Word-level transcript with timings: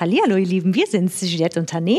Hallihallo, 0.00 0.36
ihr 0.36 0.46
Lieben, 0.46 0.74
wir 0.76 0.86
sind 0.86 1.10
Juliette 1.20 1.58
und 1.58 1.72
Tané. 1.72 1.98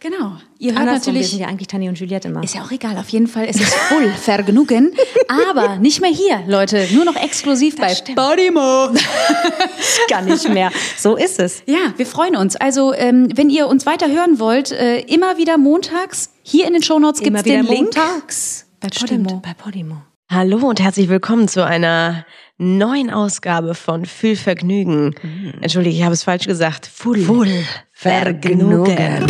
Genau. 0.00 0.32
Ihr 0.58 0.72
hört 0.72 0.80
Andersrum, 0.80 1.14
wir 1.14 1.20
natürlich. 1.20 1.30
sind 1.30 1.38
ja 1.38 1.46
eigentlich 1.46 1.68
Tané 1.68 1.88
und 1.88 1.96
Juliette 1.98 2.26
immer. 2.26 2.42
Ist 2.42 2.56
ja 2.56 2.62
auch 2.62 2.72
egal, 2.72 2.98
auf 2.98 3.08
jeden 3.10 3.28
Fall 3.28 3.46
ist 3.46 3.60
es 3.60 3.72
voll 3.72 4.08
Vergnügen. 4.20 4.92
Aber 5.28 5.76
nicht 5.76 6.00
mehr 6.00 6.10
hier, 6.10 6.42
Leute. 6.48 6.88
Nur 6.92 7.04
noch 7.04 7.14
exklusiv 7.14 7.76
bei 7.76 7.94
stimmt. 7.94 8.18
Podimo. 8.18 8.88
gar 10.10 10.22
nicht 10.22 10.48
mehr. 10.48 10.72
So 10.98 11.14
ist 11.16 11.38
es. 11.38 11.62
Ja, 11.66 11.94
wir 11.96 12.06
freuen 12.06 12.34
uns. 12.34 12.56
Also, 12.56 12.92
ähm, 12.92 13.28
wenn 13.36 13.48
ihr 13.48 13.68
uns 13.68 13.86
weiter 13.86 14.08
hören 14.08 14.40
wollt, 14.40 14.72
äh, 14.72 14.98
immer 15.02 15.38
wieder 15.38 15.56
montags, 15.56 16.32
hier 16.42 16.66
in 16.66 16.72
den 16.72 16.82
Shownotes 16.82 17.22
gibt 17.22 17.36
es 17.36 17.44
wieder 17.44 17.62
den 17.62 17.66
Link. 17.66 17.94
montags. 17.96 18.66
Bei 18.80 18.88
Stimmt, 18.92 19.28
Podimo. 19.28 19.40
bei 19.42 19.54
Podimo. 19.54 20.02
Hallo 20.28 20.58
und 20.68 20.80
herzlich 20.80 21.08
willkommen 21.08 21.46
zu 21.46 21.64
einer 21.64 22.26
neuen 22.58 23.10
Ausgabe 23.10 23.74
von 23.74 24.06
Fühl 24.06 24.36
Vergnügen. 24.36 25.14
Entschuldige, 25.60 25.96
ich 25.96 26.02
habe 26.02 26.14
es 26.14 26.24
falsch 26.24 26.46
gesagt. 26.46 26.86
Full, 26.86 27.20
Full 27.20 27.64
Vergnügen. 27.92 29.26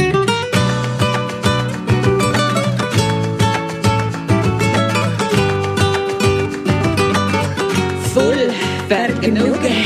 Full 8.15 8.53
Vergnügen. 8.89 9.84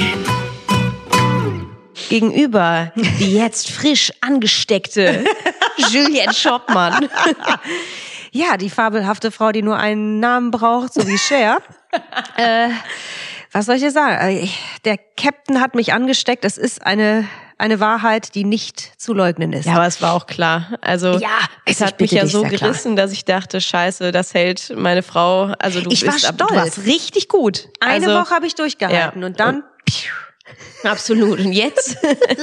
Gegenüber 2.11 2.93
die 2.97 3.35
jetzt 3.35 3.71
frisch 3.71 4.13
angesteckte 4.21 5.25
Juliette 5.91 6.35
Schoppmann. 6.35 7.09
Ja, 8.33 8.57
die 8.57 8.69
fabelhafte 8.69 9.31
Frau, 9.31 9.53
die 9.53 9.63
nur 9.63 9.77
einen 9.77 10.21
Namen 10.21 10.51
braucht, 10.51 10.93
so 10.93 11.07
wie 11.07 11.19
Cher. 11.19 11.63
äh, 12.37 12.69
was 13.53 13.67
soll 13.67 13.77
ich 13.77 13.83
dir 13.83 13.91
sagen? 13.91 14.15
Äh, 14.37 14.49
Der 14.85 14.99
Captain 15.17 15.61
hat 15.61 15.75
mich 15.75 15.93
angesteckt. 15.93 16.45
Es 16.45 16.57
ist 16.59 16.85
eine, 16.87 17.27
eine 17.59 17.81
Wahrheit, 17.81 18.35
die 18.35 18.45
nicht 18.45 19.01
zu 19.01 19.13
leugnen 19.13 19.53
ist. 19.53 19.67
Ja, 19.67 19.75
aber 19.75 19.87
es 19.87 20.01
war 20.01 20.15
auch 20.15 20.27
klar. 20.27 20.79
Also 20.81 21.19
Ja, 21.19 21.29
es 21.67 21.81
hat 21.81 21.95
ich 21.95 22.01
mich 22.01 22.11
ja 22.13 22.27
so 22.27 22.43
klar. 22.43 22.53
gerissen, 22.53 22.97
dass 22.97 23.13
ich 23.13 23.25
dachte, 23.25 23.61
scheiße, 23.61 24.13
das 24.13 24.35
hält 24.35 24.73
meine 24.77 25.03
Frau. 25.03 25.53
Also 25.59 25.81
du 25.81 25.91
Ich 25.91 26.07
war 26.07 26.13
bist 26.15 26.29
du 26.31 26.35
stolz. 26.35 26.53
warst 26.53 26.87
richtig 26.87 27.29
gut. 27.29 27.69
eine 27.81 28.07
also, 28.07 28.21
Woche 28.21 28.35
habe 28.35 28.47
ich 28.47 28.55
durchgehalten 28.55 29.21
ja. 29.21 29.27
und 29.27 29.41
dann 29.41 29.65
Absolut. 30.83 31.39
Und 31.41 31.53
jetzt? 31.53 31.97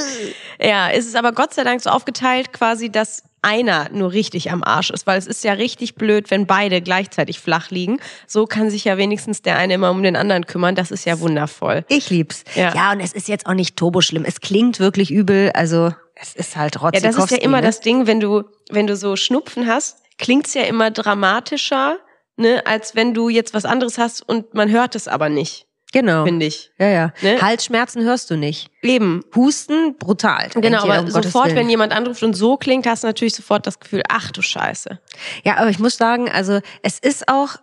ja, 0.60 0.88
ist 0.90 1.08
es 1.08 1.16
aber 1.16 1.32
Gott 1.32 1.54
sei 1.54 1.64
Dank 1.64 1.82
so 1.82 1.90
aufgeteilt 1.90 2.54
quasi, 2.54 2.90
dass 2.90 3.24
einer 3.42 3.90
nur 3.92 4.12
richtig 4.12 4.52
am 4.52 4.64
Arsch 4.64 4.90
ist, 4.90 5.08
weil 5.08 5.18
es 5.18 5.28
ist 5.28 5.44
ja 5.44 5.54
richtig 5.54 5.96
blöd, 5.96 6.32
wenn 6.32 6.48
beide 6.48 6.82
gleichzeitig 6.82 7.40
flach 7.40 7.70
liegen. 7.70 8.00
So 8.26 8.46
kann 8.46 8.70
sich 8.70 8.84
ja 8.86 8.98
wenigstens 8.98 9.42
der 9.42 9.58
eine 9.58 9.76
immer 9.76 9.92
um 9.92 10.04
den 10.04 10.16
anderen 10.16 10.46
kümmern. 10.46 10.76
Das 10.76 10.92
ist 10.92 11.06
ja 11.06 11.20
wundervoll. 11.20 11.86
ich 11.88 12.10
lieb's. 12.10 12.44
Ja. 12.56 12.74
Ja, 12.76 12.92
und 12.92 13.00
es 13.00 13.14
ist 13.14 13.28
jetzt 13.28 13.46
auch 13.46 13.54
nicht 13.54 13.78
turboschlimm. 13.78 14.26
Es 14.26 14.42
klingt 14.42 14.80
wirklich 14.80 15.12
übel. 15.12 15.52
Also 15.54 15.94
es 16.16 16.36
ist 16.36 16.56
halt 16.58 16.76
Ja, 16.76 16.82
Rotzikowski. 16.82 17.16
das 17.22 17.32
ist 17.32 17.38
ja 17.38 17.44
immer 17.44 17.58
ne? 17.62 17.68
das 17.68 17.80
Ding, 17.80 18.08
wenn 18.08 18.20
du, 18.20 18.44
wenn 18.70 18.88
du 18.88 18.96
so 18.96 19.16
Schnupfen 19.16 19.68
hast, 19.68 20.00
klingt's 20.18 20.54
ja 20.56 20.64
immer 20.64 20.90
dramatischer, 20.90 21.98
ne, 22.38 22.64
als 22.66 22.96
wenn 22.96 23.14
du 23.14 23.30
jetzt 23.30 23.54
was 23.54 23.66
anderes 23.66 23.98
hast 24.00 24.28
und 24.28 24.54
man 24.56 24.72
hört 24.72 24.96
es 24.96 25.08
aber 25.08 25.30
nicht, 25.30 25.67
Genau. 25.94 26.26
finde 26.26 26.46
ich. 26.46 26.72
Ja, 26.78 26.88
ja. 26.88 27.14
Ne? 27.22 27.42
Halsschmerzen 27.42 28.04
hörst 28.04 28.30
du 28.30 28.36
nicht. 28.36 28.70
Eben. 28.82 29.24
Husten, 29.36 29.96
brutal. 29.98 30.50
Genau, 30.54 30.84
aber 30.84 31.00
um 31.00 31.10
sofort, 31.10 31.56
wenn 31.56 31.70
jemand 31.70 31.94
anruft 31.94 32.24
und 32.24 32.34
so 32.34 32.58
klingt, 32.58 32.86
hast 32.86 33.04
du 33.04 33.08
natürlich 33.08 33.36
sofort 33.36 33.66
das 33.66 33.80
Gefühl, 33.80 34.04
ach 34.10 34.32
du 34.32 34.42
Scheiße. 34.42 35.00
Ja, 35.44 35.58
aber 35.58 35.70
ich 35.70 35.80
muss 35.80 35.98
sagen, 35.98 36.30
also 36.30 36.60
es 36.82 37.00
ist 37.00 37.30
auch, 37.30 37.58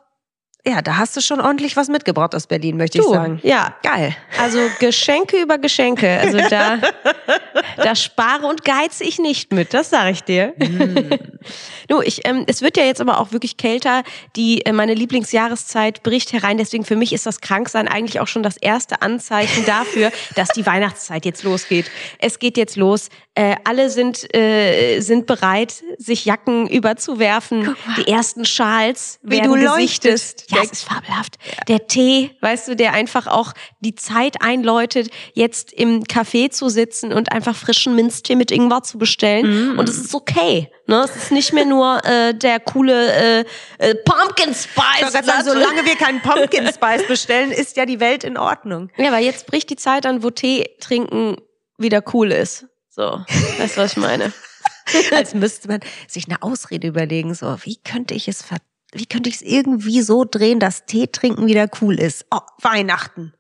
ja, 0.66 0.80
da 0.82 0.96
hast 0.96 1.16
du 1.16 1.20
schon 1.20 1.40
ordentlich 1.40 1.76
was 1.76 1.88
mitgebracht 1.88 2.34
aus 2.34 2.46
Berlin, 2.46 2.76
möchte 2.76 2.98
ich 2.98 3.04
Du, 3.04 3.10
sagen. 3.12 3.38
ja. 3.42 3.74
Geil. 3.82 4.16
Also 4.40 4.58
Geschenke 4.80 5.40
über 5.42 5.58
Geschenke. 5.58 6.08
Also 6.20 6.38
da, 6.48 6.78
da 7.76 7.94
spare 7.94 8.46
und 8.46 8.64
geize 8.64 9.04
ich 9.04 9.18
nicht 9.18 9.52
mit, 9.52 9.74
das 9.74 9.90
sage 9.90 10.10
ich 10.10 10.22
dir. 10.22 10.54
Du, 11.88 12.00
ich, 12.00 12.26
ähm, 12.26 12.44
es 12.46 12.62
wird 12.62 12.78
ja 12.78 12.84
jetzt 12.84 13.00
aber 13.02 13.20
auch 13.20 13.32
wirklich 13.32 13.58
kälter. 13.58 14.02
Die, 14.36 14.64
äh, 14.64 14.72
meine 14.72 14.94
Lieblingsjahreszeit 14.94 16.02
bricht 16.02 16.32
herein. 16.32 16.56
Deswegen 16.56 16.84
für 16.86 16.96
mich 16.96 17.12
ist 17.12 17.26
das 17.26 17.42
Kranksein 17.42 17.86
eigentlich 17.88 18.20
auch 18.20 18.26
schon 18.28 18.42
das 18.42 18.56
erste 18.56 19.02
Anzeichen 19.02 19.66
dafür, 19.66 20.10
dass 20.34 20.48
die 20.50 20.64
Weihnachtszeit 20.64 21.26
jetzt 21.26 21.42
losgeht. 21.42 21.90
Es 22.18 22.38
geht 22.38 22.56
jetzt 22.56 22.76
los. 22.76 23.08
Äh, 23.34 23.56
alle 23.64 23.90
sind, 23.90 24.34
äh, 24.34 25.00
sind 25.00 25.26
bereit, 25.26 25.74
sich 25.98 26.24
Jacken 26.24 26.66
überzuwerfen. 26.68 27.76
Die 27.98 28.08
ersten 28.10 28.44
Schals 28.46 29.18
Wie 29.22 29.32
werden 29.36 29.48
du 29.48 29.54
gesichtet. 29.54 30.12
leuchtest. 30.12 30.46
Ja, 30.54 30.62
es 30.62 30.72
ist 30.72 30.84
fabelhaft. 30.84 31.36
Der 31.68 31.86
Tee, 31.86 32.36
weißt 32.40 32.68
du, 32.68 32.76
der 32.76 32.92
einfach 32.92 33.26
auch 33.26 33.52
die 33.80 33.94
Zeit 33.94 34.42
einläutet, 34.42 35.10
jetzt 35.34 35.72
im 35.72 36.04
Café 36.04 36.50
zu 36.50 36.68
sitzen 36.68 37.12
und 37.12 37.32
einfach 37.32 37.54
frischen 37.56 37.94
Minztee 37.94 38.36
mit 38.36 38.50
Ingwer 38.50 38.82
zu 38.82 38.98
bestellen. 38.98 39.78
Und 39.78 39.88
es 39.88 39.98
ist 39.98 40.14
okay. 40.14 40.70
Ne? 40.86 41.02
Es 41.04 41.16
ist 41.16 41.32
nicht 41.32 41.52
mehr 41.52 41.64
nur 41.64 42.04
äh, 42.04 42.34
der 42.34 42.60
coole 42.60 43.12
äh, 43.12 43.44
äh, 43.78 43.94
Pumpkin 43.94 44.54
Spice. 44.54 45.12
Sagen, 45.12 45.44
solange 45.44 45.84
wir 45.84 45.96
keinen 45.96 46.20
Pumpkin 46.20 46.66
Spice 46.66 47.06
bestellen, 47.06 47.50
ist 47.50 47.76
ja 47.76 47.86
die 47.86 48.00
Welt 48.00 48.24
in 48.24 48.36
Ordnung. 48.36 48.90
Ja, 48.96 49.10
weil 49.12 49.24
jetzt 49.24 49.46
bricht 49.46 49.70
die 49.70 49.76
Zeit 49.76 50.06
an, 50.06 50.22
wo 50.22 50.30
Tee 50.30 50.68
trinken 50.80 51.36
wieder 51.78 52.02
cool 52.12 52.32
ist. 52.32 52.66
So, 52.90 53.02
weißt 53.58 53.76
du, 53.76 53.80
was 53.80 53.92
ich 53.92 53.96
meine? 53.96 54.32
Als 55.12 55.34
müsste 55.34 55.68
man 55.68 55.80
sich 56.06 56.28
eine 56.28 56.42
Ausrede 56.42 56.86
überlegen, 56.86 57.34
so, 57.34 57.56
wie 57.62 57.76
könnte 57.76 58.14
ich 58.14 58.28
es 58.28 58.42
ver 58.42 58.58
wie 58.94 59.06
könnte 59.06 59.28
ich 59.28 59.36
es 59.36 59.42
irgendwie 59.42 60.00
so 60.02 60.24
drehen, 60.24 60.60
dass 60.60 60.86
Tee 60.86 61.06
trinken 61.08 61.46
wieder 61.46 61.68
cool 61.80 61.98
ist? 61.98 62.26
Oh, 62.30 62.40
Weihnachten. 62.62 63.32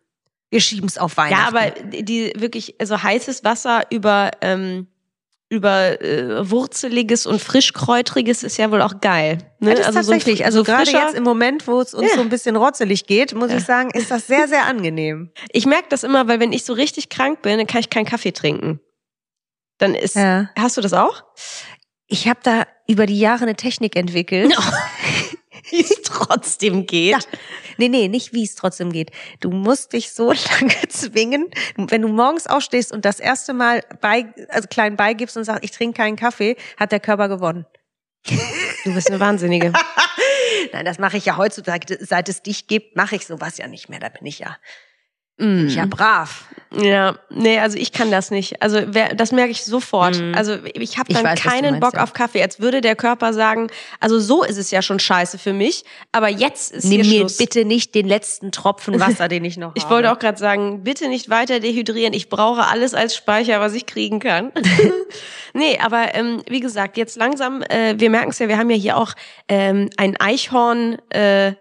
Wir 0.50 0.60
schieben 0.60 0.86
es 0.86 0.98
auf 0.98 1.16
Ja, 1.16 1.24
Weihnachten. 1.24 1.56
aber 1.56 1.70
die 2.02 2.32
wirklich 2.36 2.74
also 2.80 3.02
heißes 3.02 3.42
Wasser 3.44 3.82
über 3.90 4.30
ähm, 4.40 4.86
über 5.50 6.00
äh, 6.00 6.50
wurzeliges 6.50 7.26
und 7.26 7.40
frischkräutriges 7.40 8.42
ist 8.42 8.56
ja 8.56 8.70
wohl 8.72 8.80
auch 8.82 9.00
geil. 9.00 9.38
Ne? 9.60 9.70
Ja, 9.70 9.74
das 9.76 9.84
so 9.86 9.90
ein 9.90 9.94
tatsächlich, 9.94 10.40
fr- 10.40 10.46
also 10.46 10.58
so 10.58 10.64
gerade 10.64 10.90
jetzt 10.90 11.14
im 11.14 11.22
Moment, 11.22 11.66
wo 11.68 11.80
es 11.80 11.92
uns 11.94 12.08
Ja. 12.08 12.16
so 12.16 12.22
ein 12.22 12.28
bisschen 12.30 12.56
rotzelig 12.56 13.06
geht, 13.06 13.34
muss 13.34 13.52
ich 13.52 13.62
sagen, 13.62 13.90
ist 13.90 14.10
das 14.10 14.26
sehr, 14.26 14.48
sehr 14.48 14.64
angenehm. 14.66 15.30
Ich 15.52 15.66
merke 15.66 15.86
das 15.90 16.02
immer, 16.02 16.26
weil 16.28 16.40
wenn 16.40 16.52
ich 16.52 16.64
so 16.64 16.72
richtig 16.72 17.08
krank 17.08 17.42
bin, 17.42 17.58
dann 17.58 17.66
kann 17.66 17.80
ich 17.80 17.90
keinen 17.90 18.06
Kaffee 18.06 18.32
trinken. 18.32 18.80
Dann 19.78 19.94
ist. 19.94 20.16
Ja. 20.16 20.50
Hast 20.58 20.76
du 20.76 20.80
das 20.80 20.92
auch? 20.92 21.24
Ich 22.06 22.26
habe 22.28 22.40
da 22.42 22.64
über 22.88 23.06
die 23.06 23.18
Jahre 23.18 23.42
eine 23.42 23.54
Technik 23.54 23.96
entwickelt. 23.96 24.54
Wie 25.70 25.80
es 25.80 26.02
trotzdem 26.02 26.86
geht. 26.86 27.12
Ja. 27.12 27.18
Nee, 27.78 27.88
nee, 27.88 28.08
nicht 28.08 28.32
wie 28.32 28.44
es 28.44 28.54
trotzdem 28.54 28.92
geht. 28.92 29.10
Du 29.40 29.50
musst 29.50 29.92
dich 29.92 30.12
so 30.12 30.32
lange 30.60 30.88
zwingen, 30.88 31.50
wenn 31.76 32.02
du 32.02 32.08
morgens 32.08 32.46
aufstehst 32.46 32.92
und 32.92 33.04
das 33.04 33.18
erste 33.18 33.52
Mal 33.52 33.82
bei, 34.00 34.26
also 34.48 34.68
klein 34.68 34.96
beigibst 34.96 35.36
und 35.36 35.44
sagst, 35.44 35.64
ich 35.64 35.70
trinke 35.70 35.96
keinen 35.96 36.16
Kaffee, 36.16 36.56
hat 36.76 36.92
der 36.92 37.00
Körper 37.00 37.28
gewonnen. 37.28 37.66
Du 38.84 38.94
bist 38.94 39.10
eine 39.10 39.20
Wahnsinnige. 39.20 39.72
Nein, 40.72 40.84
das 40.84 40.98
mache 40.98 41.16
ich 41.16 41.24
ja 41.24 41.36
heutzutage, 41.36 41.98
seit 42.00 42.28
es 42.28 42.42
dich 42.42 42.66
gibt, 42.66 42.96
mache 42.96 43.16
ich 43.16 43.26
sowas 43.26 43.58
ja 43.58 43.66
nicht 43.66 43.88
mehr. 43.88 44.00
Da 44.00 44.08
bin 44.08 44.26
ich 44.26 44.38
ja, 44.38 44.56
Mm. 45.38 45.66
ich 45.66 45.74
ja 45.76 45.86
brav. 45.86 46.44
Ja, 46.76 47.16
nee, 47.30 47.58
also 47.58 47.78
ich 47.78 47.92
kann 47.92 48.10
das 48.10 48.30
nicht. 48.30 48.60
Also 48.62 48.80
wer, 48.86 49.14
das 49.14 49.32
merke 49.32 49.52
ich 49.52 49.64
sofort. 49.64 50.18
Mhm. 50.18 50.34
Also 50.34 50.56
ich 50.74 50.98
habe 50.98 51.10
Ich 51.10 51.16
dann 51.16 51.24
weiß, 51.24 51.32
was 51.38 51.42
du 51.42 51.48
keinen 51.48 51.70
meinst, 51.72 51.80
Bock 51.80 51.94
ja. 51.94 52.02
auf 52.02 52.12
Kaffee. 52.12 52.42
Als 52.42 52.60
würde 52.60 52.80
der 52.80 52.96
Körper 52.96 53.32
sagen, 53.32 53.68
also 54.00 54.18
so 54.18 54.42
ist 54.42 54.58
es 54.58 54.70
ja 54.70 54.82
schon 54.82 54.98
scheiße 54.98 55.38
für 55.38 55.52
mich, 55.52 55.84
aber 56.12 56.28
jetzt 56.28 56.72
ist 56.72 56.84
Nimm 56.84 57.02
mir 57.02 57.20
Schluss. 57.20 57.36
bitte 57.36 57.64
nicht 57.64 57.94
den 57.94 58.08
letzten 58.08 58.50
Tropfen 58.50 58.98
Wasser, 58.98 59.28
den 59.28 59.44
ich 59.44 59.56
noch 59.56 59.72
Ich 59.76 59.84
habe. 59.84 59.94
wollte 59.94 60.12
auch 60.12 60.18
gerade 60.18 60.38
sagen, 60.38 60.82
bitte 60.82 61.08
nicht 61.08 61.30
weiter 61.30 61.60
dehydrieren. 61.60 62.12
Ich 62.12 62.28
brauche 62.28 62.66
alles 62.66 62.94
als 62.94 63.14
Speicher, 63.14 63.60
was 63.60 63.74
ich 63.74 63.86
kriegen 63.86 64.18
kann. 64.18 64.50
nee, 65.52 65.78
aber 65.80 66.14
ähm, 66.14 66.42
wie 66.48 66.60
gesagt, 66.60 66.96
jetzt 66.96 67.16
langsam, 67.16 67.62
äh, 67.62 67.94
wir 67.98 68.10
merken 68.10 68.30
es 68.30 68.38
ja, 68.38 68.48
wir 68.48 68.58
haben 68.58 68.70
ja 68.70 68.76
hier 68.76 68.96
auch 68.96 69.12
ähm, 69.48 69.90
ein 69.96 70.16
Eichhorn 70.16 70.98
äh, 71.10 71.52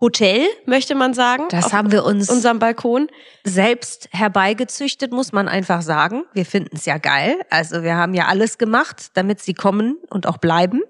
Hotel, 0.00 0.46
möchte 0.66 0.94
man 0.94 1.12
sagen. 1.12 1.44
Das 1.50 1.72
haben 1.72 1.90
wir 1.90 2.04
uns 2.04 2.30
unserem 2.30 2.58
Balkon. 2.58 3.08
selbst 3.44 4.08
herbeigezüchtet, 4.12 5.12
muss 5.12 5.32
man 5.32 5.48
einfach 5.48 5.82
sagen. 5.82 6.24
Wir 6.32 6.46
finden 6.46 6.76
es 6.76 6.84
ja 6.86 6.98
geil. 6.98 7.36
Also 7.50 7.82
wir 7.82 7.96
haben 7.96 8.14
ja 8.14 8.26
alles 8.26 8.58
gemacht, 8.58 9.10
damit 9.14 9.40
sie 9.40 9.54
kommen 9.54 9.98
und 10.10 10.26
auch 10.26 10.38
bleiben. 10.38 10.82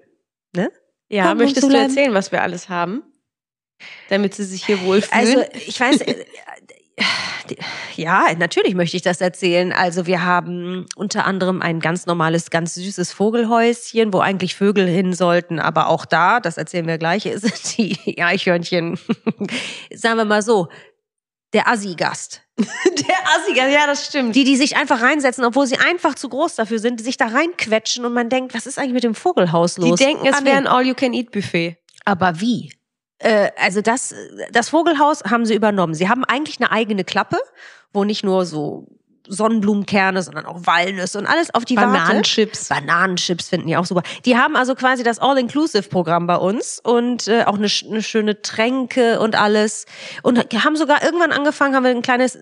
Ne? 0.55 0.71
Ja, 1.09 1.27
Kommen, 1.29 1.39
möchtest 1.39 1.63
du 1.63 1.69
bleiben. 1.69 1.89
erzählen, 1.89 2.13
was 2.13 2.31
wir 2.31 2.43
alles 2.43 2.69
haben? 2.69 3.03
Damit 4.09 4.35
sie 4.35 4.43
sich 4.43 4.65
hier 4.65 4.83
wohlfühlen. 4.83 5.37
Also 5.37 5.43
ich 5.53 5.79
weiß, 5.79 6.01
äh, 6.01 6.25
ja, 7.95 8.25
natürlich 8.37 8.75
möchte 8.75 8.97
ich 8.97 9.03
das 9.03 9.21
erzählen. 9.21 9.71
Also 9.73 10.05
wir 10.05 10.23
haben 10.23 10.85
unter 10.95 11.25
anderem 11.25 11.61
ein 11.61 11.79
ganz 11.79 12.05
normales, 12.05 12.49
ganz 12.49 12.75
süßes 12.75 13.11
Vogelhäuschen, 13.11 14.13
wo 14.13 14.19
eigentlich 14.19 14.55
Vögel 14.55 14.87
hin 14.87 15.13
sollten. 15.13 15.59
Aber 15.59 15.87
auch 15.87 16.05
da, 16.05 16.39
das 16.39 16.57
erzählen 16.57 16.87
wir 16.87 16.97
gleich, 16.97 17.23
sind 17.23 17.77
die 17.77 18.21
Eichhörnchen, 18.21 18.99
sagen 19.93 20.17
wir 20.17 20.25
mal 20.25 20.41
so, 20.41 20.67
der 21.53 21.67
Assi-Gast. 21.67 22.41
der 22.59 23.15
Assiger, 23.35 23.67
ja, 23.69 23.87
das 23.87 24.05
stimmt. 24.05 24.35
Die, 24.35 24.43
die 24.43 24.55
sich 24.55 24.77
einfach 24.77 25.01
reinsetzen, 25.01 25.43
obwohl 25.45 25.65
sie 25.65 25.77
einfach 25.79 26.13
zu 26.13 26.29
groß 26.29 26.55
dafür 26.55 26.77
sind, 26.79 26.99
die 26.99 27.03
sich 27.03 27.17
da 27.17 27.27
reinquetschen 27.27 28.05
und 28.05 28.13
man 28.13 28.29
denkt, 28.29 28.53
was 28.53 28.67
ist 28.67 28.77
eigentlich 28.77 28.93
mit 28.93 29.03
dem 29.03 29.15
Vogelhaus 29.15 29.75
Die 29.75 29.81
los? 29.81 29.99
denken, 29.99 30.27
es 30.27 30.35
Ah, 30.35 30.45
wäre 30.45 30.57
ein 30.57 30.67
All-You-Can-Eat-Buffet. 30.67 31.77
Aber 32.05 32.39
wie? 32.39 32.71
Äh, 33.19 33.51
also 33.57 33.81
das, 33.81 34.15
das 34.51 34.69
Vogelhaus 34.69 35.23
haben 35.23 35.45
sie 35.45 35.55
übernommen. 35.55 35.93
Sie 35.93 36.09
haben 36.09 36.23
eigentlich 36.25 36.59
eine 36.59 36.71
eigene 36.71 37.03
Klappe, 37.03 37.37
wo 37.93 38.03
nicht 38.03 38.23
nur 38.23 38.45
so 38.45 38.87
Sonnenblumenkerne, 39.27 40.23
sondern 40.23 40.45
auch 40.45 40.65
Walnüsse 40.65 41.19
und 41.19 41.27
alles 41.27 41.53
auf 41.53 41.63
die 41.63 41.75
Bananenchips. 41.75 42.69
Warte. 42.69 42.85
Bananenchips 42.85 43.49
finden 43.49 43.67
die 43.67 43.77
auch 43.77 43.85
super. 43.85 44.01
Die 44.25 44.37
haben 44.37 44.55
also 44.55 44.75
quasi 44.75 45.03
das 45.03 45.19
All-Inclusive-Programm 45.19 46.25
bei 46.27 46.35
uns 46.35 46.79
und 46.83 47.27
äh, 47.27 47.43
auch 47.43 47.55
eine, 47.55 47.67
eine 47.89 48.01
schöne 48.01 48.41
Tränke 48.41 49.19
und 49.19 49.39
alles. 49.39 49.85
Und 50.23 50.39
haben 50.39 50.75
sogar 50.75 51.03
irgendwann 51.03 51.31
angefangen, 51.31 51.75
haben 51.75 51.83
wir 51.83 51.91
ein 51.91 52.01
kleines 52.01 52.39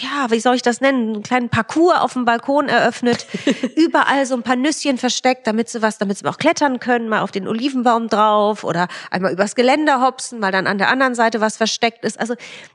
ja, 0.00 0.30
wie 0.30 0.40
soll 0.40 0.54
ich 0.54 0.62
das 0.62 0.80
nennen, 0.80 1.14
einen 1.14 1.22
kleinen 1.22 1.48
Parcours 1.48 1.98
auf 1.98 2.14
dem 2.14 2.24
Balkon 2.24 2.68
eröffnet, 2.68 3.26
überall 3.76 4.26
so 4.26 4.34
ein 4.34 4.42
paar 4.42 4.56
Nüsschen 4.56 4.98
versteckt, 4.98 5.46
damit 5.46 5.68
sie 5.68 5.82
was, 5.82 5.98
damit 5.98 6.18
sie 6.18 6.26
auch 6.26 6.38
klettern 6.38 6.80
können, 6.80 7.08
mal 7.08 7.20
auf 7.20 7.30
den 7.30 7.48
Olivenbaum 7.48 8.08
drauf 8.08 8.64
oder 8.64 8.88
einmal 9.10 9.32
übers 9.32 9.54
Geländer 9.54 10.00
hopsen, 10.00 10.40
weil 10.40 10.52
dann 10.52 10.66
an 10.66 10.78
der 10.78 10.88
anderen 10.88 11.14
Seite 11.14 11.40
was 11.40 11.56
versteckt 11.56 12.04
ist. 12.04 12.18
Also 12.18 12.34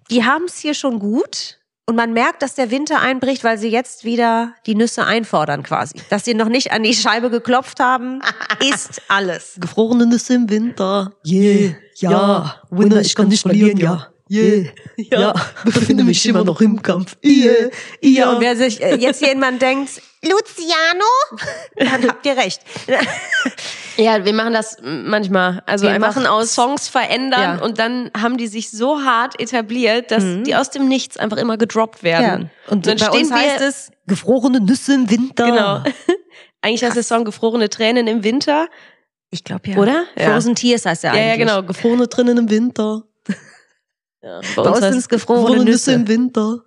die 0.09 0.25
haben 0.25 0.45
es 0.45 0.57
hier 0.57 0.73
schon 0.73 0.99
gut. 0.99 1.57
Und 1.89 1.95
man 1.95 2.11
merkt, 2.11 2.41
dass 2.41 2.53
der 2.53 2.69
Winter 2.69 2.99
einbricht, 2.99 3.45
weil 3.45 3.57
sie 3.57 3.69
jetzt 3.69 4.03
wieder 4.03 4.53
die 4.65 4.75
Nüsse 4.75 5.05
einfordern 5.05 5.63
quasi. 5.63 6.01
Dass 6.09 6.25
sie 6.25 6.33
noch 6.33 6.49
nicht 6.49 6.73
an 6.73 6.83
die 6.83 6.93
Scheibe 6.93 7.29
geklopft 7.29 7.79
haben, 7.79 8.21
ist 8.59 9.01
alles. 9.07 9.55
Gefrorene 9.57 10.05
Nüsse 10.05 10.33
im 10.33 10.49
Winter. 10.49 11.13
Yeah, 11.25 11.75
ja, 11.95 12.11
ja. 12.11 12.61
Winner, 12.71 12.99
ich 12.99 13.15
kann 13.15 13.29
nicht 13.29 13.41
verlieren, 13.41 13.77
ja. 13.77 14.09
Yeah, 14.29 14.65
ja, 14.97 15.19
ja. 15.19 15.33
befinde 15.63 16.03
mich 16.03 16.25
immer 16.25 16.43
noch 16.43 16.59
im 16.61 16.81
Kampf. 16.81 17.15
Yeah, 17.23 17.69
ja. 18.01 18.09
ja. 18.09 18.31
Und 18.31 18.41
wer 18.41 18.55
sich 18.55 18.81
äh, 18.81 18.95
jetzt 18.95 19.21
jemand 19.21 19.61
denkt, 19.61 20.01
Luciano, 20.23 21.05
dann 21.75 22.07
habt 22.09 22.25
ihr 22.25 22.35
recht. 22.35 22.61
ja, 23.97 24.25
wir 24.25 24.33
machen 24.33 24.53
das 24.53 24.77
manchmal. 24.81 25.61
Also 25.65 25.85
wir 25.85 25.91
einfach 25.91 26.15
machen 26.15 26.27
aus 26.27 26.53
Songs 26.53 26.87
verändern 26.87 27.59
ja. 27.59 27.63
und 27.63 27.79
dann 27.79 28.11
haben 28.19 28.37
die 28.37 28.47
sich 28.47 28.71
so 28.71 29.03
hart 29.03 29.39
etabliert, 29.39 30.11
dass 30.11 30.23
mhm. 30.23 30.43
die 30.43 30.55
aus 30.55 30.71
dem 30.71 30.87
Nichts 30.87 31.17
einfach 31.17 31.37
immer 31.37 31.57
gedroppt 31.57 32.03
werden. 32.03 32.49
Ja. 32.65 32.71
Und 32.71 32.87
dann 32.87 32.97
bei 32.97 33.05
stehen 33.05 33.21
uns 33.21 33.31
heißt 33.31 33.59
wir, 33.59 33.67
es 33.67 33.91
gefrorene 34.07 34.59
Nüsse 34.59 34.95
im 34.95 35.09
Winter. 35.09 35.45
Genau. 35.45 35.83
Eigentlich 36.61 36.83
heißt 36.83 36.95
der 36.95 37.03
Song 37.03 37.23
gefrorene 37.23 37.69
Tränen 37.69 38.07
im 38.07 38.23
Winter. 38.23 38.67
Ich 39.29 39.43
glaube 39.43 39.69
ja. 39.69 39.77
Oder? 39.77 40.05
Frozen 40.17 40.55
Tears 40.55 40.85
heißt 40.85 41.03
der 41.03 41.11
eigentlich. 41.11 41.25
Ja, 41.25 41.31
ja, 41.31 41.37
genau. 41.37 41.63
Gefrorene 41.63 42.09
Tränen 42.09 42.37
im 42.37 42.49
Winter. 42.49 43.03
Ja, 44.27 44.41
bei, 44.57 44.63
bei 44.63 44.69
uns, 44.69 44.79
sind 44.79 44.97
es 44.97 45.07
gefrorene 45.07 45.63
Nüsse. 45.63 45.93
im 45.93 46.07
Winter. 46.09 46.59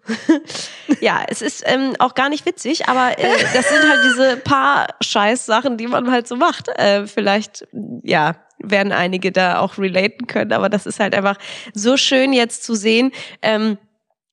ja, 1.01 1.23
es 1.29 1.43
ist 1.43 1.63
ähm, 1.67 1.95
auch 1.99 2.15
gar 2.15 2.31
nicht 2.31 2.47
witzig, 2.47 2.89
aber 2.89 3.19
äh, 3.19 3.29
das 3.53 3.69
sind 3.69 3.87
halt 3.87 4.01
diese 4.05 4.37
paar 4.39 4.87
Scheiß-Sachen, 5.03 5.77
die 5.77 5.87
man 5.87 6.11
halt 6.11 6.27
so 6.27 6.37
macht. 6.37 6.69
Äh, 6.69 7.07
vielleicht, 7.07 7.67
ja, 8.03 8.37
werden 8.63 8.93
einige 8.93 9.31
da 9.31 9.59
auch 9.59 9.77
relaten 9.77 10.27
können, 10.27 10.53
aber 10.53 10.71
das 10.71 10.87
ist 10.87 11.01
halt 11.01 11.15
einfach 11.15 11.37
so 11.75 11.99
schön 11.99 12.33
jetzt 12.33 12.65
zu 12.65 12.75
sehen. 12.75 13.13
Ähm, 13.43 13.77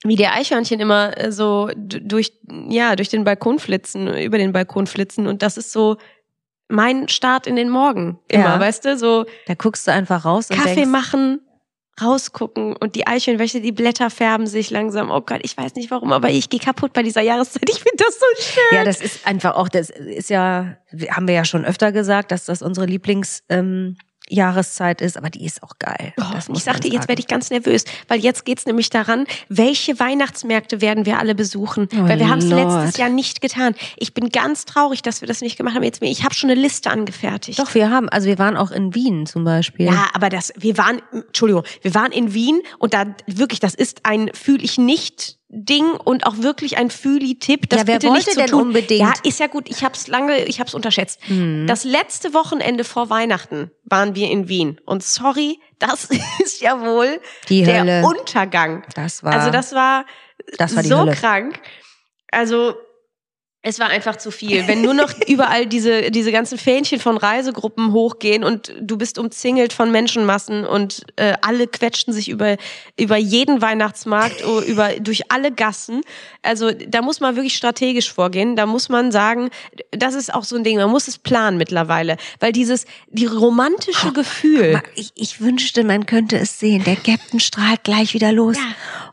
wie 0.06 0.16
der 0.16 0.34
Eichhörnchen 0.34 0.80
immer 0.80 1.18
äh, 1.18 1.32
so 1.34 1.70
durch 1.76 2.32
ja 2.70 2.96
durch 2.96 3.10
den 3.10 3.24
Balkon 3.24 3.60
flitzen 3.60 4.08
über 4.16 4.38
den 4.38 4.54
Balkon 4.54 4.86
flitzen 4.86 5.26
und 5.26 5.42
das 5.42 5.58
ist 5.58 5.72
so 5.72 5.98
mein 6.70 7.08
Start 7.08 7.48
in 7.48 7.56
den 7.56 7.70
Morgen 7.70 8.20
immer 8.28 8.44
ja. 8.44 8.60
weißt 8.60 8.86
du 8.86 8.98
so 8.98 9.26
da 9.48 9.56
guckst 9.56 9.88
du 9.88 9.92
einfach 9.92 10.24
raus 10.24 10.50
Kaffee 10.50 10.70
und 10.70 10.76
denkst, 10.76 10.92
machen 10.92 11.42
rausgucken 12.02 12.76
und 12.76 12.96
die 12.96 13.08
Eichhörnchen, 13.08 13.64
die 13.64 13.72
Blätter 13.72 14.10
färben 14.10 14.48
sich 14.48 14.70
langsam. 14.70 15.10
Oh 15.10 15.22
Gott, 15.22 15.40
ich 15.44 15.58
weiß 15.58 15.76
nicht 15.76 15.90
warum, 15.90 16.14
aber 16.14 16.30
ich 16.30 16.50
gehe 16.50 16.60
kaputt 16.60 16.94
bei 16.94 17.04
dieser 17.04 17.22
Jahreszeit. 17.22 17.70
Ich 17.70 17.78
finde 17.80 18.04
das 18.04 18.20
so 18.20 18.26
schön. 18.42 18.78
Ja, 18.78 18.84
das 18.84 19.02
ist 19.02 19.26
einfach 19.26 19.56
auch, 19.56 19.70
das 19.70 19.90
ist 19.90 20.30
ja, 20.30 20.78
haben 21.10 21.28
wir 21.28 21.36
ja 21.36 21.46
schon 21.46 21.66
öfter 21.66 21.92
gesagt, 21.92 22.32
dass 22.32 22.46
das 22.46 22.62
unsere 22.62 22.86
Lieblings 22.86 23.44
ähm, 23.50 23.98
Jahreszeit 24.30 25.02
ist, 25.02 25.18
aber 25.18 25.30
die 25.30 25.46
ist 25.46 25.64
auch 25.64 25.80
geil. 25.80 26.14
Oh, 26.20 26.54
ich 26.54 26.64
sagte, 26.64 26.88
jetzt 26.88 27.08
werde 27.08 27.20
ich 27.20 27.28
ganz 27.28 27.50
nervös, 27.50 27.86
weil 28.08 28.20
jetzt 28.20 28.46
geht's 28.46 28.66
nämlich 28.66 28.90
daran, 28.90 29.26
welche 29.50 30.00
Weihnachtsmärkte 30.00 30.82
werden 30.82 31.06
wir 31.06 31.20
alle 31.20 31.36
besuchen? 31.36 31.88
Oh, 31.94 32.08
weil 32.08 32.20
wir 32.20 32.30
haben 32.30 32.40
es 32.40 32.50
letztes 32.50 32.98
Jahr 32.98 33.10
nicht 33.10 33.42
getan. 33.42 33.76
Ich 33.96 34.14
bin 34.14 34.30
ganz 34.30 34.66
traurig, 34.66 35.02
dass 35.02 35.22
wir 35.22 35.28
das 35.28 35.42
nicht 35.42 35.58
gemacht 35.58 35.76
haben. 35.76 35.84
Jetzt, 35.84 36.02
ich 36.02 36.24
habe 36.24 36.34
schon 36.34 36.50
eine 36.50 36.60
Liste 36.60 36.90
angefertigt. 36.90 37.60
Doch, 37.60 37.74
wir 37.74 37.90
haben, 37.90 38.10
also 38.10 38.28
wir 38.28 38.40
waren 38.40 38.58
auch 38.58 38.72
in 38.72 38.94
Wien 38.94 39.26
zum 39.26 39.44
Beispiel. 39.44 39.88
Ja, 39.88 40.08
aber 40.14 40.30
das, 40.30 40.54
wir 40.58 40.78
waren, 40.78 41.02
Entschuldigung, 41.12 41.64
wir 41.82 41.94
waren 41.94 42.12
in 42.12 42.34
Wien 42.34 42.62
und 42.80 42.94
da 42.94 43.06
wirklich, 43.26 43.60
das 43.60 43.76
ist 43.76 44.02
ein 44.04 44.30
fühle 44.34 44.64
ich 44.64 44.78
nicht 44.78 45.37
Ding 45.50 45.92
und 45.92 46.26
auch 46.26 46.38
wirklich 46.40 46.78
ein 46.78 46.90
Fühli-Tipp. 46.90 47.70
Das 47.70 47.82
ja, 47.82 47.88
wer 47.88 47.96
bitte 47.96 48.08
wollte 48.08 48.20
nicht 48.20 48.32
zu 48.32 48.40
denn 48.40 48.50
tun. 48.50 48.62
unbedingt? 48.64 49.00
Ja, 49.00 49.14
ist 49.24 49.40
ja 49.40 49.48
gut. 49.48 49.70
Ich 49.70 49.84
habe 49.84 49.94
es 49.96 50.08
lange, 50.08 50.44
ich 50.46 50.60
habe 50.60 50.68
es 50.68 50.74
unterschätzt. 50.74 51.22
Mhm. 51.30 51.68
Das 51.68 51.86
letzte 51.86 52.34
Wochenende 52.34 52.84
vor 52.84 53.10
Weihnachten 53.10 53.72
waren 53.86 54.14
wir 54.16 54.30
in 54.30 54.50
Wien 54.50 54.80
und 54.86 55.04
sorry, 55.04 55.60
das 55.80 56.10
ist 56.44 56.62
ja 56.62 56.82
wohl 56.82 57.22
die 57.48 57.64
der 57.64 57.82
Hölle. 57.82 58.06
Untergang. 58.06 58.84
Das 58.96 59.24
war 59.24 59.34
also 59.34 59.50
das 59.50 59.74
war, 59.74 60.06
das 60.58 60.76
war 60.76 60.84
so 60.84 61.00
Hölle. 61.00 61.14
krank. 61.14 61.60
Also 62.30 62.76
es 63.64 63.80
war 63.80 63.88
einfach 63.88 64.16
zu 64.16 64.32
viel. 64.32 64.68
Wenn 64.68 64.82
nur 64.82 64.94
noch 64.94 65.12
überall 65.28 65.66
diese, 65.66 66.12
diese 66.12 66.32
ganzen 66.32 66.58
Fähnchen 66.58 67.00
von 67.00 67.18
Reisegruppen 67.18 67.92
hochgehen 67.92 68.44
und 68.44 68.74
du 68.80 68.98
bist 68.98 69.18
umzingelt 69.18 69.74
von 69.74 69.92
Menschenmassen 69.92 70.66
und 70.66 71.02
äh, 71.16 71.34
alle 71.42 71.68
quetschen 71.68 72.14
sich 72.14 72.30
über, 72.30 72.58
über 72.98 73.18
jeden 73.18 73.62
Weihnachtsmarkt, 73.62 74.44
über, 74.68 74.92
durch 75.00 75.32
alle 75.32 75.52
Gassen. 75.52 76.02
Also 76.44 76.72
da 76.72 77.02
muss 77.02 77.20
man 77.20 77.36
wirklich 77.36 77.56
strategisch 77.56 78.14
vorgehen. 78.14 78.56
Da 78.56 78.66
muss 78.66 78.90
man 78.90 79.12
sagen, 79.12 79.50
das 79.92 80.14
ist 80.14 80.34
auch 80.34 80.44
so 80.44 80.56
ein 80.56 80.64
Ding, 80.64 80.78
man 80.78 80.90
muss 80.90 81.08
es 81.08 81.18
planen 81.18 81.58
mittlerweile. 81.58 82.18
Weil 82.40 82.52
dieses, 82.52 82.86
die 83.10 83.26
romantische 83.26 84.10
oh, 84.10 84.14
Gefühl. 84.14 84.82
Ich, 84.96 85.12
ich 85.16 85.42
wünschte, 85.42 85.84
man 85.84 86.06
könnte 86.06 86.38
es 86.38 86.60
sehen. 86.60 86.84
Der 86.84 86.96
Captain 86.96 87.40
strahlt 87.40 87.84
gleich 87.84 88.14
wieder 88.14 88.32
los. 88.32 88.56
Ja. 88.56 88.64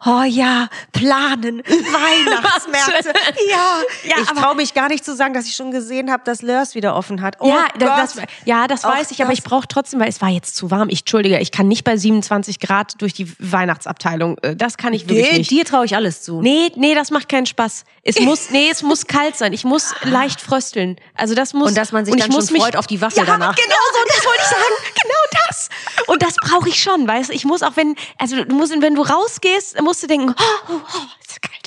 Oh 0.06 0.22
ja, 0.22 0.68
planen, 0.92 1.60
Weihnachtsmärkte. 1.66 3.12
ja, 3.50 3.82
ja 4.04 4.16
ich 4.22 4.33
traue 4.34 4.54
mich 4.54 4.74
gar 4.74 4.88
nicht 4.88 5.04
zu 5.04 5.14
sagen, 5.14 5.34
dass 5.34 5.46
ich 5.46 5.54
schon 5.54 5.70
gesehen 5.70 6.10
habe, 6.10 6.22
dass 6.24 6.42
Lörs 6.42 6.74
wieder 6.74 6.96
offen 6.96 7.20
hat. 7.22 7.36
Oh 7.40 7.48
ja, 7.48 7.66
das, 7.78 8.14
das, 8.14 8.24
ja, 8.44 8.66
das 8.66 8.84
weiß 8.84 9.10
ich, 9.10 9.22
aber 9.22 9.32
ich 9.32 9.42
brauche 9.42 9.66
trotzdem, 9.68 10.00
weil 10.00 10.08
es 10.08 10.20
war 10.20 10.28
jetzt 10.28 10.56
zu 10.56 10.70
warm. 10.70 10.88
Ich 10.88 11.00
entschuldige, 11.00 11.38
ich 11.38 11.52
kann 11.52 11.68
nicht 11.68 11.84
bei 11.84 11.96
27 11.96 12.60
Grad 12.60 13.00
durch 13.00 13.12
die 13.12 13.32
Weihnachtsabteilung. 13.38 14.38
Äh, 14.38 14.56
das 14.56 14.76
kann 14.76 14.92
ich 14.92 15.08
wirklich 15.08 15.30
nee, 15.30 15.38
nicht. 15.38 15.50
Dir 15.50 15.64
traue 15.64 15.84
ich 15.84 15.96
alles 15.96 16.22
zu. 16.22 16.40
Nee, 16.40 16.72
nee, 16.76 16.94
das 16.94 17.10
macht 17.10 17.28
keinen 17.28 17.46
Spaß. 17.46 17.84
Es 18.02 18.20
muss, 18.20 18.50
nee, 18.50 18.68
es 18.70 18.82
muss 18.82 19.06
kalt 19.06 19.36
sein. 19.36 19.52
Ich 19.52 19.64
muss 19.64 19.94
leicht 20.02 20.40
frösteln. 20.40 20.96
Also 21.14 21.34
das 21.34 21.54
muss. 21.54 21.68
Und 21.68 21.76
dass 21.76 21.92
man 21.92 22.04
sich 22.04 22.14
dann 22.16 22.30
schon 22.30 22.42
freut 22.42 22.76
auf 22.76 22.86
die 22.86 23.00
Waffel 23.00 23.20
ja, 23.20 23.24
danach. 23.24 23.54
Genau 23.54 23.74
so, 23.92 23.98
das 24.08 24.26
wollte 24.26 24.42
ich 24.42 24.48
sagen. 24.48 24.64
Genau 25.04 25.42
das. 25.46 25.68
Und 26.06 26.22
das 26.22 26.36
brauche 26.36 26.68
ich 26.68 26.82
schon, 26.82 27.06
weißt 27.06 27.30
du. 27.30 27.34
Ich 27.34 27.44
muss 27.44 27.62
auch, 27.62 27.76
wenn, 27.76 27.94
also 28.18 28.42
du 28.42 28.54
musst, 28.54 28.72
wenn 28.80 28.94
du 28.94 29.02
rausgehst, 29.02 29.80
musst 29.82 30.02
du 30.02 30.06
denken, 30.06 30.34
oh, 30.38 30.72
oh, 30.72 30.72
oh, 30.72 30.98
ist 31.28 31.42
kalt. 31.42 31.63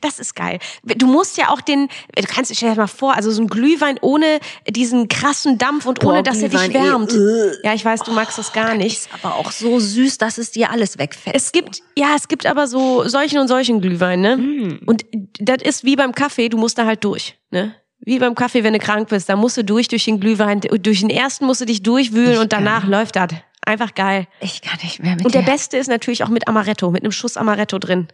Das 0.00 0.18
ist 0.18 0.34
geil. 0.34 0.58
Du 0.82 1.06
musst 1.06 1.36
ja 1.36 1.50
auch 1.50 1.60
den, 1.60 1.88
du 2.14 2.22
kannst, 2.22 2.54
stell 2.54 2.70
dir 2.70 2.76
mal 2.76 2.86
vor, 2.86 3.14
also 3.14 3.30
so 3.30 3.42
ein 3.42 3.48
Glühwein 3.48 3.98
ohne 4.00 4.40
diesen 4.68 5.08
krassen 5.08 5.58
Dampf 5.58 5.86
und 5.86 6.02
ohne, 6.04 6.18
Boah, 6.18 6.22
dass 6.22 6.38
Glühwein 6.38 6.72
er 6.72 6.80
dich 6.80 6.90
wärmt. 6.90 7.12
Eh, 7.12 7.66
ja, 7.66 7.74
ich 7.74 7.84
weiß, 7.84 8.02
du 8.04 8.12
magst 8.12 8.38
das 8.38 8.52
gar 8.52 8.74
nicht. 8.74 8.98
Ist 9.00 9.08
aber 9.22 9.34
auch 9.36 9.50
so 9.50 9.78
süß, 9.78 10.18
dass 10.18 10.38
es 10.38 10.50
dir 10.50 10.70
alles 10.70 10.98
wegfällt. 10.98 11.36
Es 11.36 11.52
gibt, 11.52 11.82
ja, 11.96 12.14
es 12.16 12.28
gibt 12.28 12.46
aber 12.46 12.66
so 12.66 13.06
solchen 13.08 13.38
und 13.38 13.48
solchen 13.48 13.80
Glühwein, 13.80 14.20
ne? 14.20 14.36
Mm. 14.36 14.80
Und 14.86 15.04
das 15.38 15.62
ist 15.62 15.84
wie 15.84 15.96
beim 15.96 16.14
Kaffee, 16.14 16.48
du 16.48 16.56
musst 16.56 16.78
da 16.78 16.86
halt 16.86 17.04
durch, 17.04 17.38
ne? 17.50 17.74
Wie 18.02 18.18
beim 18.18 18.34
Kaffee, 18.34 18.64
wenn 18.64 18.72
du 18.72 18.78
krank 18.78 19.10
bist, 19.10 19.28
da 19.28 19.36
musst 19.36 19.58
du 19.58 19.64
durch, 19.64 19.88
durch 19.88 20.06
den 20.06 20.20
Glühwein, 20.20 20.60
durch 20.60 21.00
den 21.00 21.10
ersten 21.10 21.44
musst 21.44 21.60
du 21.60 21.66
dich 21.66 21.82
durchwühlen 21.82 22.32
ich 22.32 22.38
und 22.38 22.52
danach 22.52 22.82
kann. 22.82 22.90
läuft 22.90 23.16
das. 23.16 23.32
Einfach 23.62 23.94
geil. 23.94 24.26
Ich 24.40 24.62
kann 24.62 24.78
nicht 24.82 25.02
mehr 25.02 25.16
mit 25.16 25.24
Und 25.26 25.34
der 25.34 25.42
dir. 25.42 25.52
beste 25.52 25.76
ist 25.76 25.88
natürlich 25.88 26.24
auch 26.24 26.30
mit 26.30 26.48
Amaretto, 26.48 26.90
mit 26.90 27.02
einem 27.02 27.12
Schuss 27.12 27.36
Amaretto 27.36 27.78
drin. 27.78 28.08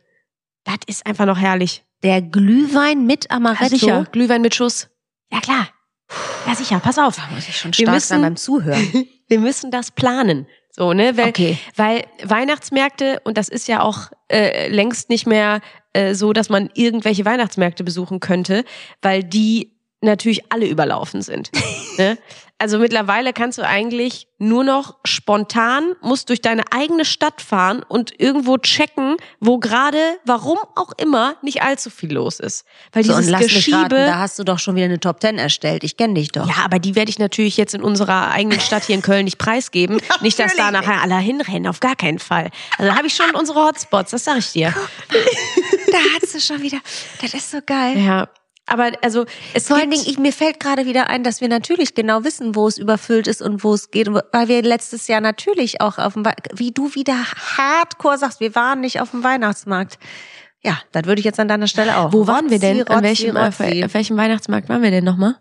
Das 0.66 0.76
ist 0.86 1.06
einfach 1.06 1.26
noch 1.26 1.38
herrlich. 1.38 1.84
Der 2.02 2.20
Glühwein 2.20 3.06
mit 3.06 3.30
Amaretto? 3.30 3.62
Ja, 3.62 3.68
sicher, 3.70 4.06
Glühwein 4.10 4.42
mit 4.42 4.54
Schuss. 4.54 4.88
Ja 5.32 5.40
klar. 5.40 5.68
Ja 6.46 6.54
sicher, 6.54 6.80
pass 6.80 6.98
auf. 6.98 7.16
Da 7.16 7.22
muss 7.34 7.48
ich 7.48 7.56
schon 7.56 7.72
stark 7.72 7.94
müssen, 7.94 8.08
sein 8.08 8.20
beim 8.20 8.36
Zuhören. 8.36 9.06
wir 9.28 9.40
müssen 9.40 9.70
das 9.70 9.92
planen. 9.92 10.46
So, 10.70 10.92
ne? 10.92 11.16
Weil, 11.16 11.28
okay. 11.28 11.58
weil 11.76 12.04
Weihnachtsmärkte, 12.22 13.20
und 13.24 13.38
das 13.38 13.48
ist 13.48 13.66
ja 13.68 13.80
auch 13.80 14.10
äh, 14.30 14.68
längst 14.68 15.08
nicht 15.08 15.26
mehr 15.26 15.60
äh, 15.94 16.14
so, 16.14 16.32
dass 16.32 16.48
man 16.48 16.68
irgendwelche 16.74 17.24
Weihnachtsmärkte 17.24 17.82
besuchen 17.82 18.20
könnte, 18.20 18.64
weil 19.00 19.24
die 19.24 19.72
natürlich 20.02 20.52
alle 20.52 20.66
überlaufen 20.66 21.22
sind. 21.22 21.50
ne? 21.98 22.18
Also 22.58 22.78
mittlerweile 22.78 23.34
kannst 23.34 23.58
du 23.58 23.66
eigentlich 23.66 24.28
nur 24.38 24.64
noch 24.64 24.96
spontan, 25.04 25.92
musst 26.00 26.30
durch 26.30 26.40
deine 26.40 26.62
eigene 26.70 27.04
Stadt 27.04 27.42
fahren 27.42 27.82
und 27.86 28.18
irgendwo 28.18 28.56
checken, 28.56 29.16
wo 29.40 29.58
gerade, 29.58 29.98
warum 30.24 30.56
auch 30.74 30.92
immer, 30.96 31.36
nicht 31.42 31.62
allzu 31.62 31.90
viel 31.90 32.14
los 32.14 32.40
ist. 32.40 32.64
Weil 32.92 33.04
so, 33.04 33.12
dieses 33.12 33.26
und 33.26 33.32
lass 33.32 33.42
Geschiebe. 33.42 33.76
Raten, 33.76 33.90
da 33.90 34.18
hast 34.18 34.38
du 34.38 34.44
doch 34.44 34.58
schon 34.58 34.74
wieder 34.74 34.86
eine 34.86 34.98
Top 34.98 35.20
Ten 35.20 35.38
erstellt. 35.38 35.84
Ich 35.84 35.98
kenne 35.98 36.14
dich 36.14 36.32
doch. 36.32 36.48
Ja, 36.48 36.64
aber 36.64 36.78
die 36.78 36.94
werde 36.94 37.10
ich 37.10 37.18
natürlich 37.18 37.58
jetzt 37.58 37.74
in 37.74 37.82
unserer 37.82 38.30
eigenen 38.30 38.60
Stadt 38.60 38.84
hier 38.84 38.94
in 38.94 39.02
Köln 39.02 39.26
nicht 39.26 39.36
preisgeben. 39.36 40.00
nicht, 40.22 40.38
dass 40.38 40.56
da 40.56 40.70
nachher 40.70 41.02
alle 41.02 41.18
hinrennen, 41.18 41.66
auf 41.66 41.80
gar 41.80 41.96
keinen 41.96 42.18
Fall. 42.18 42.50
Also 42.78 42.90
da 42.90 42.96
habe 42.96 43.06
ich 43.06 43.14
schon 43.14 43.34
unsere 43.34 43.66
Hotspots, 43.66 44.12
das 44.12 44.24
sage 44.24 44.38
ich 44.38 44.52
dir. 44.52 44.74
da 45.92 45.98
hast 46.14 46.34
du 46.34 46.40
schon 46.40 46.62
wieder. 46.62 46.78
Das 47.20 47.34
ist 47.34 47.50
so 47.50 47.58
geil. 47.64 47.98
Ja. 47.98 48.28
Aber 48.66 48.90
also 49.02 49.26
es 49.54 49.68
vor 49.68 49.76
allen 49.76 49.90
Dingen, 49.90 50.04
ich, 50.06 50.18
mir 50.18 50.32
fällt 50.32 50.58
gerade 50.60 50.86
wieder 50.86 51.08
ein, 51.08 51.22
dass 51.22 51.40
wir 51.40 51.48
natürlich 51.48 51.94
genau 51.94 52.24
wissen, 52.24 52.54
wo 52.56 52.66
es 52.66 52.78
überfüllt 52.78 53.28
ist 53.28 53.40
und 53.40 53.62
wo 53.62 53.74
es 53.74 53.90
geht, 53.92 54.08
weil 54.12 54.48
wir 54.48 54.62
letztes 54.62 55.06
Jahr 55.06 55.20
natürlich 55.20 55.80
auch 55.80 55.98
auf 55.98 56.14
dem, 56.14 56.24
wie 56.52 56.72
du 56.72 56.94
wieder 56.94 57.14
Hardcore 57.56 58.18
sagst, 58.18 58.40
wir 58.40 58.54
waren 58.56 58.80
nicht 58.80 59.00
auf 59.00 59.12
dem 59.12 59.22
Weihnachtsmarkt. 59.22 59.98
Ja, 60.62 60.78
das 60.90 61.04
würde 61.04 61.20
ich 61.20 61.24
jetzt 61.24 61.38
an 61.38 61.46
deiner 61.46 61.68
Stelle 61.68 61.96
auch. 61.96 62.12
Wo 62.12 62.26
waren 62.26 62.50
wir 62.50 62.58
denn? 62.58 62.78
Rotzi, 62.80 62.92
An 62.92 63.02
welchem, 63.04 63.36
Rotzi, 63.36 63.48
auf 63.48 63.60
Rotzi. 63.60 63.94
welchem 63.94 64.16
Weihnachtsmarkt 64.16 64.68
waren 64.68 64.82
wir 64.82 64.90
denn 64.90 65.04
nochmal? 65.04 65.36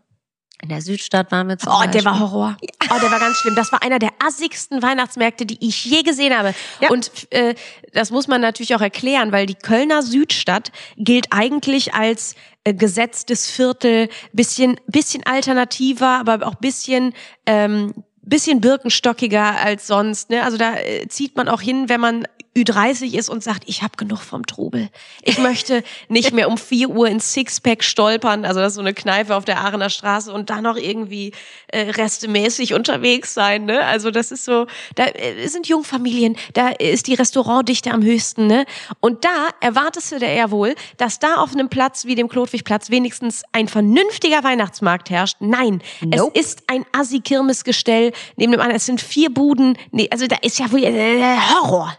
In 0.62 0.70
der 0.70 0.82
Südstadt 0.82 1.32
waren 1.32 1.50
wir 1.50 1.58
zum 1.58 1.72
Oh, 1.72 1.80
der 1.82 1.88
Beispiel. 1.88 2.06
war 2.06 2.20
Horror. 2.20 2.58
Oh, 2.90 3.00
der 3.02 3.12
war 3.12 3.20
ganz 3.20 3.38
schlimm. 3.38 3.56
Das 3.56 3.72
war 3.72 3.82
einer 3.84 4.00
der 4.00 4.12
assigsten 4.26 4.82
Weihnachtsmärkte, 4.82 5.46
die 5.46 5.58
ich 5.68 5.84
je 5.84 6.02
gesehen 6.04 6.36
habe. 6.38 6.54
Ja. 6.80 6.90
Und 6.92 7.12
äh, 7.32 7.56
das 7.94 8.12
muss 8.12 8.28
man 8.28 8.40
natürlich 8.40 8.74
auch 8.76 8.82
erklären, 8.82 9.32
weil 9.32 9.48
die 9.48 9.56
Kölner 9.56 10.02
Südstadt 10.02 10.72
gilt 10.96 11.28
eigentlich 11.32 11.94
als 11.94 12.36
gesetztes 12.74 13.50
Viertel, 13.50 14.10
bisschen 14.34 14.80
bisschen 14.88 15.24
alternativer, 15.26 16.20
aber 16.20 16.48
auch 16.48 16.56
bisschen 16.56 17.14
ähm, 17.46 17.94
bisschen 18.26 18.62
birkenstockiger 18.62 19.60
als 19.60 19.88
sonst. 19.88 20.30
Ne? 20.30 20.44
Also 20.44 20.58
da 20.58 20.76
äh, 20.76 21.08
zieht 21.08 21.36
man 21.36 21.48
auch 21.48 21.62
hin, 21.62 21.90
wenn 21.90 22.02
man 22.02 22.28
Ü30 22.58 23.18
ist 23.18 23.30
und 23.30 23.44
sagt, 23.44 23.64
ich 23.66 23.84
habe 23.84 23.98
genug 23.98 24.20
vom 24.20 24.46
Trubel. 24.46 24.88
Ich 25.24 25.38
möchte 25.40 25.84
nicht 26.08 26.32
mehr 26.32 26.48
um 26.48 26.58
4 26.58 26.90
Uhr 26.90 27.08
ins 27.08 27.34
Sixpack 27.34 27.84
stolpern, 27.84 28.46
also 28.46 28.62
das 28.62 28.70
ist 28.70 28.76
so 28.76 28.82
eine 28.82 28.94
Kneipe 28.94 29.36
auf 29.36 29.44
der 29.44 29.60
Aachener 29.60 29.90
Straße 29.90 30.32
und 30.32 30.50
dann 30.50 30.64
noch 30.64 30.78
irgendwie 30.78 31.34
äh, 31.68 31.90
restemäßig 31.92 32.74
unterwegs 32.74 33.34
sein. 33.34 33.66
Ne? 33.66 33.82
Also 33.82 34.10
das 34.10 34.32
ist 34.32 34.46
so, 34.46 34.68
da 34.96 35.06
äh, 35.06 35.48
sind 35.48 35.68
Jungfamilien, 35.68 36.38
da 36.54 36.70
ist 36.70 37.08
die 37.08 37.16
Restaurantdichte 37.16 37.92
am 37.92 38.04
höchsten. 38.04 38.48
Ne? 38.48 38.66
Und 39.02 39.26
da 39.26 39.50
erwartest 39.60 40.14
du 40.14 40.18
ja 40.26 40.50
wohl, 40.50 40.76
dass 40.96 41.20
da 41.20 41.36
auf 41.36 41.52
einem 41.52 41.68
Platz 41.68 42.06
wie 42.06 42.16
dem 42.16 42.30
Klotwigplatz 42.30 42.90
wenigstens 42.90 43.44
ein 43.52 43.68
vernünftiger 43.68 44.46
Weihnachtsmarkt 44.46 45.10
herrscht. 45.10 45.38
Nein, 45.42 45.82
Nope. 46.02 46.32
es 46.40 46.46
ist 46.46 46.64
ein 46.68 46.86
Assi-Kirmesgestell 46.94 48.14
neben 48.36 48.52
dem 48.52 48.62
anderen. 48.62 48.78
Es 48.78 48.86
sind 48.86 49.02
vier 49.02 49.34
Buden. 49.34 49.78
Nee, 49.92 50.08
also 50.12 50.28
da 50.28 50.38
ist 50.42 50.60
ja 50.60 50.72
wohl 50.72 50.84
äh, 50.84 51.38
Horror. 51.38 51.98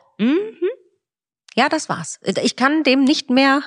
Ja, 1.54 1.68
das 1.68 1.88
war's. 1.88 2.20
Ich 2.42 2.56
kann 2.56 2.82
dem 2.82 3.04
nicht 3.04 3.30
mehr 3.30 3.62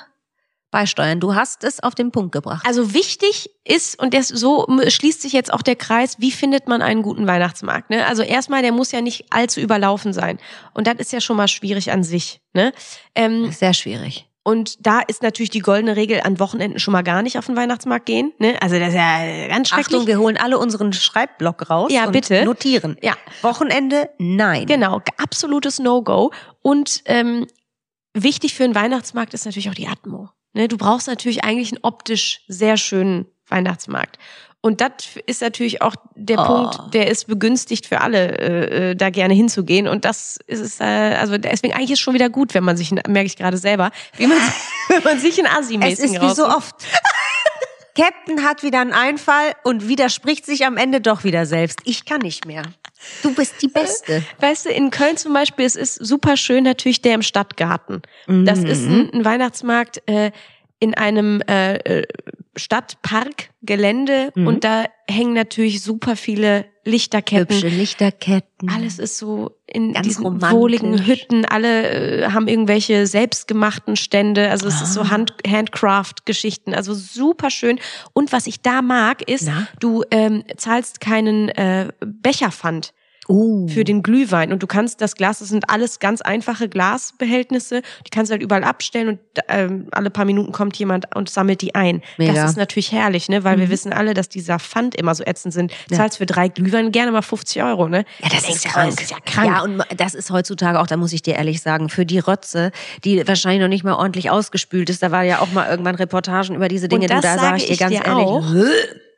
beisteuern. 0.72 1.20
Du 1.20 1.36
hast 1.36 1.64
es 1.64 1.80
auf 1.80 1.96
den 1.96 2.12
Punkt 2.12 2.32
gebracht. 2.32 2.66
Also 2.66 2.94
wichtig 2.94 3.50
ist, 3.64 4.00
und 4.00 4.14
das, 4.14 4.28
so 4.28 4.68
schließt 4.88 5.22
sich 5.22 5.34
jetzt 5.34 5.52
auch 5.52 5.62
der 5.62 5.76
Kreis, 5.76 6.20
wie 6.20 6.32
findet 6.32 6.68
man 6.68 6.82
einen 6.82 7.02
guten 7.02 7.26
Weihnachtsmarkt? 7.28 7.90
Ne? 7.90 8.06
Also 8.06 8.22
erstmal, 8.22 8.62
der 8.62 8.72
muss 8.72 8.92
ja 8.92 9.02
nicht 9.02 9.26
allzu 9.32 9.60
überlaufen 9.60 10.14
sein. 10.14 10.40
Und 10.74 10.86
das 10.88 10.96
ist 10.98 11.12
ja 11.12 11.22
schon 11.22 11.38
mal 11.38 11.48
schwierig 11.48 11.92
an 11.92 12.04
sich. 12.04 12.42
Ne? 12.54 12.74
Ähm, 13.16 13.52
Sehr 13.52 13.74
schwierig. 13.74 14.29
Und 14.50 14.84
da 14.84 15.02
ist 15.02 15.22
natürlich 15.22 15.52
die 15.52 15.60
goldene 15.60 15.96
Regel, 15.96 16.22
an 16.22 16.40
Wochenenden 16.40 16.80
schon 16.80 16.92
mal 16.92 17.04
gar 17.04 17.22
nicht 17.22 17.38
auf 17.38 17.46
den 17.46 17.56
Weihnachtsmarkt 17.56 18.08
gehen. 18.08 18.34
Ne? 18.40 18.60
Also 18.62 18.80
das 18.80 18.90
ist 18.90 18.96
ja 18.96 19.48
ganz 19.48 19.70
schrecklich. 19.70 19.86
Achtung, 19.96 20.08
wir 20.08 20.18
holen 20.18 20.38
alle 20.38 20.58
unseren 20.58 20.92
Schreibblock 20.92 21.70
raus 21.70 21.92
Ja, 21.94 22.06
und 22.08 22.14
bitte. 22.14 22.44
notieren. 22.46 22.98
Ja. 23.04 23.14
Wochenende, 23.44 24.10
nein. 24.18 24.66
Genau, 24.66 25.02
absolutes 25.18 25.78
No-Go. 25.78 26.32
Und 26.64 27.04
ähm, 27.06 27.46
wichtig 28.16 28.56
für 28.56 28.64
einen 28.64 28.74
Weihnachtsmarkt 28.74 29.36
ist 29.36 29.46
natürlich 29.46 29.70
auch 29.70 29.76
die 29.76 29.88
Atmo. 29.88 30.30
Ne, 30.54 30.68
du 30.68 30.78
brauchst 30.78 31.08
natürlich 31.08 31.44
eigentlich 31.44 31.72
einen 31.72 31.84
optisch 31.84 32.42
sehr 32.48 32.78
schönen 32.78 33.28
Weihnachtsmarkt. 33.50 34.18
Und 34.62 34.82
das 34.82 34.92
ist 35.26 35.42
natürlich 35.42 35.82
auch 35.82 35.96
der 36.16 36.40
Oh. 36.40 36.46
Punkt, 36.46 36.94
der 36.94 37.08
ist 37.08 37.28
begünstigt 37.28 37.86
für 37.86 38.02
alle, 38.02 38.38
äh, 38.38 38.92
äh, 38.92 38.96
da 38.96 39.10
gerne 39.10 39.34
hinzugehen. 39.34 39.88
Und 39.88 40.04
das 40.04 40.38
ist 40.48 40.60
es, 40.60 40.80
äh, 40.82 40.84
also 40.84 41.38
deswegen 41.38 41.74
eigentlich 41.74 41.92
ist 41.92 42.02
schon 42.02 42.14
wieder 42.14 42.30
gut, 42.30 42.54
wenn 42.54 42.66
man 42.66 42.76
sich, 42.76 42.92
merke 42.92 43.26
ich 43.26 43.38
gerade 43.38 43.58
selber, 43.58 43.92
wie 44.18 44.28
man, 44.28 44.38
wenn 44.90 45.04
man 45.04 45.20
sich 45.20 45.40
ein 45.40 45.46
Es 45.46 45.60
Assi-mäßigen 45.60 46.16
ist 46.16 46.22
wie 46.22 46.36
so 46.36 46.46
oft. 46.48 46.76
Captain 47.96 48.44
hat 48.44 48.64
wieder 48.64 48.80
einen 48.80 48.94
Einfall 48.94 49.54
und 49.64 49.88
widerspricht 49.88 50.46
sich 50.46 50.66
am 50.66 50.78
Ende 50.78 51.02
doch 51.02 51.24
wieder 51.24 51.46
selbst. 51.46 51.80
Ich 51.86 52.06
kann 52.06 52.22
nicht 52.22 52.46
mehr. 52.46 52.64
Du 53.24 53.34
bist 53.34 53.62
die 53.62 53.68
Beste. 53.68 54.24
Weißt 54.40 54.66
du, 54.66 54.70
in 54.70 54.90
Köln 54.90 55.18
zum 55.18 55.34
Beispiel, 55.34 55.66
es 55.66 55.76
ist 55.76 55.96
super 55.96 56.38
schön 56.38 56.64
natürlich 56.64 57.02
der 57.02 57.16
im 57.16 57.22
Stadtgarten. 57.22 58.02
Das 58.28 58.60
ist 58.60 58.86
ein, 58.86 59.10
ein 59.14 59.26
Weihnachtsmarkt 59.26 60.02
äh, 60.06 60.32
in 60.80 60.94
einem 60.94 61.42
äh, 61.48 61.76
äh, 61.78 62.08
Stadtparkgelände 62.56 64.32
Mhm. 64.36 64.48
und 64.48 64.64
da 64.64 64.86
hängen 65.10 65.34
natürlich 65.34 65.82
super 65.82 66.16
viele 66.16 66.66
Lichterketten. 66.86 67.56
Hübsche 67.56 67.68
Lichterketten. 67.68 68.70
Alles 68.70 68.98
ist 69.00 69.18
so 69.18 69.52
in 69.68 69.94
Ganz 69.94 70.08
diesen 70.08 70.26
romantisch. 70.26 70.52
wohligen 70.52 71.06
Hütten. 71.06 71.46
Alle 71.46 72.24
äh, 72.24 72.30
haben 72.32 72.48
irgendwelche 72.48 73.06
selbstgemachten 73.06 73.96
Stände. 73.96 74.50
Also 74.50 74.68
es 74.68 74.76
ist 74.82 74.98
Ah. 74.98 75.04
so 75.04 75.10
Hand 75.10 75.34
Handcraft-Geschichten. 75.46 76.74
Also 76.74 76.94
super 76.94 77.50
schön. 77.50 77.80
Und 78.14 78.32
was 78.32 78.48
ich 78.48 78.62
da 78.62 78.82
mag, 78.82 79.22
ist, 79.30 79.44
Na? 79.48 79.68
du 79.80 80.04
ähm, 80.12 80.44
zahlst 80.58 81.00
keinen 81.02 81.50
äh, 81.50 81.90
Becherpfand 82.04 82.94
Oh. 83.30 83.68
für 83.68 83.84
den 83.84 84.02
Glühwein. 84.02 84.52
Und 84.52 84.64
du 84.64 84.68
kannst 84.68 85.02
das 85.02 85.16
Glas, 85.16 85.38
das 85.38 85.50
sind 85.50 85.70
alles 85.70 86.00
ganz 86.00 86.22
einfache 86.22 86.68
Glasbehältnisse, 86.68 87.84
die 88.06 88.10
kannst 88.10 88.32
du 88.32 88.34
halt 88.34 88.42
überall 88.42 88.64
abstellen 88.64 89.08
und 89.08 89.20
ähm, 89.48 89.88
alle 89.92 90.10
paar 90.10 90.26
Minuten 90.26 90.52
kommt 90.52 90.76
jemand 90.78 91.16
und 91.16 91.30
sammelt 91.30 91.62
die 91.62 91.76
ein. 91.76 92.02
Mega. 92.18 92.34
Das 92.34 92.50
ist 92.50 92.58
natürlich 92.58 92.92
herrlich, 92.92 93.30
ne? 93.30 93.44
Weil 93.44 93.60
wir 93.60 93.70
wissen 93.70 93.94
alle, 93.94 94.16
dass 94.16 94.30
dieser 94.30 94.58
Pfand 94.58 94.96
immer 94.96 95.14
so 95.14 95.24
ätzend 95.24 95.54
sind. 95.54 95.72
Zahlst 95.92 96.18
für 96.18 96.26
drei 96.26 96.48
Glühwein 96.48 96.92
gerne 96.92 97.12
mal 97.12 97.22
50 97.22 97.62
Euro, 97.62 97.88
ne? 97.88 98.04
Ja, 98.24 98.30
das 98.30 98.50
ist 98.50 98.66
du, 98.66 98.70
krank. 98.70 98.96
Das 98.96 99.04
ist 99.04 99.12
ja 99.12 99.18
krank. 99.24 99.48
Ja, 99.48 99.62
und 99.62 99.84
das 99.96 100.16
ist 100.16 100.32
heutzutage 100.32 100.80
auch, 100.80 100.88
da 100.88 100.98
muss 100.98 101.14
ich 101.14 101.22
dir 101.22 101.36
ehrlich 101.36 101.62
sagen, 101.62 101.90
für 101.90 102.08
die 102.08 102.20
Rotze, 102.20 102.72
die 103.04 103.28
wahrscheinlich 103.28 103.62
noch 103.62 103.68
nicht 103.68 103.84
mal 103.84 103.94
ordentlich 103.94 104.32
ausgespült 104.32 104.90
ist. 104.90 105.04
Da 105.04 105.12
war 105.12 105.22
ja 105.22 105.40
auch 105.40 105.52
mal 105.52 105.70
irgendwann 105.70 105.96
Reportagen 105.96 106.56
über 106.56 106.68
diese 106.68 106.88
Dinge. 106.88 107.04
Und 107.04 107.12
das 107.12 107.22
du, 107.22 107.28
da 107.28 107.36
sage 107.36 107.60
sage 107.60 107.72
ich 107.72 107.78
dir 107.78 107.78
ganz 107.78 107.96
dir 107.96 108.06
ehrlich. 108.06 108.26
auch. 108.26 108.44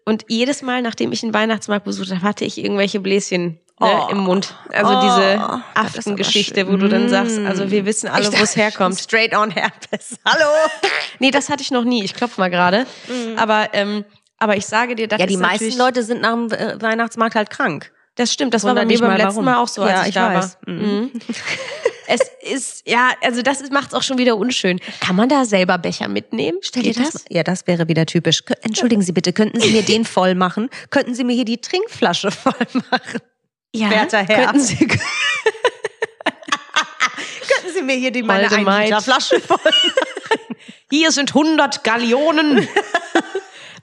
Und 0.05 0.25
jedes 0.27 0.61
Mal, 0.61 0.81
nachdem 0.81 1.11
ich 1.11 1.23
einen 1.23 1.33
Weihnachtsmarkt 1.33 1.85
besucht 1.85 2.11
habe, 2.11 2.21
hatte 2.21 2.43
ich 2.45 2.57
irgendwelche 2.57 2.99
Bläschen 2.99 3.59
ne, 3.79 3.89
Oh. 4.07 4.07
im 4.11 4.17
Mund. 4.19 4.55
Also 4.71 4.93
Oh, 4.93 5.01
diese 5.01 5.61
Aftengeschichte, 5.75 6.67
wo 6.67 6.75
du 6.77 6.87
dann 6.87 7.09
sagst, 7.09 7.37
also 7.39 7.69
wir 7.71 7.85
wissen 7.85 8.07
alle, 8.09 8.31
wo 8.31 8.43
es 8.43 8.55
herkommt. 8.55 8.99
Straight 8.99 9.35
on 9.35 9.51
Herpes. 9.51 10.17
Hallo. 10.25 10.45
Nee, 11.19 11.31
das 11.31 11.49
hatte 11.49 11.61
ich 11.63 11.71
noch 11.71 11.83
nie. 11.83 12.03
Ich 12.03 12.13
klopf 12.13 12.37
mal 12.37 12.49
gerade. 12.49 12.85
Aber, 13.37 13.69
ähm, 13.73 14.03
aber 14.37 14.57
ich 14.57 14.65
sage 14.65 14.95
dir, 14.95 15.07
das 15.07 15.19
Ja, 15.19 15.25
die 15.27 15.35
ist 15.35 15.39
meisten 15.39 15.77
Leute 15.77 16.03
sind 16.03 16.21
nach 16.21 16.33
dem 16.33 16.51
äh, 16.51 16.81
Weihnachtsmarkt 16.81 17.35
halt 17.35 17.49
krank. 17.49 17.91
Das 18.15 18.33
stimmt, 18.33 18.53
das 18.53 18.63
war 18.63 18.71
Wundert 18.71 18.87
bei 18.87 18.93
mir 18.93 18.99
beim 18.99 19.11
letzten 19.11 19.27
warum. 19.29 19.45
Mal 19.45 19.55
auch 19.57 19.67
so, 19.67 19.83
als 19.83 19.91
Ja, 19.91 20.01
ich, 20.01 20.07
ich 20.09 20.15
da 20.15 20.33
weiß. 20.33 20.57
war. 20.65 20.73
Mhm. 20.73 21.11
es 22.11 22.21
ist, 22.41 22.87
ja, 22.87 23.11
also 23.21 23.41
das 23.41 23.61
macht 23.69 23.89
es 23.89 23.93
auch 23.93 24.03
schon 24.03 24.17
wieder 24.17 24.35
unschön. 24.35 24.79
Kann 24.99 25.15
man 25.15 25.29
da 25.29 25.45
selber 25.45 25.77
Becher 25.77 26.09
mitnehmen? 26.09 26.57
Stell 26.61 26.83
dir 26.83 26.93
Geht 26.93 27.05
das? 27.05 27.23
Ja, 27.29 27.43
das 27.43 27.67
wäre 27.67 27.87
wieder 27.87 28.05
typisch. 28.05 28.43
Entschuldigen 28.61 29.01
Sie 29.01 29.13
bitte, 29.13 29.31
könnten 29.33 29.61
Sie 29.61 29.71
mir 29.71 29.83
den 29.83 30.03
voll 30.05 30.35
machen? 30.35 30.69
Könnten 30.89 31.15
Sie 31.15 31.23
mir 31.23 31.33
hier 31.33 31.45
die 31.45 31.61
Trinkflasche 31.61 32.31
voll 32.31 32.53
machen? 32.73 33.21
Ja, 33.73 33.89
Werter 33.89 34.25
Herr. 34.25 34.47
könnten 34.47 34.59
Sie, 34.59 34.75
Könnten 34.87 34.99
Sie 37.73 37.81
mir 37.81 37.95
hier 37.95 38.11
die 38.11 38.23
meine 38.23 38.43
Holde 38.43 38.57
1 38.57 38.65
Maid. 38.65 38.89
Liter 38.89 39.01
Flasche 39.01 39.39
voll 39.39 39.57
hier 40.91 41.11
sind 41.11 41.29
100 41.29 41.85
Gallionen. 41.85 42.67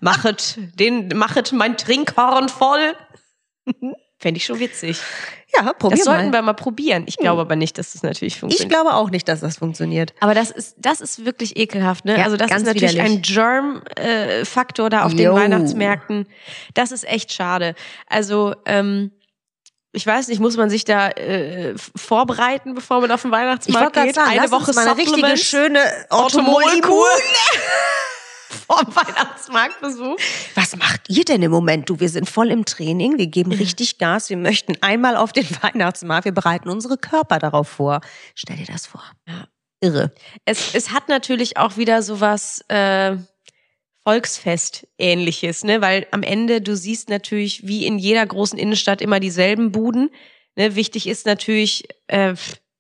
machet 0.01 0.59
den, 0.79 1.09
machet 1.09 1.53
mein 1.53 1.79
Trinkhorn 1.79 2.51
voll. 2.51 2.95
Fände 4.19 4.39
ich 4.39 4.45
schon 4.45 4.61
witzig. 4.61 5.01
Ja, 5.65 5.73
probier 5.73 5.97
Das 5.97 6.05
sollten 6.05 6.27
mal. 6.27 6.33
wir 6.39 6.43
mal 6.43 6.53
probieren. 6.55 7.05
Ich 7.07 7.17
glaube 7.17 7.41
aber 7.41 7.57
nicht, 7.57 7.79
dass 7.79 7.93
das 7.93 8.03
natürlich 8.03 8.39
funktioniert. 8.39 8.65
Ich 8.65 8.69
glaube 8.69 8.95
auch 8.95 9.11
nicht, 9.11 9.29
dass 9.29 9.41
das 9.41 9.57
funktioniert. 9.59 10.15
Aber 10.21 10.35
das 10.35 10.51
ist, 10.51 10.77
das 10.79 11.01
ist 11.01 11.25
wirklich 11.25 11.57
ekelhaft, 11.57 12.05
ne? 12.05 12.19
Ja, 12.19 12.25
also 12.25 12.37
das 12.37 12.51
ist 12.51 12.67
natürlich 12.67 12.93
widerlich. 12.95 13.13
ein 13.17 13.23
Germ-Faktor 13.23 14.91
da 14.91 15.05
auf 15.05 15.15
den 15.15 15.27
Jo. 15.27 15.35
Weihnachtsmärkten. 15.35 16.27
Das 16.75 16.93
ist 16.93 17.07
echt 17.09 17.33
schade. 17.33 17.75
Also, 18.09 18.55
ähm, 18.67 19.13
ich 19.93 20.07
weiß 20.07 20.29
nicht, 20.29 20.39
muss 20.41 20.57
man 20.57 20.69
sich 20.71 20.85
da 20.85 21.09
äh, 21.09 21.75
vorbereiten, 21.97 22.75
bevor 22.75 23.01
man 23.01 23.11
auf 23.11 23.23
den 23.23 23.31
Ich 23.31 23.37
Weihnachtsmarkt 23.37 23.95
gerade 23.95 24.07
geht? 24.09 24.17
sagen, 24.17 24.31
Eine 24.39 24.51
Woche 24.51 24.73
mal 24.75 24.87
eine 24.87 24.97
richtige, 24.99 25.37
schöne 25.39 25.81
Orthomol-Kur. 26.11 27.07
vorm 28.67 28.87
Weihnachtsmarktbesuch. 28.95 30.17
Was 30.55 30.77
macht 30.77 31.09
ihr 31.09 31.25
denn 31.25 31.43
im 31.43 31.51
Moment? 31.51 31.89
Du, 31.89 32.01
wir 32.01 32.09
sind 32.09 32.29
voll 32.29 32.51
im 32.51 32.65
Training, 32.65 33.19
wir 33.19 33.27
geben 33.27 33.53
richtig 33.53 33.99
Gas, 33.99 34.31
wir 34.31 34.37
möchten 34.37 34.75
einmal 34.81 35.17
auf 35.17 35.33
den 35.33 35.47
Weihnachtsmarkt, 35.63 36.25
wir 36.25 36.33
bereiten 36.33 36.69
unsere 36.69 36.97
Körper 36.97 37.39
darauf 37.39 37.69
vor. 37.69 38.01
Stell 38.35 38.57
dir 38.57 38.67
das 38.67 38.87
vor. 38.87 39.05
Ja. 39.27 39.47
Irre. 39.81 40.13
Es, 40.45 40.75
es 40.75 40.91
hat 40.91 41.09
natürlich 41.09 41.57
auch 41.57 41.77
wieder 41.77 42.03
sowas 42.03 42.65
äh, 42.69 43.17
Volksfest-ähnliches, 44.05 45.65
ne? 45.65 45.81
Weil 45.81 46.07
am 46.11 46.23
Ende, 46.23 46.61
du 46.61 46.75
siehst 46.75 47.09
natürlich, 47.09 47.69
wie 47.69 47.87
in 47.87 47.99
jeder 47.99 48.27
großen 48.27 48.59
Innenstadt 48.59 49.01
immer 49.01 49.21
dieselben 49.21 49.71
Buden. 49.71 50.11
Ne? 50.57 50.75
Wichtig 50.75 51.07
ist 51.07 51.27
natürlich, 51.27 51.85
äh, 52.09 52.35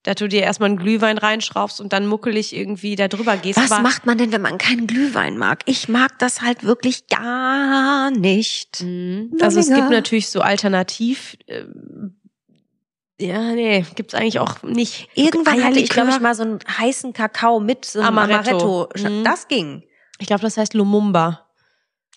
dass 0.05 0.17
du 0.17 0.29
dir 0.29 0.43
erstmal 0.43 0.69
einen 0.71 0.79
Glühwein 0.79 1.19
reinschraubst 1.19 1.81
und 1.81 1.93
dann 1.93 2.07
muckelig 2.07 2.55
irgendwie 2.55 2.97
da 2.97 3.09
drüber 3.09 3.37
gehst. 3.37 3.59
Was 3.59 3.73
Aber- 3.73 3.83
macht 3.83 4.07
man 4.07 4.17
denn, 4.19 4.33
wenn 4.33 4.41
man 4.43 4.59
keinen 4.59 4.87
Glühwein 4.87 5.37
mag? 5.37 5.63
Ich 5.67 5.89
mag 5.89 6.19
das 6.19 6.41
halt 6.41 6.65
wirklich 6.65 7.09
gar 7.09 8.11
nicht. 8.11 8.83
Mhm. 8.83 9.33
Also 9.41 9.61
es 9.61 9.69
gibt 9.69 9.91
natürlich 9.91 10.29
so 10.29 10.41
alternativ. 10.41 11.37
Äh, 11.47 11.65
ja, 13.21 13.53
nee, 13.53 13.85
gibt's 13.97 14.15
eigentlich 14.15 14.39
auch 14.39 14.63
nicht. 14.63 15.09
Irgendwann 15.15 15.63
hatte 15.65 15.81
ich, 15.81 15.91
glaube 15.91 16.11
ich, 16.11 16.21
mal 16.21 16.35
so 16.37 16.45
einen 16.45 16.61
heißen 16.79 17.13
Kakao 17.13 17.59
mit 17.59 17.85
so 17.85 17.99
einem 17.99 18.17
Amaretto. 18.17 18.85
Amaretto. 18.85 19.19
Mhm. 19.21 19.25
Das 19.25 19.49
ging. 19.49 19.83
Ich 20.21 20.29
glaube, 20.29 20.43
das 20.43 20.57
heißt 20.57 20.75
Lumumba. 20.75 21.48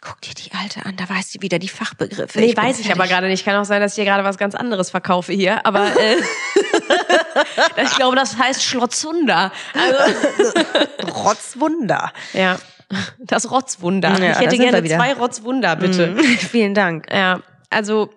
Guck 0.03 0.19
dir 0.21 0.33
die 0.33 0.51
Alte 0.59 0.83
an, 0.83 0.95
da 0.95 1.07
weiß 1.07 1.31
sie 1.31 1.43
wieder 1.43 1.59
die 1.59 1.69
Fachbegriffe. 1.69 2.39
Nee, 2.39 2.53
bin 2.53 2.57
weiß 2.57 2.79
ich 2.79 2.91
aber 2.91 3.05
gerade 3.05 3.27
nicht. 3.27 3.45
Kann 3.45 3.55
auch 3.55 3.65
sein, 3.65 3.81
dass 3.81 3.91
ich 3.91 3.95
hier 3.97 4.05
gerade 4.05 4.23
was 4.23 4.39
ganz 4.39 4.55
anderes 4.55 4.89
verkaufe 4.89 5.31
hier. 5.31 5.63
Aber 5.63 5.85
äh, 5.85 6.15
ich 7.83 7.95
glaube, 7.95 8.15
das 8.15 8.35
heißt 8.35 8.63
Schlotzhunder. 8.63 9.51
Also, 9.75 11.13
Rotzwunder. 11.23 12.11
ja, 12.33 12.57
das 13.19 13.51
Rotzwunder. 13.51 14.19
Ja, 14.19 14.31
ich 14.31 14.39
hätte 14.39 14.57
gerne 14.57 14.83
zwei 14.83 15.13
Rotzwunder, 15.13 15.75
bitte. 15.75 16.07
Mhm. 16.07 16.19
Vielen 16.39 16.73
Dank. 16.73 17.05
Ja, 17.13 17.41
also 17.69 18.09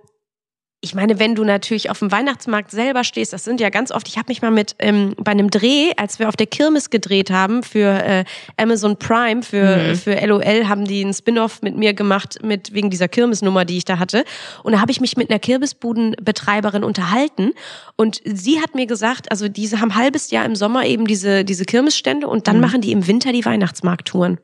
ich 0.84 0.94
meine, 0.94 1.18
wenn 1.18 1.34
du 1.34 1.44
natürlich 1.44 1.88
auf 1.88 1.98
dem 1.98 2.12
Weihnachtsmarkt 2.12 2.70
selber 2.70 3.04
stehst, 3.04 3.32
das 3.32 3.42
sind 3.42 3.58
ja 3.58 3.70
ganz 3.70 3.90
oft, 3.90 4.06
ich 4.06 4.18
habe 4.18 4.26
mich 4.28 4.42
mal 4.42 4.50
mit 4.50 4.76
ähm, 4.78 5.14
bei 5.16 5.32
einem 5.32 5.50
Dreh, 5.50 5.92
als 5.96 6.18
wir 6.18 6.28
auf 6.28 6.36
der 6.36 6.46
Kirmes 6.46 6.90
gedreht 6.90 7.30
haben 7.30 7.62
für 7.62 7.88
äh, 7.88 8.24
Amazon 8.58 8.98
Prime, 8.98 9.42
für, 9.42 9.96
für 9.96 10.14
LOL, 10.26 10.68
haben 10.68 10.84
die 10.84 11.02
einen 11.02 11.14
Spin-off 11.14 11.62
mit 11.62 11.74
mir 11.76 11.94
gemacht, 11.94 12.38
mit 12.42 12.74
wegen 12.74 12.90
dieser 12.90 13.08
Kirmesnummer, 13.08 13.64
die 13.64 13.78
ich 13.78 13.86
da 13.86 13.98
hatte. 13.98 14.24
Und 14.62 14.72
da 14.72 14.80
habe 14.80 14.92
ich 14.92 15.00
mich 15.00 15.16
mit 15.16 15.30
einer 15.30 15.38
Kirmesbudenbetreiberin 15.38 16.84
unterhalten 16.84 17.52
und 17.96 18.20
sie 18.24 18.60
hat 18.60 18.74
mir 18.74 18.86
gesagt, 18.86 19.30
also 19.30 19.48
diese 19.48 19.80
haben 19.80 19.94
halbes 19.94 20.30
Jahr 20.30 20.44
im 20.44 20.54
Sommer 20.54 20.84
eben 20.84 21.06
diese, 21.06 21.46
diese 21.46 21.64
Kirmesstände 21.64 22.28
und 22.28 22.46
dann 22.46 22.60
machen 22.60 22.82
die 22.82 22.92
im 22.92 23.06
Winter 23.06 23.32
die 23.32 23.44
Weihnachtsmarkttouren. 23.44 24.38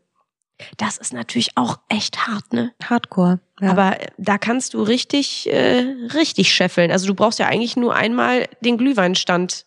Das 0.77 0.99
ist 0.99 1.13
natürlich 1.13 1.57
auch 1.57 1.79
echt 1.89 2.27
hart, 2.27 2.53
ne? 2.53 2.73
Hardcore. 2.85 3.41
Ja. 3.61 3.71
Aber 3.71 4.01
äh, 4.01 4.07
da 4.19 4.39
kannst 4.39 4.75
du 4.75 4.83
richtig, 4.83 5.49
äh, 5.53 5.95
richtig 6.15 6.53
scheffeln. 6.53 6.91
Also 6.91 7.07
du 7.07 7.15
brauchst 7.15 7.39
ja 7.39 7.47
eigentlich 7.47 7.77
nur 7.77 7.95
einmal 7.95 8.49
den 8.61 8.79
Glühweinstand. 8.79 9.67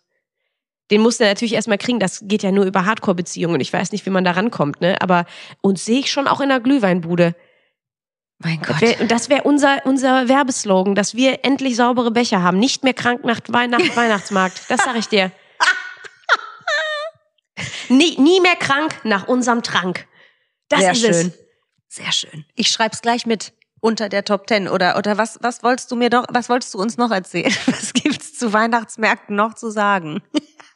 Den 0.90 1.00
musst 1.00 1.20
du 1.20 1.24
natürlich 1.24 1.54
erstmal 1.54 1.78
kriegen. 1.78 1.98
Das 1.98 2.20
geht 2.24 2.42
ja 2.42 2.52
nur 2.52 2.64
über 2.64 2.84
Hardcore-Beziehungen. 2.84 3.60
Ich 3.60 3.72
weiß 3.72 3.92
nicht, 3.92 4.04
wie 4.04 4.10
man 4.10 4.24
da 4.24 4.32
rankommt, 4.32 4.80
ne? 4.80 5.00
Aber 5.00 5.24
uns 5.60 5.84
sehe 5.84 6.00
ich 6.00 6.10
schon 6.10 6.28
auch 6.28 6.40
in 6.40 6.50
der 6.50 6.60
Glühweinbude. 6.60 7.34
mein 8.38 8.60
Gott. 8.60 9.00
und 9.00 9.10
das 9.10 9.30
wäre 9.30 9.44
unser, 9.44 9.78
unser 9.86 10.28
Werbeslogan, 10.28 10.94
dass 10.94 11.14
wir 11.14 11.44
endlich 11.44 11.76
saubere 11.76 12.10
Becher 12.10 12.42
haben. 12.42 12.58
Nicht 12.58 12.84
mehr 12.84 12.94
krank 12.94 13.24
nach 13.24 13.40
Weihnacht, 13.48 13.88
Weihnachtsmarkt. 13.96 14.62
Das 14.68 14.84
sag 14.84 14.96
ich 14.96 15.08
dir. 15.08 15.30
Nie, 17.88 18.18
nie 18.18 18.40
mehr 18.40 18.56
krank 18.56 18.96
nach 19.04 19.28
unserem 19.28 19.62
Trank. 19.62 20.06
Das 20.74 20.80
Sehr 20.80 20.92
ist 20.92 21.00
schön. 21.00 21.26
es. 21.28 21.96
Sehr 21.96 22.12
schön. 22.12 22.44
Ich 22.54 22.68
schreib's 22.68 23.00
gleich 23.02 23.26
mit 23.26 23.52
unter 23.80 24.08
der 24.08 24.24
Top 24.24 24.46
Ten 24.46 24.66
oder 24.68 24.96
oder 24.96 25.18
was 25.18 25.38
was 25.42 25.62
wolltest 25.62 25.90
du 25.90 25.96
mir 25.96 26.10
doch 26.10 26.24
was 26.28 26.48
wolltest 26.48 26.74
du 26.74 26.78
uns 26.78 26.96
noch 26.96 27.10
erzählen? 27.10 27.54
Was 27.66 27.92
gibt's 27.92 28.34
zu 28.38 28.52
Weihnachtsmärkten 28.52 29.36
noch 29.36 29.54
zu 29.54 29.70
sagen? 29.70 30.22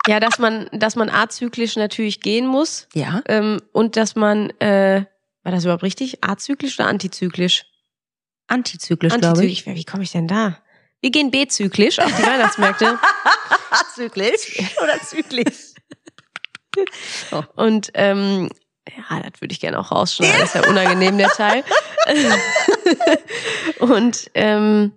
Ja, 0.09 0.21
dass 0.21 0.39
man, 0.39 0.69
dass 0.73 0.97
man 0.97 1.11
azyklisch 1.11 1.77
natürlich 1.77 2.21
gehen 2.23 2.47
muss. 2.47 2.89
Ja. 2.95 3.23
Ähm, 3.27 3.61
und 3.73 3.97
dass 3.97 4.17
man, 4.17 4.49
äh, 4.59 5.05
war 5.43 5.53
das 5.53 5.65
überhaupt 5.65 5.83
richtig? 5.83 6.25
Azyklisch 6.25 6.79
oder 6.79 6.89
antizyklisch? 6.89 7.67
Antizyklisch, 8.47 9.13
glaube 9.13 9.45
ich. 9.45 9.59
Antizyklisch. 9.59 9.77
Wie 9.77 9.85
komme 9.85 10.03
ich 10.05 10.13
denn 10.13 10.27
da? 10.27 10.59
Wir 11.03 11.11
gehen 11.11 11.31
bezyklisch 11.31 11.99
auf 11.99 12.11
die 12.17 12.23
Weihnachtsmärkte. 12.27 12.99
Zyklisch 13.95 14.59
oder 14.83 14.99
zyklisch? 15.03 15.75
Und 17.57 17.91
ähm, 17.93 18.49
ja, 18.97 19.21
das 19.21 19.41
würde 19.41 19.53
ich 19.53 19.61
gerne 19.61 19.79
auch 19.79 19.91
rausschneiden. 19.93 20.41
Das 20.41 20.55
ist 20.55 20.63
ja 20.63 20.69
unangenehm, 20.69 21.19
der 21.19 21.29
Teil. 21.29 21.65
und 23.81 24.31
ähm, 24.35 24.93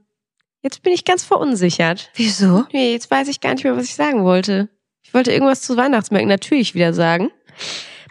jetzt 0.61 0.83
bin 0.83 0.93
ich 0.93 1.05
ganz 1.05 1.23
verunsichert. 1.23 2.09
Wieso? 2.15 2.65
Nee, 2.71 2.93
jetzt 2.93 3.09
weiß 3.11 3.27
ich 3.27 3.41
gar 3.41 3.53
nicht 3.53 3.63
mehr, 3.63 3.75
was 3.75 3.85
ich 3.85 3.95
sagen 3.95 4.23
wollte. 4.23 4.69
Ich 5.03 5.13
wollte 5.13 5.31
irgendwas 5.31 5.61
zu 5.61 5.77
Weihnachtsmärkten 5.77 6.29
natürlich 6.29 6.75
wieder 6.75 6.93
sagen. 6.93 7.31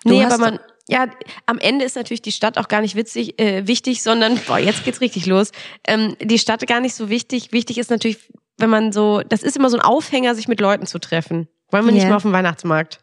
Du 0.05 0.11
Nee, 0.11 0.25
aber 0.25 0.39
man, 0.39 0.59
ja, 0.89 1.07
am 1.47 1.59
Ende 1.59 1.85
ist 1.85 1.97
natürlich 1.97 2.23
die 2.23 2.33
Stadt 2.33 2.59
auch 2.59 2.69
gar 2.69 2.81
nicht 2.81 2.97
witzig, 2.97 3.41
äh, 3.41 3.67
wichtig, 3.67 4.03
sondern, 4.03 4.39
boah, 4.47 4.59
jetzt 4.59 4.85
geht's 4.85 5.01
richtig 5.01 5.27
los. 5.27 5.53
Ähm, 5.87 6.17
die 6.21 6.39
Stadt 6.39 6.67
gar 6.67 6.81
nicht 6.81 6.95
so 6.95 7.09
wichtig. 7.09 7.53
Wichtig 7.53 7.79
ist 7.79 7.91
natürlich, 7.91 8.19
wenn 8.59 8.71
man 8.71 8.93
so, 8.93 9.23
das 9.23 9.43
ist 9.43 9.57
immer 9.57 9.71
so 9.71 9.77
ein 9.79 9.83
Aufhänger, 9.83 10.35
sich 10.35 10.49
mit 10.49 10.61
Leuten 10.61 10.87
zu 10.87 10.99
treffen. 10.99 11.49
Wollen 11.71 11.87
wir 11.87 11.93
nicht 11.93 12.03
Ja. 12.03 12.11
mal 12.11 12.17
auf 12.17 12.23
dem 12.23 12.33
Weihnachtsmarkt? 12.33 13.01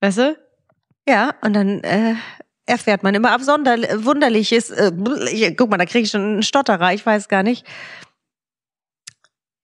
Weißt 0.00 0.18
du? 0.18 0.36
Ja, 1.08 1.34
und 1.40 1.54
dann 1.54 1.82
äh, 1.84 2.14
erfährt 2.66 3.02
man 3.02 3.14
immer 3.14 3.32
Absonder 3.32 3.76
Wunderliches. 4.04 4.70
Äh, 4.70 4.92
guck 5.56 5.70
mal, 5.70 5.78
da 5.78 5.86
kriege 5.86 6.04
ich 6.04 6.10
schon 6.10 6.22
einen 6.22 6.42
Stotterer, 6.42 6.92
ich 6.92 7.06
weiß 7.06 7.28
gar 7.28 7.42
nicht. 7.42 7.64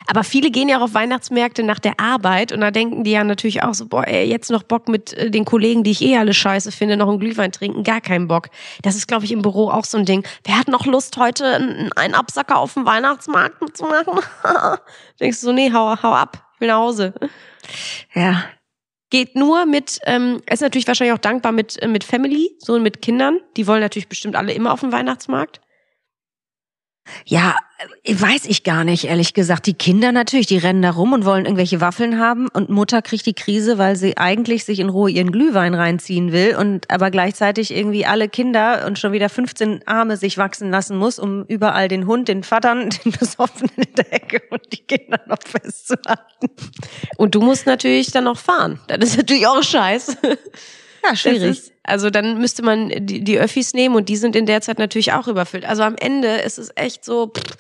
Aber 0.07 0.25
viele 0.25 0.51
gehen 0.51 0.69
ja 0.69 0.79
auch 0.79 0.83
auf 0.83 0.95
Weihnachtsmärkte 0.95 1.63
nach 1.63 1.79
der 1.79 1.99
Arbeit 2.01 2.53
und 2.53 2.61
da 2.61 2.71
denken 2.71 3.05
die 3.05 3.13
ja 3.13 3.25
natürlich 3.25 3.63
auch 3.63 3.75
so, 3.75 3.87
boah, 3.87 4.07
ey, 4.07 4.29
jetzt 4.29 4.51
noch 4.51 4.63
Bock 4.63 4.89
mit 4.89 5.13
äh, 5.15 5.31
den 5.31 5.45
Kollegen, 5.45 5.85
die 5.85 5.93
ich 5.93 6.03
eh 6.03 6.19
alle 6.19 6.35
scheiße 6.35 6.73
finde, 6.73 6.97
noch 6.97 7.09
einen 7.09 7.21
Glühwein 7.21 7.53
trinken, 7.53 7.85
gar 7.85 8.01
keinen 8.01 8.29
Bock. 8.29 8.49
Das 8.83 8.97
ist, 8.97 9.07
glaube 9.07 9.25
ich, 9.25 9.33
im 9.33 9.43
Büro 9.43 9.71
auch 9.71 9.85
so 9.85 9.99
ein 9.99 10.05
Ding. 10.05 10.27
Wer 10.45 10.59
hat 10.59 10.69
noch 10.69 10.87
Lust, 10.87 11.17
heute 11.17 11.47
einen 11.47 11.93
einen 11.95 12.15
Absacker 12.15 12.59
auf 12.59 12.75
dem 12.75 12.85
Weihnachtsmarkt 12.85 13.77
zu 13.77 13.85
machen? 13.85 14.21
Denkst 15.21 15.41
du 15.41 15.47
so, 15.47 15.53
nee, 15.53 15.73
hau, 15.73 15.97
hau 16.03 16.13
ab, 16.13 16.47
ich 16.55 16.61
will 16.61 16.69
nach 16.69 16.79
Hause. 16.79 17.15
Ja. 18.15 18.45
Geht 19.13 19.37
nur 19.37 19.67
mit, 19.67 19.99
ähm, 20.07 20.41
ist 20.51 20.63
natürlich 20.63 20.89
wahrscheinlich 20.89 21.13
auch 21.13 21.19
dankbar 21.19 21.53
mit, 21.53 21.81
äh, 21.83 21.87
mit 21.87 22.03
Family, 22.03 22.57
so 22.57 22.81
mit 22.81 23.03
Kindern. 23.03 23.41
Die 23.59 23.67
wollen 23.67 23.83
natürlich 23.83 24.09
bestimmt 24.09 24.37
alle 24.37 24.55
immer 24.55 24.73
auf 24.73 24.81
dem 24.81 24.91
Weihnachtsmarkt. 24.91 25.61
Ja, 27.25 27.57
äh, 28.05 28.15
weiß 28.15 28.47
ich 28.47 28.63
gar 28.63 28.85
nicht, 28.85 29.05
ehrlich 29.05 29.35
gesagt. 29.35 29.67
Die 29.67 29.75
Kinder 29.75 30.13
natürlich, 30.13 30.47
die 30.47 30.59
rennen 30.59 30.83
da 30.83 30.91
rum 30.91 31.13
und 31.13 31.25
wollen 31.25 31.45
irgendwelche 31.45 31.81
Waffeln 31.81 32.19
haben 32.19 32.49
und 32.49 32.69
Mutter 32.69 33.03
kriegt 33.03 33.27
die 33.27 33.35
Krise, 33.35 33.79
weil 33.79 33.97
sie 33.97 34.17
eigentlich 34.17 34.65
sich 34.65 34.79
in 34.79 34.89
Ruhe 34.89 35.11
ihren 35.11 35.33
Glühwein 35.33 35.75
reinziehen 35.75 36.33
will 36.33 36.57
und 36.57 36.91
aber 36.91 37.11
gleichzeitig 37.11 37.75
irgendwie 37.75 38.07
alle 38.07 38.29
Kinder 38.29 38.85
und 38.87 38.99
schon 38.99 39.13
wieder 39.13 39.29
15 39.29 39.87
Arme 39.87 40.17
sich 40.17 40.39
wachsen 40.39 40.71
lassen 40.71 40.97
muss, 40.97 41.19
um 41.19 41.45
überall 41.47 41.89
den 41.89 42.07
Hund, 42.07 42.29
den 42.29 42.45
Vatern, 42.45 42.91
den 43.05 43.13
Besoffenen 43.13 43.73
in 43.77 43.95
der 43.95 44.13
Ecke 44.13 44.43
und 44.51 44.73
die 44.73 44.85
Kinder 44.85 45.21
noch 45.27 45.43
festzuhalten. 45.45 46.51
Und 47.17 47.35
du 47.35 47.41
musst 47.41 47.67
natürlich 47.67 48.13
dann 48.13 48.25
noch 48.25 48.39
fahren. 48.39 48.79
Das 48.87 49.11
ist 49.11 49.17
natürlich 49.17 49.47
auch 49.47 49.63
scheiß. 49.63 50.17
Ja, 51.05 51.31
ist, 51.31 51.72
also 51.85 52.11
dann 52.11 52.39
müsste 52.39 52.63
man 52.63 52.91
die, 52.95 53.25
die 53.25 53.39
Öffis 53.39 53.75
nehmen 53.75 53.97
und 53.97 54.09
die 54.09 54.17
sind 54.17 54.37
in 54.37 54.47
der 54.47 54.61
Zeit 54.61 54.79
natürlich 54.79 55.13
auch 55.13 55.29
überfüllt. 55.29 55.65
Also 55.65 55.83
am 55.83 55.97
Ende 55.97 56.29
ist 56.37 56.59
es 56.59 56.71
echt 56.77 57.05
so, 57.05 57.29
pff, 57.29 57.57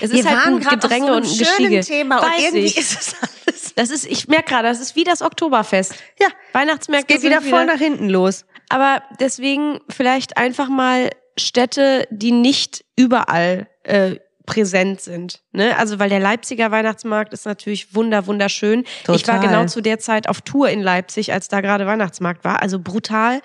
es 0.00 0.10
ist 0.10 0.28
halt 0.28 0.46
ein 0.46 0.60
Gedränge 0.60 1.06
so 1.06 1.12
und 1.14 1.24
ein 1.24 1.38
Gestiege. 1.38 1.80
Thema 1.80 2.18
und 2.18 2.26
Weiß 2.26 2.44
irgendwie 2.44 2.66
ich. 2.66 2.76
ist 2.76 3.00
es 3.00 3.14
alles. 3.20 3.74
Das 3.74 3.90
ist, 3.90 4.06
ich 4.06 4.28
merke 4.28 4.50
gerade, 4.50 4.68
das 4.68 4.80
ist 4.80 4.96
wie 4.96 5.04
das 5.04 5.22
Oktoberfest. 5.22 5.94
Ja, 6.20 6.28
Weihnachtsmärkte 6.52 7.14
es 7.14 7.22
geht 7.22 7.30
wieder 7.30 7.42
voll 7.42 7.66
nach 7.66 7.78
hinten 7.78 8.08
los. 8.08 8.44
Aber 8.68 9.02
deswegen 9.20 9.80
vielleicht 9.88 10.36
einfach 10.36 10.68
mal 10.68 11.10
Städte, 11.36 12.06
die 12.10 12.32
nicht 12.32 12.84
überall 12.96 13.68
äh, 13.82 14.16
präsent 14.46 15.00
sind. 15.00 15.40
Ne? 15.52 15.76
Also 15.78 15.98
weil 15.98 16.08
der 16.10 16.20
Leipziger 16.20 16.70
Weihnachtsmarkt 16.70 17.32
ist 17.32 17.46
natürlich 17.46 17.94
wunder 17.94 18.26
wunderschön. 18.26 18.84
Ich 19.02 19.08
war 19.08 19.16
Total. 19.16 19.40
genau 19.40 19.66
zu 19.66 19.80
der 19.80 19.98
Zeit 19.98 20.28
auf 20.28 20.42
Tour 20.42 20.68
in 20.68 20.82
Leipzig, 20.82 21.32
als 21.32 21.48
da 21.48 21.60
gerade 21.60 21.86
Weihnachtsmarkt 21.86 22.44
war. 22.44 22.60
Also 22.62 22.78
brutal. 22.78 23.40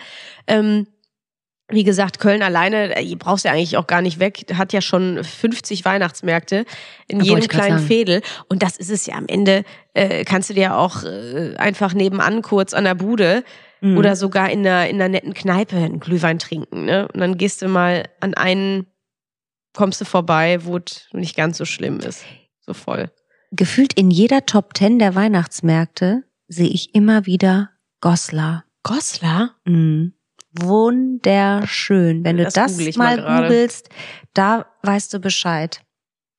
Ähm, 0.48 0.88
wie 1.72 1.84
gesagt, 1.84 2.20
Köln 2.20 2.42
alleine, 2.42 2.96
äh, 2.98 3.16
brauchst 3.16 3.46
ja 3.46 3.52
eigentlich 3.52 3.78
auch 3.78 3.86
gar 3.86 4.02
nicht 4.02 4.20
weg, 4.20 4.46
hat 4.56 4.74
ja 4.74 4.82
schon 4.82 5.24
50 5.24 5.86
Weihnachtsmärkte 5.86 6.66
in 7.08 7.20
Wollte 7.20 7.30
jedem 7.34 7.48
kleinen. 7.48 7.80
Fädel. 7.80 8.22
Und 8.48 8.64
das 8.64 8.76
ist 8.76 8.90
es 8.90 9.06
ja 9.06 9.16
am 9.16 9.28
Ende, 9.28 9.64
äh, 9.94 10.26
kannst 10.26 10.50
du 10.50 10.56
dir 10.56 10.76
auch 10.78 11.04
äh, 11.04 11.56
einfach 11.58 11.94
nebenan 11.94 12.42
kurz 12.42 12.74
an 12.74 12.86
der 12.86 12.96
Bude 12.96 13.44
Mhm. 13.82 13.98
oder 13.98 14.16
sogar 14.16 14.50
in 14.50 14.60
einer, 14.60 14.90
in 14.90 14.96
einer 14.98 15.10
netten 15.10 15.34
Kneipe 15.34 15.78
einen 15.78 16.00
Glühwein 16.00 16.40
trinken. 16.40 16.86
Ne? 16.86 17.08
Und 17.14 17.20
dann 17.22 17.38
gehst 17.38 17.62
du 17.62 17.68
mal 17.70 18.10
an 18.20 18.34
einen, 18.34 18.88
kommst 19.74 20.02
du 20.02 20.06
vorbei, 20.06 20.64
wo 20.64 20.78
es 20.78 21.08
nicht 21.12 21.36
ganz 21.36 21.58
so 21.58 21.66
schlimm 21.66 22.00
ist. 22.00 22.24
So 22.60 22.74
voll. 22.74 23.12
Gefühlt 23.52 23.94
in 23.94 24.12
jeder 24.12 24.46
Top 24.46 24.74
Ten 24.74 25.00
der 25.00 25.16
Weihnachtsmärkte 25.16 26.24
sehe 26.48 26.70
ich 26.70 26.94
immer 26.94 27.26
wieder 27.26 27.72
Goslar. 28.02 28.66
Goslar? 28.84 29.56
Mhm. 29.66 30.14
Wunderschön. 30.52 32.24
Wenn 32.24 32.38
du 32.38 32.44
Das 32.44 32.78
mal, 32.96 33.18
mal 33.18 33.44
googelst, 33.44 33.90
da 34.34 34.66
weißt 34.84 35.14
du 35.14 35.20
Bescheid. 35.20 35.82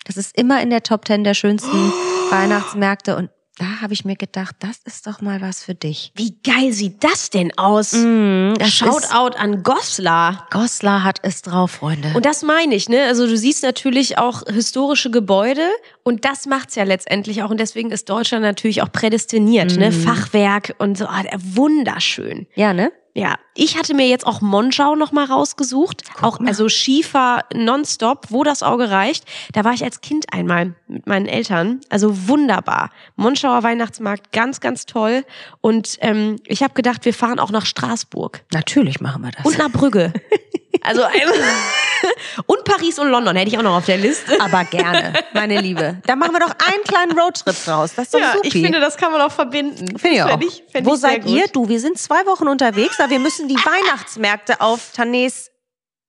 Das 0.04 0.16
ist 0.16 0.36
immer 0.36 0.62
in 0.62 0.70
der 0.70 0.82
Top 0.82 1.04
Ten 1.04 1.24
der 1.24 1.34
schönsten 1.34 1.70
Weihnachtsmärkte 2.30 3.16
und 3.16 3.30
da 3.60 3.82
habe 3.82 3.92
ich 3.92 4.06
mir 4.06 4.16
gedacht, 4.16 4.56
das 4.60 4.80
ist 4.86 5.06
doch 5.06 5.20
mal 5.20 5.42
was 5.42 5.62
für 5.62 5.74
dich. 5.74 6.12
Wie 6.16 6.34
geil 6.42 6.72
sieht 6.72 7.04
das 7.04 7.28
denn 7.28 7.56
aus? 7.58 7.92
Mhm, 7.92 8.54
das 8.58 8.68
ist, 8.68 8.74
Shoutout 8.76 9.36
an 9.36 9.62
Goslar. 9.62 10.46
Goslar 10.50 11.04
hat 11.04 11.18
es 11.22 11.42
drauf, 11.42 11.72
Freunde. 11.72 12.10
Und 12.14 12.24
das 12.24 12.42
meine 12.42 12.74
ich, 12.74 12.88
ne? 12.88 13.04
Also 13.04 13.26
du 13.26 13.36
siehst 13.36 13.62
natürlich 13.62 14.16
auch 14.16 14.44
historische 14.46 15.10
Gebäude 15.10 15.68
und 16.04 16.24
das 16.24 16.46
macht's 16.46 16.74
ja 16.74 16.84
letztendlich 16.84 17.42
auch 17.42 17.50
und 17.50 17.60
deswegen 17.60 17.90
ist 17.90 18.08
Deutschland 18.08 18.42
natürlich 18.42 18.80
auch 18.80 18.90
prädestiniert, 18.90 19.76
ne? 19.76 19.92
Fachwerk 19.92 20.74
und 20.78 20.96
so, 20.96 21.04
ah, 21.04 21.22
wunderschön. 21.36 22.46
ja, 22.54 22.72
ne? 22.72 22.90
Ja, 23.14 23.34
ich 23.54 23.76
hatte 23.76 23.94
mir 23.94 24.06
jetzt 24.06 24.26
auch 24.26 24.40
Monschau 24.40 24.94
noch 24.94 25.10
mal 25.10 25.24
rausgesucht, 25.24 26.04
auch 26.20 26.38
also 26.40 26.68
Skifahr 26.68 27.44
nonstop, 27.52 28.26
wo 28.30 28.44
das 28.44 28.62
Auge 28.62 28.90
reicht. 28.90 29.24
Da 29.52 29.64
war 29.64 29.72
ich 29.72 29.82
als 29.82 30.00
Kind 30.00 30.32
einmal 30.32 30.74
mit 30.86 31.06
meinen 31.06 31.26
Eltern, 31.26 31.80
also 31.88 32.28
wunderbar. 32.28 32.90
Monschauer 33.16 33.62
Weihnachtsmarkt, 33.64 34.32
ganz 34.32 34.60
ganz 34.60 34.86
toll. 34.86 35.24
Und 35.60 35.96
ähm, 36.00 36.36
ich 36.46 36.62
habe 36.62 36.74
gedacht, 36.74 37.04
wir 37.04 37.14
fahren 37.14 37.40
auch 37.40 37.50
nach 37.50 37.66
Straßburg 37.66 38.44
Natürlich 38.52 39.00
machen 39.00 39.22
wir 39.22 39.32
das. 39.32 39.44
und 39.44 39.58
nach 39.58 39.70
Brügge. 39.70 40.12
Also 40.82 41.02
und 42.46 42.64
Paris 42.64 42.98
und 42.98 43.08
London 43.08 43.36
hätte 43.36 43.48
ich 43.50 43.58
auch 43.58 43.62
noch 43.62 43.76
auf 43.76 43.86
der 43.86 43.98
Liste. 43.98 44.40
Aber 44.40 44.64
gerne, 44.64 45.12
meine 45.34 45.60
Liebe. 45.60 46.00
Da 46.06 46.16
machen 46.16 46.32
wir 46.32 46.40
doch 46.40 46.54
einen 46.66 46.82
kleinen 46.84 47.18
Roadtrip 47.18 47.54
draus. 47.64 47.94
Das 47.94 48.06
ist 48.06 48.14
doch 48.14 48.20
Ja, 48.20 48.32
supi. 48.34 48.48
ich 48.48 48.52
finde, 48.54 48.80
das 48.80 48.96
kann 48.96 49.12
man 49.12 49.20
auch 49.20 49.32
verbinden. 49.32 49.98
Finde 49.98 50.16
ich 50.16 50.22
auch. 50.22 50.28
Fänd 50.30 50.44
ich, 50.44 50.64
fänd 50.70 50.86
Wo 50.86 50.94
ich 50.94 51.00
seid 51.00 51.22
gut. 51.24 51.32
ihr? 51.32 51.46
Du, 51.48 51.68
wir 51.68 51.80
sind 51.80 51.98
zwei 51.98 52.24
Wochen 52.26 52.48
unterwegs, 52.48 52.98
aber 53.00 53.10
wir 53.10 53.18
müssen 53.18 53.48
die 53.48 53.56
Weihnachtsmärkte 53.56 54.60
auf 54.60 54.92
Tanés 54.96 55.48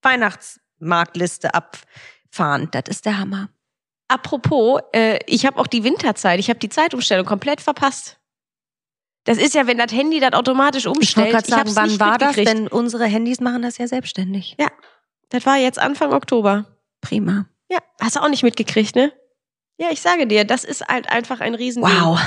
Weihnachtsmarktliste 0.02 1.54
abfahren. 1.54 2.70
Das 2.72 2.84
ist 2.88 3.06
der 3.06 3.18
Hammer. 3.18 3.50
Apropos, 4.08 4.82
äh, 4.94 5.20
ich 5.26 5.46
habe 5.46 5.58
auch 5.60 5.68
die 5.68 5.84
Winterzeit, 5.84 6.40
ich 6.40 6.50
habe 6.50 6.60
die 6.60 6.70
Zeitumstellung 6.70 7.26
komplett 7.26 7.62
verpasst. 7.62 8.18
Das 9.24 9.38
ist 9.38 9.54
ja, 9.54 9.68
wenn 9.68 9.78
das 9.78 9.92
Handy 9.92 10.20
das 10.20 10.34
automatisch 10.34 10.84
Ich 10.84 10.86
wollte 10.88 11.00
umstellt. 11.00 11.32
gerade 11.32 11.48
sagen, 11.48 11.72
wann 11.76 12.00
war 12.00 12.18
das? 12.18 12.36
Denn 12.36 12.68
unsere 12.68 13.06
Handys 13.06 13.40
machen 13.40 13.62
das 13.62 13.78
ja 13.78 13.88
selbstständig. 13.88 14.56
Ja, 14.60 14.68
das 15.30 15.46
war 15.46 15.58
jetzt 15.58 15.78
Anfang 15.80 16.12
Oktober. 16.14 16.66
Prima. 17.02 17.46
Ja, 17.70 17.78
hast 18.00 18.16
du 18.16 18.20
auch 18.22 18.30
nicht 18.30 18.44
mitgekriegt, 18.44 18.96
ne? 18.96 19.12
Ja, 19.78 19.88
ich 19.92 20.02
sage 20.02 20.28
dir, 20.28 20.44
das 20.46 20.64
ist 20.64 20.88
halt 20.88 21.10
einfach 21.12 21.40
ein 21.40 21.56
Riesending. 21.56 21.92
Wow. 21.94 22.20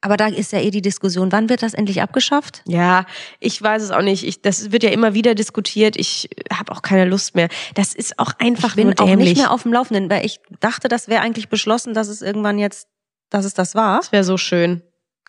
Aber 0.00 0.16
da 0.16 0.28
ist 0.28 0.52
ja 0.52 0.60
eh 0.60 0.70
die 0.70 0.80
Diskussion, 0.80 1.32
wann 1.32 1.48
wird 1.48 1.62
das 1.62 1.74
endlich 1.74 2.00
abgeschafft? 2.02 2.62
Ja, 2.66 3.04
ich 3.40 3.60
weiß 3.60 3.82
es 3.82 3.90
auch 3.90 4.00
nicht. 4.02 4.24
Ich, 4.24 4.42
das 4.42 4.70
wird 4.70 4.84
ja 4.84 4.90
immer 4.90 5.12
wieder 5.14 5.34
diskutiert. 5.34 5.96
Ich 5.96 6.28
habe 6.52 6.70
auch 6.72 6.82
keine 6.82 7.04
Lust 7.04 7.34
mehr. 7.34 7.48
Das 7.74 7.94
ist 7.94 8.16
auch 8.20 8.32
einfach 8.38 8.70
Ich 8.70 8.76
bin 8.76 8.86
nur 8.88 9.00
auch 9.00 9.06
dämlich. 9.06 9.30
nicht 9.30 9.38
mehr 9.38 9.50
auf 9.50 9.64
dem 9.64 9.72
Laufenden, 9.72 10.08
weil 10.08 10.24
ich 10.24 10.38
dachte, 10.60 10.86
das 10.86 11.08
wäre 11.08 11.20
eigentlich 11.22 11.48
beschlossen, 11.48 11.94
dass 11.94 12.06
es 12.06 12.22
irgendwann 12.22 12.58
jetzt, 12.60 12.86
dass 13.28 13.44
es 13.44 13.54
das 13.54 13.74
war. 13.74 13.98
Das 13.98 14.12
wäre 14.12 14.22
so 14.24 14.36
schön. 14.36 14.82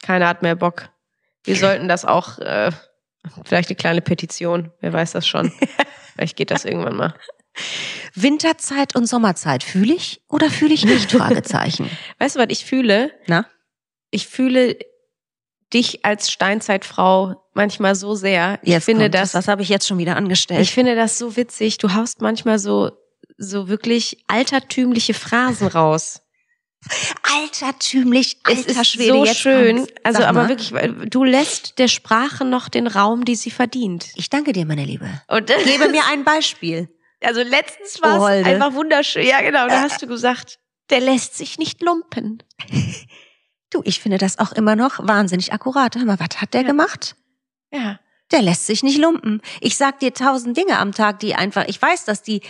Keiner 0.04 0.28
hat 0.28 0.44
mehr 0.44 0.56
Bock. 0.56 0.90
Wir 1.50 1.56
sollten 1.56 1.88
das 1.88 2.06
auch, 2.06 2.38
äh, 2.40 2.72
vielleicht 3.44 3.70
eine 3.70 3.76
kleine 3.76 4.02
Petition, 4.02 4.72
wer 4.82 4.94
weiß 4.94 5.14
das 5.14 5.28
schon. 5.28 5.52
vielleicht 6.14 6.38
geht 6.38 6.52
das 6.52 6.64
irgendwann 6.64 6.96
mal. 6.96 7.16
Winterzeit 8.14 8.96
und 8.96 9.08
Sommerzeit, 9.08 9.64
fühle 9.64 9.94
ich 9.94 10.22
oder 10.30 10.50
fühle 10.50 10.74
ich 10.74 10.86
nicht? 10.86 11.12
Fragezeichen. 11.12 11.90
Weißt 12.20 12.36
du, 12.36 12.40
was 12.40 12.48
ich 12.50 12.66
fühle? 12.66 13.12
Na? 13.28 13.46
Ich 14.12 14.28
fühle 14.28 14.78
dich 15.74 16.06
als 16.06 16.32
Steinzeitfrau 16.32 17.44
manchmal 17.54 17.96
so 17.96 18.16
sehr. 18.16 18.60
Ich 18.62 18.70
Jetzt 18.70 18.86
finde 18.86 19.06
kommt 19.06 19.16
das. 19.16 19.34
Was 19.34 19.48
habe 19.48 19.62
ich 19.62 19.70
jetzt 19.70 19.88
schon 19.88 19.98
wieder 19.98 20.16
angestellt? 20.16 20.62
ich 20.62 20.72
finde 20.72 20.96
das 20.96 21.18
so 21.18 21.36
witzig. 21.36 21.78
Du 21.78 21.94
haust 21.94 22.22
manchmal 22.22 22.60
so, 22.60 22.92
so 23.38 23.68
wirklich 23.68 24.24
altertümliche 24.28 25.14
Phrasen 25.14 25.68
raus. 25.68 26.22
Altertümlich, 27.24 28.38
Es 28.50 28.68
alter 28.68 28.82
ist 28.82 28.88
Schwede, 28.88 29.14
so 29.14 29.26
schön. 29.34 29.78
kommt's. 29.78 29.94
Also, 30.04 30.24
aber 30.24 30.48
wirklich, 30.50 30.72
du 31.10 31.24
lässt 31.24 31.78
der 31.80 31.88
Sprache 31.88 32.46
noch 32.46 32.70
den 32.70 32.88
Raum, 32.88 33.26
die 33.26 33.36
sie 33.36 33.52
verdient. 33.52 34.08
Ich 34.16 34.30
danke 34.30 34.54
dir, 34.54 34.66
meine 34.66 34.86
Liebe. 34.86 35.10
Und 35.28 35.48
Gebe 35.66 35.90
mir 35.90 36.04
ein 36.10 36.24
Beispiel. 36.24 36.90
Also 37.22 37.42
letztens 37.42 38.02
war 38.02 38.14
Oh, 38.14 38.16
es 38.16 38.22
Holde. 38.36 38.50
einfach 38.50 38.74
wunderschön. 38.74 39.26
Ja, 39.28 39.42
genau, 39.42 39.68
da 39.68 39.82
hast 39.82 40.02
du 40.02 40.08
gesagt, 40.08 40.60
der 40.90 41.02
lässt 41.02 41.38
sich 41.38 41.58
nicht 41.58 41.82
lumpen. 41.82 42.44
Du, 43.72 43.82
ich 43.86 44.00
finde 44.00 44.18
das 44.18 44.40
auch 44.40 44.52
immer 44.54 44.76
noch 44.76 44.98
wahnsinnig 45.08 45.54
akkurat. 45.54 45.96
Hör 45.96 46.04
mal, 46.04 46.20
was 46.20 46.42
hat 46.42 46.56
der 46.56 46.62
Ja. 46.62 46.68
gemacht? 46.68 47.16
Ja. 47.72 48.00
Der 48.32 48.42
lässt 48.42 48.66
sich 48.66 48.82
nicht 48.82 48.98
lumpen. 48.98 49.44
Ich 49.62 49.78
sag 49.78 50.00
dir 50.00 50.12
tausend 50.12 50.58
Dinge 50.58 50.80
am 50.80 50.92
Tag, 50.92 51.20
die 51.20 51.36
einfach, 51.36 51.66
ich 51.68 51.80
weiß, 51.80 52.04
dass 52.06 52.24
die, 52.24 52.42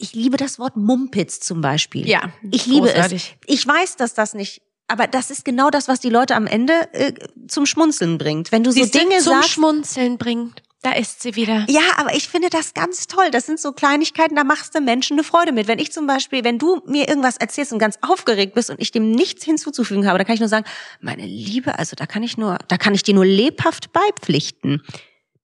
ich 0.00 0.14
liebe 0.14 0.36
das 0.36 0.58
Wort 0.58 0.76
Mumpitz 0.76 1.40
zum 1.40 1.60
Beispiel. 1.60 2.06
Ja. 2.08 2.32
Ich 2.50 2.66
liebe 2.66 2.86
großartig. 2.88 3.36
es. 3.46 3.54
Ich 3.54 3.66
weiß, 3.66 3.96
dass 3.96 4.14
das 4.14 4.34
nicht, 4.34 4.62
aber 4.88 5.06
das 5.06 5.30
ist 5.30 5.44
genau 5.44 5.70
das, 5.70 5.86
was 5.88 6.00
die 6.00 6.10
Leute 6.10 6.34
am 6.34 6.46
Ende 6.46 6.72
äh, 6.92 7.12
zum 7.48 7.66
Schmunzeln 7.66 8.18
bringt. 8.18 8.50
Wenn 8.52 8.64
du 8.64 8.70
so 8.72 8.80
Siehste, 8.82 8.98
Dinge 8.98 9.18
zum 9.18 9.34
sagst. 9.34 9.50
Schmunzeln 9.50 10.18
bringt. 10.18 10.62
Da 10.82 10.92
ist 10.92 11.20
sie 11.20 11.36
wieder. 11.36 11.66
Ja, 11.68 11.82
aber 11.98 12.14
ich 12.14 12.26
finde 12.28 12.48
das 12.48 12.72
ganz 12.72 13.06
toll. 13.06 13.30
Das 13.30 13.44
sind 13.44 13.60
so 13.60 13.72
Kleinigkeiten, 13.72 14.34
da 14.34 14.44
machst 14.44 14.74
du 14.74 14.80
Menschen 14.80 15.16
eine 15.18 15.24
Freude 15.24 15.52
mit. 15.52 15.68
Wenn 15.68 15.78
ich 15.78 15.92
zum 15.92 16.06
Beispiel, 16.06 16.42
wenn 16.42 16.58
du 16.58 16.80
mir 16.86 17.06
irgendwas 17.06 17.36
erzählst 17.36 17.74
und 17.74 17.78
ganz 17.78 17.98
aufgeregt 18.00 18.54
bist 18.54 18.70
und 18.70 18.80
ich 18.80 18.90
dem 18.90 19.10
nichts 19.10 19.44
hinzuzufügen 19.44 20.06
habe, 20.08 20.16
da 20.16 20.24
kann 20.24 20.32
ich 20.34 20.40
nur 20.40 20.48
sagen, 20.48 20.64
meine 21.02 21.26
Liebe, 21.26 21.78
also 21.78 21.96
da 21.96 22.06
kann 22.06 22.22
ich 22.22 22.38
nur, 22.38 22.56
da 22.68 22.78
kann 22.78 22.94
ich 22.94 23.02
dir 23.02 23.12
nur 23.12 23.26
lebhaft 23.26 23.92
beipflichten. 23.92 24.82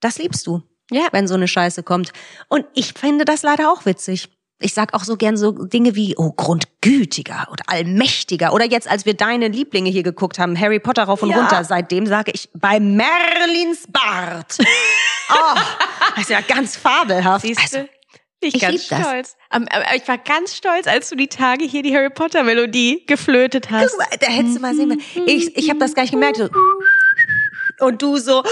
Das 0.01 0.17
liebst 0.17 0.47
du, 0.47 0.63
Ja. 0.91 1.09
wenn 1.13 1.29
so 1.29 1.35
eine 1.35 1.49
Scheiße 1.49 1.83
kommt. 1.83 2.13
Und 2.49 2.65
ich 2.75 2.95
finde 2.95 3.27
das 3.27 3.43
leider 3.43 3.71
auch 3.71 3.85
witzig. 3.85 4.31
Ich 4.59 4.73
sag 4.73 4.95
auch 4.95 5.05
so 5.05 5.17
gern 5.17 5.37
so 5.37 5.53
Dinge 5.53 5.95
wie, 5.97 6.15
oh, 6.17 6.33
grundgütiger 6.33 7.47
oder 7.53 7.65
allmächtiger. 7.67 8.55
Oder 8.55 8.65
jetzt, 8.65 8.89
als 8.89 9.05
wir 9.05 9.13
deine 9.15 9.49
Lieblinge 9.49 9.91
hier 9.91 10.03
geguckt 10.03 10.39
haben, 10.39 10.59
Harry 10.59 10.81
Potter 10.81 11.05
rauf 11.05 11.23
und 11.23 11.29
Ja. 11.31 11.37
runter, 11.41 11.63
seitdem 11.65 12.07
sage 12.07 12.31
ich, 12.35 12.49
bei 12.55 12.81
Merlins 12.81 13.85
Bart. 13.89 14.59
Oh, 15.29 15.59
das 16.15 16.23
ist 16.23 16.31
ja 16.31 16.41
ganz 16.41 16.77
fabelhaft. 16.77 17.45
Siehst 17.45 17.61
Also, 17.61 17.79
du? 17.79 17.89
ich, 18.39 18.55
ich 18.55 18.61
ganz 18.61 18.87
das. 18.87 19.01
stolz. 19.01 19.37
Am- 19.51 19.67
am- 19.69 19.83
Ich 19.97 20.07
war 20.07 20.19
ganz 20.19 20.55
stolz, 20.55 20.87
als 20.87 21.09
du 21.09 21.17
die 21.17 21.27
Tage 21.27 21.65
hier 21.65 21.83
die 21.83 21.93
Harry 21.97 22.11
Potter 22.11 22.45
Melodie 22.45 23.03
geflötet 23.09 23.69
hast. 23.73 23.91
guck 23.91 23.99
mal, 23.99 24.17
da 24.21 24.29
hättest 24.29 24.57
du 24.57 24.61
mal 24.61 24.73
sehen 24.77 24.87
müssen. 24.87 25.03
Ich, 25.27 25.57
ich 25.57 25.69
habe 25.69 25.81
das 25.81 25.95
gar 25.95 26.03
nicht 26.05 26.13
gemerkt. 26.13 26.37
So. 26.37 26.49
Und 27.85 28.01
du 28.03 28.19
so, 28.19 28.45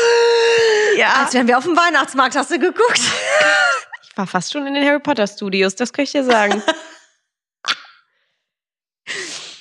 Ja. 0.98 1.22
als 1.22 1.32
wären 1.32 1.46
wir 1.46 1.58
auf 1.58 1.64
dem 1.64 1.76
Weihnachtsmarkt, 1.76 2.34
hast 2.34 2.50
du 2.50 2.58
geguckt. 2.58 3.00
Ich 4.14 4.18
war 4.18 4.28
fast 4.28 4.52
schon 4.52 4.64
in 4.68 4.74
den 4.74 4.84
Harry 4.84 5.00
Potter 5.00 5.26
Studios, 5.26 5.74
das 5.74 5.92
kann 5.92 6.04
ich 6.04 6.12
dir 6.12 6.22
sagen. 6.22 6.62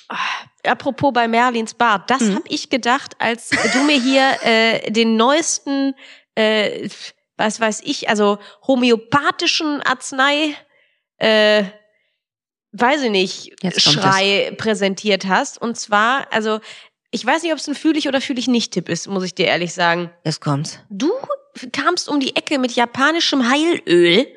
Ah, 0.09 0.17
Apropos 0.65 1.11
bei 1.11 1.27
Merlins 1.27 1.73
Bart, 1.73 2.09
das 2.09 2.21
Mhm. 2.21 2.35
hab 2.35 2.43
ich 2.47 2.69
gedacht, 2.69 3.15
als 3.19 3.49
du 3.49 3.83
mir 3.83 3.99
hier 3.99 4.37
äh, 4.43 4.91
den 4.91 5.17
neuesten, 5.17 5.95
äh, 6.35 6.87
was 7.35 7.59
weiß 7.59 7.81
ich, 7.83 8.07
also 8.09 8.37
homöopathischen 8.67 9.81
Arznei, 9.81 10.55
äh, 11.17 11.63
weiß 12.73 13.01
ich 13.03 13.09
nicht, 13.11 13.59
kommt 13.61 13.79
Schrei 13.81 14.53
präsentiert 14.57 15.25
hast. 15.25 15.57
Und 15.59 15.77
zwar, 15.77 16.31
also 16.31 16.59
ich 17.11 17.25
weiß 17.25 17.43
nicht, 17.43 17.51
ob 17.51 17.57
es 17.59 17.67
ein 17.67 17.75
fühlig 17.75 18.07
oder 18.07 18.21
fühlig 18.21 18.47
nicht 18.47 18.71
Tipp 18.73 18.87
ist, 18.87 19.07
muss 19.07 19.23
ich 19.23 19.35
dir 19.35 19.47
ehrlich 19.47 19.73
sagen. 19.73 20.11
Jetzt 20.23 20.39
kommt's. 20.41 20.79
Du 20.89 21.11
kamst 21.73 22.07
um 22.07 22.19
die 22.19 22.35
Ecke 22.35 22.57
mit 22.59 22.71
japanischem 22.73 23.49
Heilöl. 23.49 24.27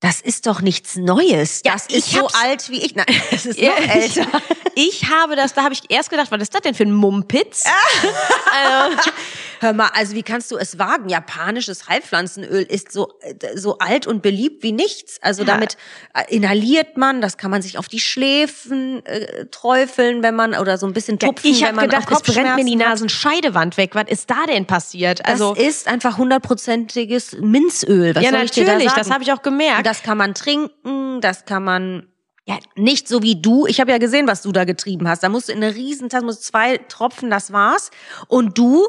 Das 0.00 0.20
ist 0.22 0.46
doch 0.46 0.62
nichts 0.62 0.96
Neues. 0.96 1.60
Ja, 1.64 1.72
das 1.74 1.86
ist 1.86 2.08
ich 2.08 2.18
so 2.18 2.26
alt 2.28 2.70
wie 2.70 2.82
ich. 2.82 2.94
Nein, 2.94 3.06
es 3.30 3.44
ist 3.46 3.58
Ja, 3.58 3.70
noch 3.70 3.94
älter. 3.94 4.26
Ich 4.76 5.10
habe 5.10 5.34
das, 5.36 5.52
da 5.52 5.64
habe 5.64 5.74
ich 5.74 5.82
erst 5.90 6.10
gedacht, 6.10 6.30
was 6.30 6.40
ist 6.40 6.54
das 6.54 6.62
denn 6.62 6.74
für 6.74 6.84
ein 6.84 6.92
Mumpitz? 6.92 7.64
also, 8.64 9.10
Hör 9.58 9.74
mal, 9.74 9.90
also 9.92 10.14
wie 10.14 10.22
kannst 10.22 10.50
du 10.50 10.56
es 10.56 10.78
wagen? 10.78 11.10
Japanisches 11.10 11.86
Heilpflanzenöl 11.88 12.62
ist 12.62 12.92
so, 12.92 13.12
äh, 13.20 13.34
so 13.58 13.76
alt 13.78 14.06
und 14.06 14.22
beliebt 14.22 14.62
wie 14.62 14.72
nichts. 14.72 15.18
Also 15.20 15.42
Ja. 15.42 15.48
damit 15.54 15.76
äh, 16.14 16.34
inhaliert 16.34 16.96
man, 16.96 17.20
das 17.20 17.36
kann 17.36 17.50
man 17.50 17.60
sich 17.60 17.76
auf 17.76 17.88
die 17.88 18.00
Schläfen 18.00 19.04
äh, 19.04 19.46
träufeln, 19.46 20.22
wenn 20.22 20.34
man, 20.34 20.54
oder 20.54 20.78
so 20.78 20.86
ein 20.86 20.94
bisschen 20.94 21.18
tupfen, 21.18 21.50
ich 21.50 21.62
wenn 21.62 21.74
man 21.74 21.90
gedacht, 21.90 22.08
es 22.10 22.22
brennt 22.22 22.56
mir 22.56 22.64
die. 22.64 22.76
Nasenscheidewand 22.80 23.76
weg. 23.76 23.94
Was 23.94 24.08
ist 24.08 24.30
da 24.30 24.46
denn 24.46 24.64
passiert? 24.66 25.26
Also, 25.26 25.52
das 25.54 25.62
ist 25.62 25.88
einfach 25.88 26.16
hundertprozentiges 26.16 27.36
Minzöl. 27.40 28.14
Was 28.14 28.22
ja, 28.22 28.30
ich 28.30 28.56
natürlich, 28.56 28.92
das 28.92 29.10
habe 29.10 29.22
ich 29.24 29.32
auch 29.32 29.42
gemerkt. 29.42 29.84
Das 29.90 30.04
kann 30.04 30.18
man 30.18 30.34
trinken, 30.34 31.20
das 31.20 31.46
kann 31.46 31.64
man 31.64 32.06
ja 32.46 32.60
nicht 32.76 33.08
so 33.08 33.24
wie 33.24 33.42
du. 33.42 33.66
Ich 33.66 33.80
habe 33.80 33.90
ja 33.90 33.98
gesehen, 33.98 34.28
was 34.28 34.40
du 34.40 34.52
da 34.52 34.62
getrieben 34.62 35.08
hast. 35.08 35.24
Da 35.24 35.28
musst 35.28 35.48
du 35.48 35.52
in 35.52 35.64
eine 35.64 35.74
Riesentasse, 35.74 36.24
musst 36.24 36.44
zwei 36.44 36.78
Tropfen, 36.78 37.28
das 37.28 37.52
war's. 37.52 37.90
Und 38.28 38.56
du, 38.56 38.86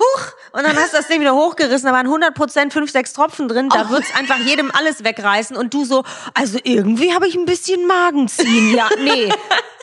huch, 0.00 0.32
und 0.52 0.64
dann 0.64 0.76
hast 0.76 0.92
du 0.92 0.98
das 0.98 1.08
Ding 1.08 1.20
wieder 1.20 1.34
hochgerissen. 1.34 1.86
Da 1.86 1.92
waren 1.92 2.06
100 2.06 2.34
Prozent, 2.34 2.72
fünf, 2.72 2.90
sechs 2.90 3.12
Tropfen 3.12 3.48
drin. 3.48 3.68
Da 3.68 3.90
wird's 3.90 4.14
einfach 4.14 4.38
jedem 4.38 4.70
alles 4.70 5.04
wegreißen. 5.04 5.56
Und 5.56 5.74
du 5.74 5.84
so, 5.84 6.04
also 6.34 6.58
irgendwie 6.64 7.14
habe 7.14 7.26
ich 7.26 7.34
ein 7.34 7.44
bisschen 7.44 7.86
Magenziehen. 7.86 8.74
Ja, 8.74 8.88
nee. 8.98 9.30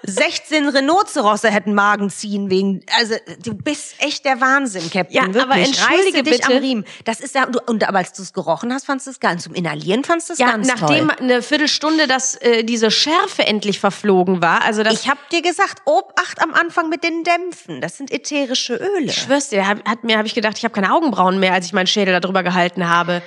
16 0.07 0.69
Rhinozerosse 0.69 1.49
hätten 1.49 1.73
Magenziehen 1.73 2.49
wegen, 2.49 2.81
also 2.97 3.15
du 3.43 3.53
bist 3.55 3.95
echt 3.99 4.25
der 4.25 4.39
Wahnsinn, 4.39 4.89
Captain. 4.91 5.15
Ja, 5.15 5.25
wirklich. 5.27 5.43
aber 5.43 5.57
entschuldige 5.57 6.23
dich 6.23 6.41
bitte. 6.41 6.53
am 6.53 6.59
Riemen. 6.59 6.85
Das 7.05 7.19
ist 7.19 7.35
ja, 7.35 7.45
du, 7.45 7.59
und 7.65 7.87
aber 7.87 7.99
als 7.99 8.13
du 8.13 8.21
es 8.21 8.33
gerochen 8.33 8.71
hast, 8.73 8.85
fandst 8.85 9.07
du 9.07 9.11
es 9.11 9.19
geil. 9.19 9.33
Und 9.33 9.39
zum 9.39 9.53
Inhalieren 9.53 10.03
fandst 10.03 10.29
du 10.29 10.33
es 10.33 10.39
ja, 10.39 10.51
ganz 10.51 10.67
nachdem 10.67 11.07
toll. 11.07 11.17
eine 11.19 11.41
Viertelstunde 11.41 12.07
dass 12.07 12.35
äh, 12.35 12.63
diese 12.63 12.91
Schärfe 12.91 13.47
endlich 13.47 13.79
verflogen 13.79 14.41
war, 14.41 14.61
also 14.63 14.83
das 14.83 14.93
Ich 14.93 15.09
hab 15.09 15.29
dir 15.29 15.41
gesagt, 15.41 15.81
Obacht 15.85 16.41
am 16.41 16.53
Anfang 16.53 16.89
mit 16.89 17.03
den 17.03 17.23
Dämpfen. 17.23 17.81
Das 17.81 17.97
sind 17.97 18.11
ätherische 18.11 18.75
Öle. 18.75 19.05
Ich 19.05 19.17
schwör's 19.17 19.49
dir, 19.49 19.67
hat, 19.67 19.83
hat 19.85 20.03
mir 20.05 20.17
habe 20.17 20.27
ich 20.27 20.35
gedacht, 20.35 20.57
ich 20.57 20.63
habe 20.63 20.73
keine 20.73 20.93
Augenbrauen 20.93 21.39
mehr, 21.39 21.53
als 21.53 21.65
ich 21.65 21.73
meinen 21.73 21.87
Schädel 21.87 22.19
darüber 22.19 22.43
gehalten 22.43 22.87
habe. 22.89 23.21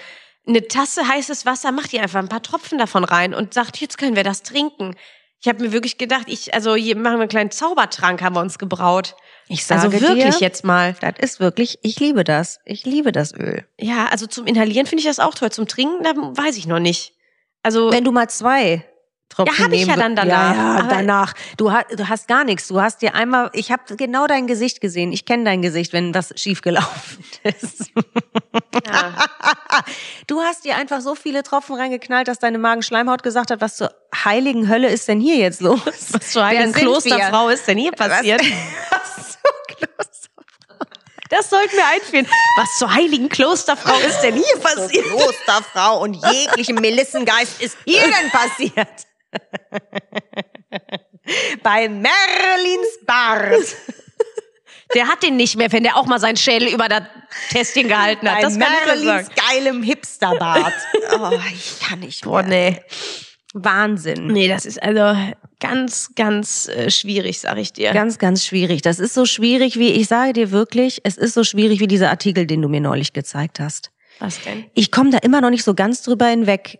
Eine 0.47 0.67
Tasse 0.67 1.07
heißes 1.07 1.45
Wasser, 1.45 1.73
macht 1.73 1.93
ihr 1.93 2.03
einfach 2.03 2.21
ein 2.21 2.29
paar 2.29 2.43
Tropfen 2.43 2.79
davon 2.79 3.05
rein 3.05 3.35
und 3.35 3.53
sagt, 3.53 3.79
jetzt 3.81 3.99
können 3.99 4.17
wir 4.17 4.25
das 4.25 4.43
trinken. 4.43 4.95
Ich 5.41 5.47
habe 5.47 5.63
mir 5.63 5.73
wirklich 5.73 5.99
gedacht, 5.99 6.25
ich 6.27 6.55
also 6.55 6.75
hier 6.75 6.97
machen 6.97 7.17
wir 7.17 7.21
einen 7.23 7.29
kleinen 7.29 7.51
Zaubertrank 7.51 8.23
haben 8.23 8.35
wir 8.35 8.41
uns 8.41 8.59
gebraut. 8.59 9.15
Ich 9.49 9.65
sage 9.65 9.83
Also 9.83 9.93
wirklich 9.93 10.37
dir, 10.37 10.41
jetzt 10.41 10.65
mal. 10.65 10.95
das 11.01 11.15
ist 11.21 11.41
wirklich, 11.41 11.79
ich 11.83 12.01
liebe 12.01 12.25
das. 12.25 12.59
Ich 12.65 12.85
liebe 12.85 13.13
das 13.13 13.33
Öl. 13.35 13.65
Ja, 13.79 14.07
also 14.07 14.27
zum 14.27 14.47
Inhalieren 14.47 14.87
finde 14.87 15.01
ich 15.01 15.07
das 15.07 15.21
auch 15.21 15.35
toll. 15.35 15.53
Zum 15.53 15.69
Trinken, 15.69 16.03
da 16.03 16.13
weiß 16.15 16.57
ich 16.57 16.67
noch 16.67 16.81
nicht. 16.81 17.15
Also 17.63 17.93
Wenn 17.93 18.05
du 18.05 18.13
mal 18.13 18.29
zwei 18.29 18.85
Nasstropfen 19.29 19.57
Ja, 19.57 19.65
hab 19.65 19.73
ich 19.73 19.87
ja 19.87 19.97
dann 19.97 20.17
danach. 20.17 20.55
Ja, 20.55 20.77
ja 20.79 20.83
danach. 20.89 21.35
Du, 21.57 21.73
ha 21.73 21.83
du 21.85 22.09
hast 22.09 22.29
gar 22.29 22.45
nichts. 22.45 22.69
Du 22.69 22.81
hast 22.81 23.03
dir 23.03 23.15
einmal, 23.15 23.51
ich 23.53 23.71
habe 23.71 23.97
genau 23.97 24.27
dein 24.27 24.47
Gesicht 24.47 24.81
gesehen. 24.81 25.13
Ich 25.13 25.25
kenne 25.25 25.45
dein 25.45 25.63
Gesicht, 25.63 25.93
wenn 25.93 26.15
was 26.15 26.33
schiefgelaufen 26.37 27.25
ist. 27.43 27.91
Du 30.27 30.41
hast 30.41 30.65
dir 30.65 30.77
einfach 30.77 31.01
so 31.01 31.15
viele 31.15 31.43
Tropfen 31.43 31.77
reingeknallt, 31.77 32.29
dass 32.29 32.39
deine 32.39 32.59
Magenschleimhaut 32.59 33.23
gesagt 33.23 33.51
hat, 33.51 33.61
was 33.61 33.77
zur 33.77 33.93
heiligen 34.15 34.69
Hölle 34.69 34.89
ist 34.89 35.09
denn 35.09 35.21
hier 35.21 35.37
jetzt 35.37 35.61
los? 35.61 35.81
Was 36.11 36.31
zur 36.31 36.45
heiligen 36.45 36.73
Klosterfrau 36.73 37.49
ist 37.49 37.67
denn 37.67 37.79
hier 37.79 37.93
passiert? 37.93 38.41
Was 38.91 39.33
zur 39.33 39.77
Klosterfrau? 39.77 40.85
Das 41.31 41.51
sollte 41.51 41.77
mir 41.77 41.85
einfielen. 41.87 42.27
Was 42.57 42.79
zur 42.79 42.95
heiligen 42.95 43.29
Klosterfrau 43.29 43.99
ist 43.99 44.21
denn 44.21 44.35
hier 44.35 44.57
passiert? 44.61 45.05
Klosterfrau 45.05 46.01
und 46.03 46.15
jeglichem 46.15 46.77
Melissengeist 46.77 47.61
ist 47.61 47.77
hier 47.85 48.03
denn 48.03 48.31
passiert? 48.31 48.89
Bei 51.63 51.89
Merlins 51.89 52.99
Bart. 53.07 53.53
Der 54.95 55.07
hat 55.07 55.23
den 55.23 55.37
nicht 55.37 55.57
mehr, 55.57 55.71
wenn 55.71 55.83
der 55.83 55.97
auch 55.97 56.07
mal 56.07 56.19
seinen 56.19 56.39
Schädel 56.39 56.73
über 56.73 56.89
das 56.89 57.03
Tässchen 57.51 57.89
gehalten 57.89 58.27
hat. 58.27 58.37
Bei 58.37 58.41
Das 58.41 58.59
kann 58.59 58.73
Merlins 58.87 59.29
geilem 59.49 59.83
Hipsterbart. 59.83 60.73
Oh, 61.11 61.31
ich 61.53 61.81
kann 61.81 62.01
nicht 62.01 62.25
Boah, 62.25 62.43
mehr. 62.43 62.73
nee. 62.73 62.81
Wahnsinn. 63.55 64.27
Nee, 64.29 64.49
das 64.49 64.67
ist 64.67 64.83
also 64.83 65.19
ganz, 65.59 66.11
ganz 66.15 66.69
äh, 66.69 66.91
schwierig, 66.91 67.41
sag 67.41 67.57
ich 67.59 67.73
dir. 67.73 67.93
Ganz, 67.93 68.19
ganz 68.19 68.45
schwierig. 68.45 68.83
Das 68.83 68.99
ist 68.99 69.15
so 69.15 69.25
schwierig, 69.25 69.79
wie 69.79 69.93
ich 69.93 70.07
sage 70.07 70.35
dir 70.35 70.51
wirklich, 70.51 71.01
es 71.05 71.17
ist 71.17 71.35
so 71.35 71.45
schwierig 71.45 71.81
wie 71.81 71.87
dieser 71.87 72.11
Artikel, 72.11 72.47
den 72.47 72.61
du 72.63 72.69
mir 72.69 72.81
neulich 72.81 73.15
gezeigt 73.15 73.59
hast. 73.59 73.91
Was 74.19 74.43
denn? 74.43 74.67
Ich 74.75 74.91
komme 74.91 75.11
da 75.11 75.19
immer 75.19 75.41
noch 75.41 75.51
nicht 75.51 75.65
so 75.65 75.75
ganz 75.75 76.03
drüber 76.03 76.27
hinweg. 76.27 76.79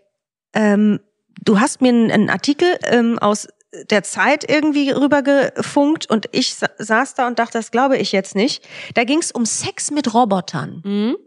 Ähm, 0.53 0.99
du 1.43 1.59
hast 1.59 1.81
mir 1.81 1.89
einen, 1.89 2.29
Artikel 2.29 2.67
ähm, 2.83 3.17
aus 3.19 3.47
der 3.91 4.03
Zeit 4.03 4.49
irgendwie 4.49 4.89
rübergefunkt 4.89 6.09
und 6.09 6.27
ich 6.31 6.55
sa 6.55 6.67
saß 6.79 7.13
da 7.15 7.27
und 7.27 7.37
dachte, 7.39 7.57
das 7.59 7.69
glaube 7.71 7.97
ich 7.97 8.11
jetzt 8.11 8.35
nicht. 8.35 8.67
Da 8.95 9.03
ging 9.03 9.19
es 9.19 9.31
um 9.31 9.45
Sex 9.45 9.91
mit 9.91 10.13
Robotern 10.13 10.81
Hm? 10.83 11.17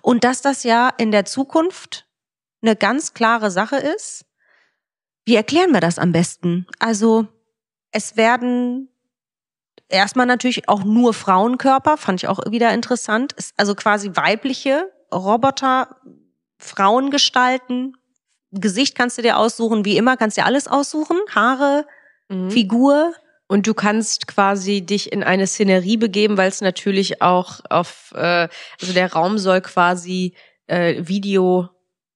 und 0.00 0.24
dass 0.24 0.40
das 0.42 0.62
ja 0.64 0.88
in 0.96 1.10
der 1.10 1.24
Zukunft 1.26 2.06
eine 2.62 2.76
ganz 2.76 3.12
klare 3.14 3.50
Sache 3.50 3.76
ist. 3.76 4.24
Wie 5.26 5.36
erklären 5.36 5.70
wir 5.72 5.80
das 5.80 5.98
am 5.98 6.12
besten? 6.12 6.66
Also 6.78 7.26
es 7.90 8.16
werden 8.16 8.88
erstmal 9.88 10.26
natürlich 10.26 10.68
auch 10.68 10.84
nur 10.84 11.12
Frauenkörper, 11.12 11.96
fand 11.98 12.22
ich 12.22 12.28
auch 12.28 12.40
wieder 12.50 12.72
interessant. 12.72 13.34
Es- 13.36 13.52
Also 13.58 13.74
quasi 13.74 14.10
weibliche 14.14 14.90
Roboter, 15.12 15.96
Frauen 16.58 17.10
gestalten. 17.10 17.96
Gesicht 18.52 18.94
kannst 18.94 19.18
du 19.18 19.22
dir 19.22 19.38
aussuchen, 19.38 19.84
wie 19.84 19.96
immer, 19.96 20.16
kannst 20.16 20.36
dir 20.36 20.46
alles 20.46 20.68
aussuchen. 20.68 21.18
Haare, 21.34 21.86
Mhm. 22.28 22.50
Figur. 22.50 23.12
Und 23.48 23.66
du 23.66 23.74
kannst 23.74 24.26
quasi 24.28 24.80
dich 24.80 25.12
in 25.12 25.22
eine 25.22 25.46
Szenerie 25.46 25.98
begeben, 25.98 26.38
weil 26.38 26.48
es 26.48 26.62
natürlich 26.62 27.20
auch 27.20 27.60
auf, 27.68 28.12
äh, 28.14 28.48
also 28.80 28.92
der 28.94 29.12
Raum 29.12 29.36
soll 29.36 29.60
quasi 29.60 30.34
äh, 30.68 31.06
Video 31.06 31.68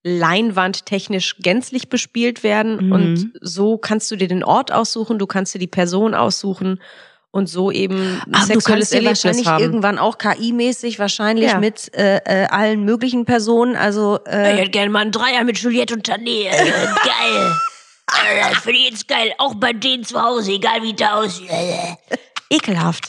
Leinwand 0.02 0.86
technisch 0.86 1.36
gänzlich 1.40 1.88
bespielt 1.90 2.42
werden 2.44 2.86
Mhm. 2.86 2.92
und 2.92 3.30
so 3.42 3.76
kannst 3.76 4.10
du 4.10 4.16
dir 4.16 4.28
den 4.28 4.44
Ort 4.44 4.72
aussuchen, 4.72 5.18
du 5.18 5.26
kannst 5.26 5.52
dir 5.54 5.58
die 5.58 5.66
Person 5.66 6.14
aussuchen 6.14 6.80
und 7.36 7.46
so 7.48 7.70
eben 7.70 8.20
du 8.26 8.40
sexuelles 8.40 8.90
dir 8.90 8.96
Erlebnis 8.96 9.24
wahrscheinlich 9.24 9.46
haben. 9.46 9.62
irgendwann 9.62 9.98
auch 9.98 10.18
KI-mäßig 10.18 10.98
wahrscheinlich 10.98 11.50
Ja. 11.52 11.58
mit 11.58 11.94
äh, 11.94 12.16
äh, 12.24 12.46
allen 12.46 12.84
möglichen 12.84 13.24
Personen. 13.24 13.76
Also 13.76 14.18
äh, 14.24 14.56
hätte 14.56 14.70
gerne 14.70 14.90
mal 14.90 15.00
einen 15.00 15.12
Dreier 15.12 15.44
mit 15.44 15.58
Juliette 15.58 15.94
und 15.94 16.08
Tané. 16.08 16.46
Äh, 16.48 16.50
geil. 16.50 17.52
Äh, 18.08 18.50
Das 18.52 18.62
finde 18.62 18.78
ich 18.80 18.90
jetzt 18.90 19.08
geil. 19.08 19.32
Auch 19.38 19.54
bei 19.54 19.72
denen 19.72 20.04
zu 20.04 20.20
Hause, 20.20 20.52
egal 20.52 20.82
wie 20.82 20.92
der 20.94 21.16
aussieht. 21.16 21.50
Ekelhaft. 22.50 23.08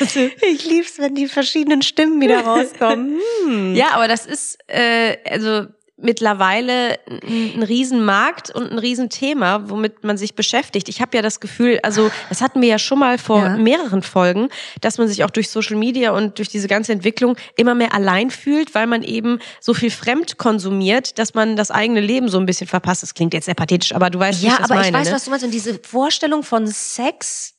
ich 0.00 0.64
lieb's, 0.64 0.98
wenn 0.98 1.14
die 1.14 1.26
verschiedenen 1.26 1.82
Stimmen 1.82 2.20
wieder 2.20 2.40
rauskommen. 2.40 3.18
Hm. 3.44 3.74
Ja, 3.74 3.94
aber 3.94 4.06
das 4.06 4.26
ist 4.26 4.58
äh, 4.68 5.16
also 5.28 5.66
mittlerweile 5.96 6.98
ein, 7.06 7.62
Riesenmarkt 7.62 8.50
und 8.50 8.72
ein 8.72 8.78
Riesenthema, 8.78 9.68
womit 9.68 10.04
man 10.04 10.16
sich 10.16 10.34
beschäftigt. 10.34 10.88
Ich 10.88 11.00
habe 11.00 11.16
ja 11.16 11.22
das 11.22 11.38
Gefühl, 11.38 11.78
also 11.82 12.10
das 12.28 12.40
hatten 12.40 12.60
wir 12.60 12.68
ja 12.68 12.78
schon 12.78 12.98
mal 12.98 13.18
vor 13.18 13.42
Ja. 13.42 13.56
mehreren 13.56 14.02
Folgen, 14.02 14.48
dass 14.80 14.98
man 14.98 15.06
sich 15.08 15.22
auch 15.24 15.30
durch 15.30 15.50
Social 15.50 15.76
Media 15.76 16.10
und 16.12 16.38
durch 16.38 16.48
diese 16.48 16.66
ganze 16.68 16.92
Entwicklung 16.92 17.36
immer 17.56 17.74
mehr 17.74 17.94
allein 17.94 18.30
fühlt, 18.30 18.74
weil 18.74 18.86
man 18.86 19.02
eben 19.02 19.38
so 19.60 19.74
viel 19.74 19.90
fremd 19.90 20.38
konsumiert, 20.38 21.18
dass 21.18 21.34
man 21.34 21.56
das 21.56 21.70
eigene 21.70 22.00
Leben 22.00 22.28
so 22.28 22.38
ein 22.38 22.46
bisschen 22.46 22.66
verpasst. 22.66 23.02
Das 23.02 23.14
klingt 23.14 23.34
jetzt 23.34 23.44
sehr 23.46 23.54
pathetisch, 23.54 23.94
aber 23.94 24.10
du 24.10 24.18
weißt, 24.18 24.42
wie 24.42 24.46
Ja, 24.46 24.52
ich 24.52 24.58
das 24.58 24.70
aber 24.70 24.80
meine. 24.80 24.88
ich 24.88 24.94
weiß, 24.94 25.08
ne? 25.08 25.14
was 25.14 25.24
du 25.24 25.30
meinst. 25.30 25.44
Und 25.44 25.50
diese 25.52 25.78
Vorstellung 25.78 26.42
von 26.42 26.66
Sex 26.66 27.54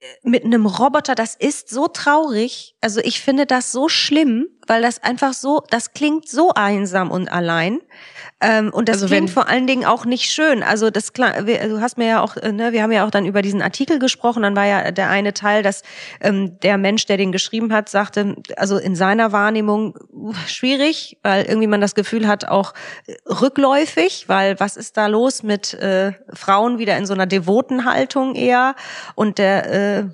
äh, 0.00 0.06
mit 0.22 0.44
einem 0.44 0.66
Roboter, 0.66 1.14
das 1.14 1.34
ist 1.34 1.68
so 1.70 1.88
traurig. 1.88 2.74
Also 2.80 3.00
ich 3.00 3.20
finde 3.20 3.46
das 3.46 3.70
so 3.72 3.88
schlimm, 3.88 4.46
weil 4.66 4.82
das 4.82 5.02
einfach 5.02 5.32
so, 5.32 5.62
das 5.70 5.92
klingt 5.92 6.28
so 6.28 6.52
einsam 6.54 7.10
und 7.10 7.30
allein. 7.30 7.80
Ähm, 8.40 8.70
und 8.70 8.88
das 8.88 8.96
Also 8.96 9.06
klingt 9.06 9.30
vor 9.30 9.48
allen 9.48 9.66
Dingen 9.66 9.86
auch 9.86 10.04
nicht 10.04 10.30
schön. 10.30 10.62
Also 10.62 10.90
das 10.90 11.14
klar, 11.14 11.46
wir, 11.46 11.66
du 11.68 11.80
hast 11.80 11.96
mir 11.96 12.06
ja 12.06 12.20
auch, 12.20 12.36
äh, 12.36 12.52
ne, 12.52 12.72
wir 12.72 12.82
haben 12.82 12.92
ja 12.92 13.06
auch 13.06 13.10
dann 13.10 13.24
über 13.24 13.40
diesen 13.40 13.62
Artikel 13.62 13.98
gesprochen. 13.98 14.42
Dann 14.42 14.54
war 14.54 14.66
ja 14.66 14.90
der 14.90 15.08
eine 15.08 15.32
Teil, 15.32 15.62
dass 15.62 15.82
ähm, 16.20 16.60
der 16.60 16.76
Mensch, 16.76 17.06
der 17.06 17.16
den 17.16 17.32
geschrieben 17.32 17.72
hat, 17.72 17.88
sagte, 17.88 18.36
also 18.56 18.76
in 18.76 18.94
seiner 18.94 19.32
Wahrnehmung 19.32 19.94
schwierig, 20.46 21.18
weil 21.22 21.46
irgendwie 21.46 21.66
man 21.66 21.80
das 21.80 21.94
Gefühl 21.94 22.28
hat, 22.28 22.46
auch 22.46 22.74
äh, 23.06 23.14
rückläufig, 23.26 24.28
weil 24.28 24.60
was 24.60 24.76
ist 24.76 24.98
da 24.98 25.06
los 25.06 25.42
mit 25.42 25.72
äh, 25.74 26.12
Frauen 26.34 26.78
wieder 26.78 26.98
in 26.98 27.06
so 27.06 27.14
einer 27.14 27.26
devoten 27.26 27.86
Haltung 27.86 28.34
eher 28.34 28.74
und 29.14 29.38
der 29.38 29.98
äh, 29.98 30.04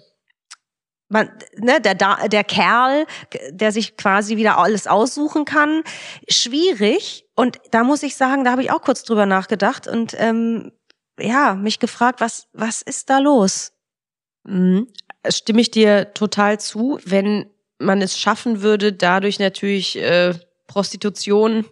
man, 1.12 1.30
ne, 1.56 1.80
der, 1.80 1.94
der 1.94 2.44
Kerl, 2.44 3.06
der 3.50 3.70
sich 3.70 3.96
quasi 3.96 4.36
wieder 4.36 4.58
alles 4.58 4.86
aussuchen 4.86 5.44
kann, 5.44 5.82
schwierig. 6.28 7.26
Und 7.34 7.58
da 7.70 7.84
muss 7.84 8.02
ich 8.02 8.16
sagen, 8.16 8.44
da 8.44 8.52
habe 8.52 8.62
ich 8.62 8.70
auch 8.70 8.82
kurz 8.82 9.04
drüber 9.04 9.26
nachgedacht 9.26 9.86
und 9.86 10.14
ähm, 10.18 10.72
ja, 11.18 11.54
mich 11.54 11.78
gefragt, 11.78 12.20
was, 12.20 12.48
was 12.52 12.82
ist 12.82 13.10
da 13.10 13.18
los? 13.18 13.72
Mhm. 14.44 14.88
Stimme 15.28 15.60
ich 15.60 15.70
dir 15.70 16.14
total 16.14 16.58
zu, 16.58 16.98
wenn 17.04 17.50
man 17.78 18.00
es 18.00 18.18
schaffen 18.18 18.62
würde, 18.62 18.92
dadurch 18.92 19.38
natürlich 19.38 19.98
äh, 19.98 20.34
Prostitution 20.66 21.66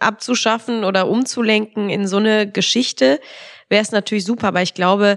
abzuschaffen 0.00 0.84
oder 0.84 1.08
umzulenken 1.08 1.90
in 1.90 2.06
so 2.06 2.16
eine 2.16 2.50
Geschichte, 2.50 3.20
wäre 3.68 3.82
es 3.82 3.92
natürlich 3.92 4.24
super. 4.24 4.48
Aber 4.48 4.62
ich 4.62 4.74
glaube, 4.74 5.16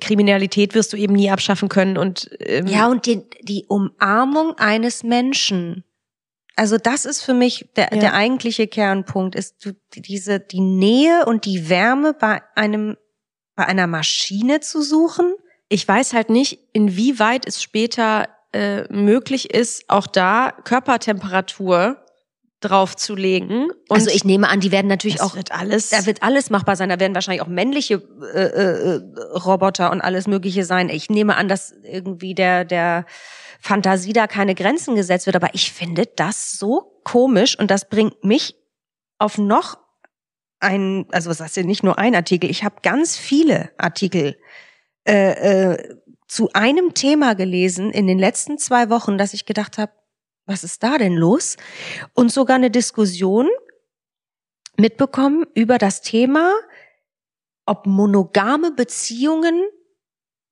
Kriminalität 0.00 0.74
wirst 0.74 0.92
du 0.92 0.96
eben 0.96 1.14
nie 1.14 1.30
abschaffen 1.30 1.68
können 1.68 1.96
und 1.98 2.30
ähm, 2.40 2.66
Ja, 2.66 2.86
und 2.88 3.06
die, 3.06 3.22
die 3.42 3.64
Umarmung 3.68 4.54
eines 4.58 5.02
Menschen. 5.02 5.84
Also 6.56 6.76
das 6.76 7.04
ist 7.06 7.22
für 7.22 7.34
mich 7.34 7.70
der, 7.76 7.88
Ja. 7.92 8.00
der 8.00 8.14
eigentliche 8.14 8.66
Kernpunkt, 8.66 9.34
ist 9.34 9.64
du, 9.64 9.72
diese, 9.94 10.40
die 10.40 10.60
Nähe 10.60 11.24
und 11.26 11.44
die 11.46 11.68
Wärme 11.68 12.12
bei 12.12 12.42
einem, 12.54 12.96
bei 13.56 13.66
einer 13.66 13.86
Maschine 13.86 14.60
zu 14.60 14.82
suchen. 14.82 15.34
ich 15.68 15.86
weiß 15.86 16.12
halt 16.14 16.30
nicht, 16.30 16.58
inwieweit 16.72 17.46
es 17.46 17.62
später 17.62 18.28
äh, 18.52 18.82
möglich 18.92 19.54
ist, 19.54 19.84
auch 19.88 20.06
da 20.08 20.52
Körpertemperatur 20.64 21.96
draufzulegen. 22.60 23.70
Und 23.88 23.96
also 23.96 24.10
ich 24.10 24.24
nehme 24.24 24.48
an, 24.48 24.60
die 24.60 24.70
werden 24.70 24.86
natürlich 24.86 25.20
auch 25.20 25.34
wird 25.34 25.52
alles. 25.52 25.90
Da 25.90 26.06
wird 26.06 26.22
alles 26.22 26.50
machbar 26.50 26.76
sein. 26.76 26.90
Da 26.90 27.00
werden 27.00 27.14
wahrscheinlich 27.14 27.42
auch 27.42 27.48
männliche 27.48 28.02
äh, 28.34 28.38
äh, 28.38 29.00
Roboter 29.38 29.90
und 29.90 30.00
alles 30.00 30.26
Mögliche 30.26 30.64
sein. 30.64 30.88
Ich 30.88 31.08
nehme 31.10 31.36
an, 31.36 31.48
dass 31.48 31.72
irgendwie 31.82 32.34
der 32.34 32.64
der 32.64 33.06
Fantasie 33.60 34.12
da 34.12 34.26
keine 34.26 34.54
Grenzen 34.54 34.94
gesetzt 34.94 35.26
wird. 35.26 35.36
Aber 35.36 35.54
ich 35.54 35.72
finde 35.72 36.06
das 36.06 36.52
so 36.52 37.00
komisch 37.04 37.58
und 37.58 37.70
das 37.70 37.88
bringt 37.88 38.24
mich 38.24 38.56
auf 39.18 39.38
noch 39.38 39.78
ein, 40.60 41.06
also 41.10 41.30
was 41.30 41.40
heißt 41.40 41.56
denn 41.56 41.66
nicht 41.66 41.82
nur 41.82 41.98
ein 41.98 42.14
Artikel. 42.14 42.50
Ich 42.50 42.64
habe 42.64 42.76
ganz 42.82 43.16
viele 43.16 43.70
Artikel 43.78 44.36
äh, 45.06 45.72
äh, 45.72 45.96
zu 46.28 46.50
einem 46.52 46.94
Thema 46.94 47.34
gelesen 47.34 47.90
in 47.90 48.06
den 48.06 48.18
letzten 48.18 48.58
zwei 48.58 48.90
Wochen, 48.90 49.18
dass 49.18 49.34
ich 49.34 49.46
gedacht 49.46 49.78
habe, 49.78 49.92
was 50.50 50.64
ist 50.64 50.82
da 50.82 50.98
denn 50.98 51.14
los? 51.14 51.56
Und 52.12 52.32
sogar 52.32 52.56
eine 52.56 52.70
Diskussion 52.70 53.48
mitbekommen 54.76 55.46
über 55.54 55.78
das 55.78 56.02
Thema, 56.02 56.52
ob 57.66 57.86
monogame 57.86 58.72
Beziehungen 58.72 59.62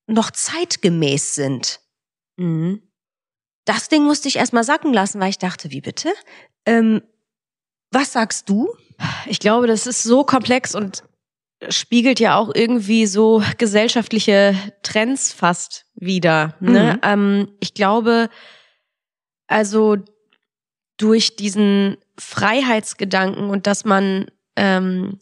noch 0.06 0.30
zeitgemäß 0.30 1.34
sind. 1.34 1.80
Mhm. 2.36 2.82
Das 3.64 3.88
Ding 3.88 4.04
musste 4.04 4.28
ich 4.28 4.36
erstmal 4.36 4.64
sacken 4.64 4.94
lassen, 4.94 5.20
weil 5.20 5.30
ich 5.30 5.38
dachte, 5.38 5.70
wie 5.70 5.80
bitte? 5.80 6.10
Ähm, 6.64 7.02
was 7.90 8.12
sagst 8.12 8.48
du? 8.48 8.72
Ich 9.26 9.40
glaube, 9.40 9.66
das 9.66 9.86
ist 9.86 10.02
so 10.02 10.24
komplex 10.24 10.74
und 10.74 11.02
spiegelt 11.68 12.20
ja 12.20 12.36
auch 12.36 12.54
irgendwie 12.54 13.06
so 13.06 13.42
gesellschaftliche 13.58 14.54
Trends 14.82 15.32
fast 15.32 15.86
wieder. 15.94 16.54
Ne? 16.60 16.94
Mhm. 16.94 17.00
Ähm, 17.02 17.48
ich 17.60 17.74
glaube, 17.74 18.30
also 19.48 19.96
durch 20.96 21.36
diesen 21.36 21.96
Freiheitsgedanken 22.18 23.50
und 23.50 23.66
dass 23.66 23.84
man 23.84 24.26
ähm, 24.56 25.18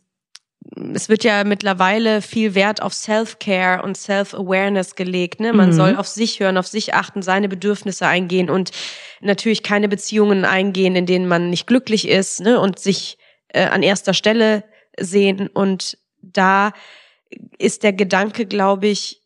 es 0.94 1.08
wird 1.08 1.24
ja 1.24 1.44
mittlerweile 1.44 2.22
viel 2.22 2.54
Wert 2.54 2.82
auf 2.82 2.92
Self-Care 2.92 3.82
und 3.82 3.96
Self-Awareness 3.96 4.94
gelegt. 4.96 5.40
Ne? 5.40 5.52
Man 5.52 5.68
Mhm. 5.68 5.74
soll 5.74 5.96
auf 5.96 6.08
sich 6.08 6.40
hören, 6.40 6.58
auf 6.58 6.66
sich 6.66 6.92
achten, 6.94 7.22
seine 7.22 7.48
Bedürfnisse 7.48 8.06
eingehen 8.06 8.50
und 8.50 8.72
natürlich 9.20 9.62
keine 9.62 9.88
Beziehungen 9.88 10.44
eingehen, 10.44 10.96
in 10.96 11.06
denen 11.06 11.28
man 11.28 11.50
nicht 11.50 11.66
glücklich 11.66 12.08
ist 12.08 12.40
ne? 12.40 12.60
und 12.60 12.78
sich 12.78 13.16
äh, 13.48 13.64
an 13.66 13.82
erster 13.82 14.12
Stelle 14.12 14.64
sehen. 14.98 15.46
Und 15.48 15.98
da 16.20 16.72
ist 17.58 17.82
der 17.82 17.92
Gedanke, 17.92 18.46
glaube 18.46 18.88
ich, 18.88 19.22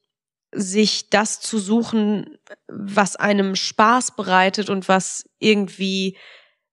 sich 0.53 1.11
das 1.11 1.41
zu 1.41 1.59
suchen, 1.59 2.39
was 2.69 3.17
einem 3.17 3.55
Spaß 3.57 4.17
bereitet 4.17 4.69
und 4.71 4.89
was 4.89 5.25
irgendwie 5.39 6.17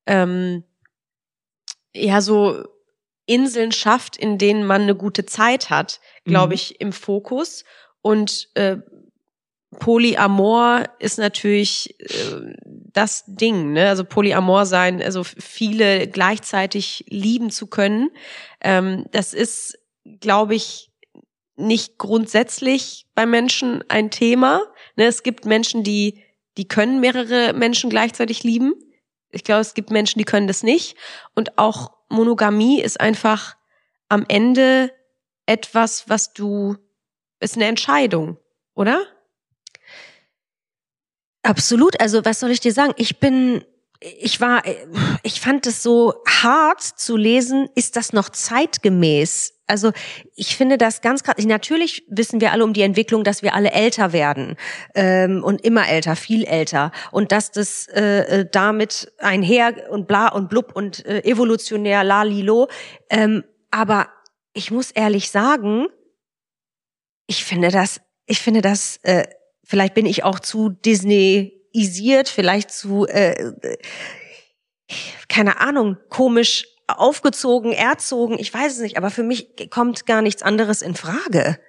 ähm, 0.05 0.63
ja 1.93 2.21
so 2.21 2.63
Inseln 3.25 3.71
schafft, 3.71 4.15
in 4.17 4.37
denen 4.37 4.65
man 4.65 4.83
eine 4.83 4.95
gute 4.95 5.25
Zeit 5.25 5.69
hat, 5.69 5.99
glaube 6.23 6.47
Mhm. 6.49 6.53
ich, 6.53 6.79
im 6.81 6.93
Fokus. 6.93 7.65
Und 8.01 8.47
äh, 8.53 8.77
Polyamor 9.79 10.85
ist 10.99 11.17
natürlich 11.19 11.99
äh, 11.99 12.53
das 12.63 13.25
Ding, 13.27 13.73
ne? 13.73 13.89
Also 13.89 14.05
Polyamor 14.05 14.65
sein, 14.65 15.01
also 15.03 15.23
viele 15.25 16.07
gleichzeitig 16.07 17.05
lieben 17.09 17.51
zu 17.51 17.67
können. 17.67 18.09
Ähm, 18.61 19.05
das 19.11 19.33
ist, 19.33 19.77
glaube 20.21 20.55
ich, 20.55 20.86
nicht 21.57 21.97
grundsätzlich 21.97 23.07
bei 23.15 23.25
Menschen 23.25 23.83
ein 23.89 24.11
Thema. 24.11 24.61
Ne? 24.95 25.05
Es 25.05 25.23
gibt 25.23 25.45
Menschen, 25.45 25.83
die, 25.83 26.23
die 26.57 26.67
können 26.67 26.99
mehrere 26.99 27.53
Menschen 27.53 27.89
gleichzeitig 27.89 28.43
lieben. 28.43 28.73
Ich 29.31 29.43
glaube, 29.43 29.61
es 29.61 29.73
gibt 29.73 29.91
Menschen, 29.91 30.19
die 30.19 30.25
können 30.25 30.47
das 30.47 30.63
nicht. 30.63 30.95
Und 31.35 31.57
auch 31.57 31.91
Monogamie 32.09 32.81
ist 32.81 32.99
einfach 32.99 33.57
am 34.07 34.25
Ende 34.27 34.91
etwas, 35.45 36.07
was 36.07 36.33
du, 36.33 36.77
ist 37.39 37.55
eine 37.55 37.65
Entscheidung, 37.65 38.37
oder? 38.73 39.05
Absolut. 41.43 41.99
Also, 41.99 42.23
was 42.25 42.39
soll 42.39 42.51
ich 42.51 42.59
dir 42.59 42.73
sagen? 42.73 42.93
Ich 42.97 43.19
bin, 43.19 43.63
ich 43.99 44.39
war, 44.41 44.63
ich 45.23 45.41
fand 45.41 45.65
es 45.65 45.81
so 45.81 46.21
hart 46.27 46.81
zu 46.81 47.15
lesen. 47.15 47.69
Ist 47.75 47.95
das 47.95 48.13
noch 48.13 48.29
zeitgemäß? 48.29 49.56
Also, 49.67 49.91
ich 50.35 50.55
finde 50.55 50.77
das 50.77 51.01
ganz 51.01 51.23
krass. 51.23 51.35
Natürlich 51.45 52.05
wissen 52.07 52.39
wir 52.39 52.53
alle 52.53 52.63
um 52.63 52.71
die 52.71 52.81
Entwicklung, 52.81 53.25
dass 53.25 53.43
wir 53.43 53.53
alle 53.53 53.71
älter 53.71 54.13
werden 54.13 54.55
ähm, 54.95 55.43
und 55.43 55.61
immer 55.61 55.87
älter, 55.89 56.15
viel 56.15 56.45
älter 56.45 56.91
und 57.11 57.33
dass 57.33 57.51
das 57.51 57.87
äh, 57.87 58.41
äh, 58.41 58.45
damit 58.49 59.11
einher 59.19 59.91
und 59.91 60.07
bla 60.07 60.29
und 60.29 60.49
blub 60.49 60.73
und 60.73 61.05
äh, 61.05 61.21
evolutionär 61.23 62.05
la 62.05 62.23
lilo. 62.23 62.69
Ähm, 63.09 63.43
aber 63.69 64.07
ich 64.53 64.71
muss 64.71 64.91
ehrlich 64.91 65.29
sagen, 65.29 65.87
ich 67.27 67.43
finde 67.43 67.69
das, 67.69 68.01
ich 68.25 68.39
finde 68.39 68.61
das. 68.61 68.99
Äh, 69.03 69.27
vielleicht 69.65 69.93
bin 69.93 70.05
ich 70.05 70.23
auch 70.23 70.39
zu 70.39 70.69
Disneyisiert, 70.69 72.29
vielleicht 72.29 72.71
zu, 72.71 73.05
äh, 73.05 73.31
äh, 73.31 73.77
keine 75.27 75.59
Ahnung, 75.59 75.97
komisch 76.09 76.65
aufgezogen, 76.87 77.73
erzogen, 77.73 78.37
ich 78.39 78.53
weiß 78.53 78.73
es 78.73 78.79
nicht, 78.79 78.97
aber 78.97 79.09
für 79.09 79.23
mich 79.23 79.69
kommt 79.69 80.05
gar 80.05 80.21
nichts 80.21 80.41
anderes 80.41 80.81
in 80.81 80.95
Frage. 80.95 81.59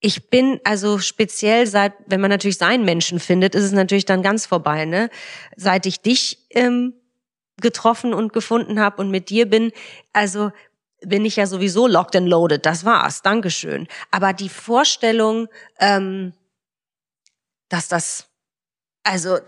Ich 0.00 0.28
bin 0.28 0.60
also 0.64 0.98
speziell 0.98 1.66
seit, 1.66 1.94
wenn 2.06 2.20
man 2.20 2.30
natürlich 2.30 2.58
seinen 2.58 2.84
Menschen 2.84 3.18
findet, 3.18 3.54
ist 3.54 3.64
es 3.64 3.72
natürlich 3.72 4.04
dann 4.04 4.22
ganz 4.22 4.44
vorbei, 4.44 4.84
ne? 4.84 5.08
Seit 5.56 5.86
ich 5.86 6.00
dich 6.00 6.46
ähm, 6.50 6.94
getroffen 7.60 8.12
und 8.12 8.32
gefunden 8.32 8.78
habe 8.80 9.00
und 9.00 9.10
mit 9.10 9.30
dir 9.30 9.48
bin, 9.48 9.72
also 10.12 10.50
bin 11.00 11.24
ich 11.24 11.36
ja 11.36 11.46
sowieso 11.46 11.86
locked 11.86 12.16
and 12.16 12.28
loaded. 12.28 12.66
Das 12.66 12.84
war's. 12.84 13.22
Dankeschön. 13.22 13.86
Aber 14.10 14.32
die 14.32 14.48
Vorstellung, 14.48 15.48
ähm, 15.78 16.34
dass 17.68 17.88
das, 17.88 18.26
also 19.02 19.38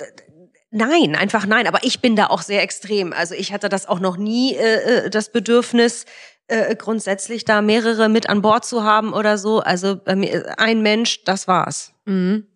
nein, 0.71 1.17
einfach 1.17 1.47
nein. 1.47 1.67
Aber 1.67 1.81
ich 1.83 2.01
bin 2.01 2.17
da 2.17 2.27
auch 2.27 2.43
sehr 2.43 2.63
extrem. 2.63 3.13
Also 3.13 3.35
ich 3.35 3.53
hatte 3.53 3.69
das 3.69 3.87
auch 3.87 4.01
noch 4.01 4.17
nie 4.17 4.55
äh, 4.55 5.07
äh, 5.07 5.11
das 5.11 5.31
Bedürfnis, 5.31 6.05
äh, 6.49 6.75
grundsätzlich 6.77 7.45
da 7.45 7.63
mehrere 7.63 8.09
mit 8.09 8.29
an 8.29 8.43
Bord 8.43 8.65
zu 8.65 8.85
haben 8.85 9.13
oder 9.13 9.39
so. 9.39 9.61
Also 9.61 9.97
bei 9.97 10.17
mir 10.17 10.59
ein 10.59 10.83
Mensch, 10.83 11.25
das 11.25 11.49
war's. 11.49 11.93
Mhm. 12.05 12.47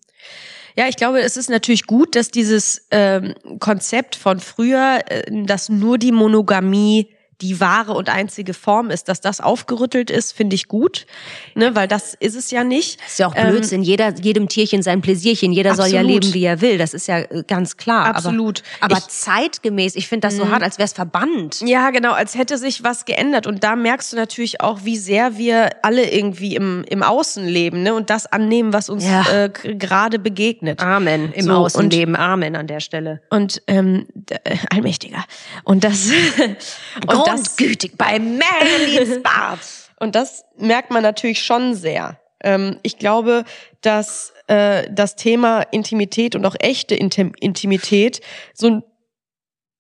Ja, 0.77 0.89
ich 0.89 0.97
glaube, 0.97 1.21
es 1.21 1.37
ist 1.37 1.51
natürlich 1.51 1.87
gut, 1.87 2.17
dass 2.17 2.31
dieses 2.31 2.87
ähm, 2.91 3.35
Konzept 3.61 4.17
von 4.17 4.41
früher, 4.41 5.01
äh, 5.07 5.45
dass 5.45 5.69
nur 5.69 5.99
die 5.99 6.13
Monogamie 6.13 7.15
die 7.43 7.61
wahre 7.61 7.93
und 7.93 8.09
einzige 8.09 8.55
Form 8.55 8.91
ist, 8.91 9.09
dass 9.09 9.21
das 9.21 9.41
aufgerüttelt 9.41 10.11
ist, 10.11 10.33
finde 10.33 10.55
ich 10.55 10.69
gut, 10.69 11.07
ne, 11.55 11.75
weil 11.75 11.89
das 11.89 12.15
ist 12.15 12.37
es 12.37 12.51
ja 12.53 12.63
nicht. 12.65 13.01
Ist 13.07 13.19
ja 13.19 13.27
auch 13.27 13.35
Ähm, 13.37 13.51
Blödsinn. 13.51 13.83
Jeder, 13.83 14.15
jedem 14.15 14.49
Tierchen 14.49 14.83
sein 14.83 15.03
Pläsierchen. 15.03 15.53
Jeder 15.53 15.75
soll 15.75 15.89
ja 15.89 16.01
Absolut. 16.01 16.23
leben, 16.25 16.35
wie 16.35 16.45
er 16.45 16.61
will. 16.61 16.79
Das 16.79 16.95
ist 16.95 17.09
ja 17.09 17.19
äh, 17.19 17.43
ganz 17.47 17.77
klar. 17.77 18.07
Absolut. 18.15 18.63
Aber, 18.81 18.95
aber 18.95 19.05
Ich- 19.05 19.09
zeitgemäß, 19.13 19.97
ich 19.97 20.07
finde 20.09 20.29
das 20.29 20.37
so 20.37 20.49
hart, 20.51 20.63
als 20.63 20.79
wäre 20.79 20.87
es 20.87 20.93
verbannt. 20.93 21.61
Ja, 21.67 21.91
genau, 21.91 22.13
als 22.13 22.37
hätte 22.37 22.59
sich 22.59 22.85
was 22.85 23.05
geändert. 23.05 23.47
Und 23.47 23.65
da 23.65 23.75
merkst 23.77 24.13
du 24.13 24.17
natürlich 24.17 24.61
auch, 24.61 24.81
wie 24.85 24.97
sehr 24.97 25.37
wir 25.37 25.71
alle 25.83 26.09
irgendwie 26.11 26.55
im, 26.55 26.85
im 26.89 27.03
Außen 27.03 27.45
leben 27.47 27.83
ne? 27.83 27.95
und 27.95 28.09
das 28.11 28.27
annehmen, 28.27 28.73
was 28.73 28.89
uns 28.89 29.05
Ja. 29.05 29.25
äh, 29.45 29.49
gerade 29.49 30.19
begegnet. 30.21 30.81
Amen 30.81 31.33
im 31.33 31.47
So, 31.47 31.53
Außenleben. 31.55 32.15
Amen 32.15 32.55
an 32.57 32.67
der 32.69 32.81
Stelle. 32.81 33.21
Und 33.31 33.63
ähm, 33.67 34.07
äh, 34.31 34.57
allmächtiger. 34.71 35.25
Und 35.65 35.83
das, 35.85 36.11
und 37.07 37.27
das 37.33 37.57
Grundgütig 37.57 37.97
bei 37.97 38.19
Merlins 38.19 39.23
Bart. 39.23 39.61
Und 39.99 40.15
das 40.15 40.45
merkt 40.57 40.91
man 40.91 41.03
natürlich 41.03 41.45
schon 41.45 41.75
sehr. 41.75 42.21
Ähm, 42.43 42.79
ich 42.83 42.99
glaube, 42.99 43.45
dass 43.81 44.33
äh, 44.49 44.89
das 44.91 45.17
Thema 45.17 45.63
Intimität 45.63 46.35
und 46.35 46.45
auch 46.45 46.57
echte 46.59 46.95
Intim 46.95 47.33
Intimität 47.39 48.21
so 48.55 48.69
ein 48.69 48.83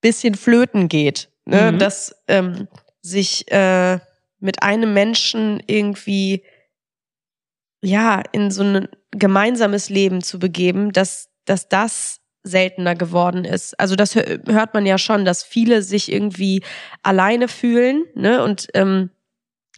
bisschen 0.00 0.34
flöten 0.34 0.88
geht. 0.88 1.28
Ne? 1.44 1.72
Mhm. 1.72 1.78
Dass 1.78 2.14
ähm, 2.28 2.68
sich 3.00 3.50
äh, 3.50 3.98
mit 4.38 4.62
einem 4.62 4.94
Menschen 4.94 5.62
irgendwie 5.66 6.44
ja 7.80 8.22
in 8.32 8.50
so 8.50 8.62
ein 8.62 8.88
gemeinsames 9.10 9.88
Leben 9.88 10.22
zu 10.22 10.38
begeben, 10.38 10.92
dass, 10.92 11.28
dass 11.44 11.68
das 11.68 12.21
seltener 12.42 12.94
geworden 12.94 13.44
ist. 13.44 13.78
Also 13.78 13.96
das 13.96 14.16
hö- 14.16 14.40
hört 14.50 14.74
man 14.74 14.86
ja 14.86 14.98
schon, 14.98 15.24
dass 15.24 15.42
viele 15.44 15.82
sich 15.82 16.10
irgendwie 16.10 16.62
alleine 17.02 17.48
fühlen, 17.48 18.04
ne? 18.14 18.42
Und 18.42 18.68
ähm, 18.74 19.10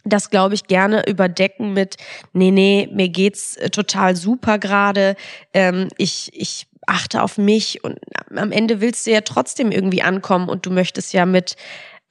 das 0.03 0.29
glaube 0.29 0.53
ich 0.55 0.65
gerne 0.65 1.07
überdecken 1.07 1.73
mit, 1.73 1.97
nee, 2.33 2.51
nee, 2.51 2.87
mir 2.91 3.09
geht's 3.09 3.57
äh, 3.57 3.69
total 3.69 4.15
super 4.15 4.59
gerade. 4.59 5.15
Ähm, 5.53 5.89
ich, 5.97 6.29
ich 6.33 6.67
achte 6.87 7.23
auf 7.23 7.37
mich 7.37 7.83
und 7.83 7.99
am 8.35 8.51
Ende 8.51 8.81
willst 8.81 9.07
du 9.07 9.11
ja 9.11 9.21
trotzdem 9.21 9.71
irgendwie 9.71 10.03
ankommen 10.03 10.49
und 10.49 10.65
du 10.65 10.71
möchtest 10.71 11.13
ja 11.13 11.25
mit, 11.25 11.55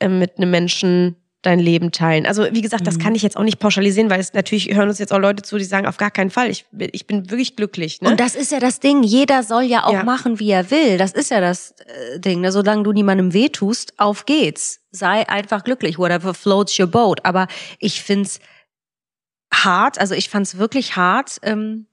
äh, 0.01 0.09
mit 0.09 0.37
einem 0.37 0.51
Menschen 0.51 1.17
dein 1.47 1.59
Leben 1.59 1.93
teilen. 1.93 2.27
Also 2.27 2.47
wie 2.53 2.61
gesagt, 2.63 2.87
das 2.87 2.99
kann 2.99 3.15
ich 3.15 3.23
jetzt 3.23 3.37
auch 3.37 3.43
nicht 3.43 3.59
pauschalisieren, 3.59 4.11
weil 4.11 4.21
es 4.21 4.33
natürlich 4.33 4.75
hören 4.75 4.89
uns 4.89 4.99
jetzt 4.99 5.13
auch 5.13 5.19
Leute 5.19 5.43
zu, 5.43 5.59
die 5.59 5.65
sagen, 5.65 5.87
auf 5.87 5.97
gar 5.97 6.11
keinen 6.11 6.31
Fall, 6.31 6.51
ich, 6.51 6.65
bin- 6.73 6.89
ich 6.93 7.07
bin 7.07 7.31
wirklich 7.31 7.57
glücklich. 7.57 8.01
Ne? 8.01 8.11
Und 8.11 8.21
das 8.21 8.35
ist 8.35 8.51
ja 8.53 8.61
das 8.61 8.81
Ding. 8.81 9.03
Jeder 9.03 9.43
soll 9.43 9.63
ja 9.65 9.85
auch 9.85 9.93
Ja. 9.93 10.05
machen, 10.05 10.39
wie 10.41 10.51
er 10.51 10.71
will. 10.71 10.99
Das 10.99 11.13
ist 11.13 11.31
ja 11.31 11.41
das 11.41 11.73
äh, 12.13 12.19
Ding. 12.21 12.41
Ne? 12.41 12.51
Solange 12.53 12.83
du 12.83 12.93
niemandem 12.93 13.33
wehtust, 13.33 13.99
auf 13.99 14.25
geht's. 14.27 14.81
Sei 14.91 15.29
einfach 15.29 15.65
glücklich. 15.65 15.99
Whatever 15.99 16.35
floats 16.35 16.79
your 16.79 16.87
boat. 16.87 17.25
Aber 17.25 17.47
ich 17.79 18.03
find's 18.03 18.41
hart, 19.53 19.99
also 19.99 20.15
ich 20.15 20.29
fand's 20.29 20.57
wirklich 20.59 20.97
hart, 20.97 21.39
ähm, 21.43 21.87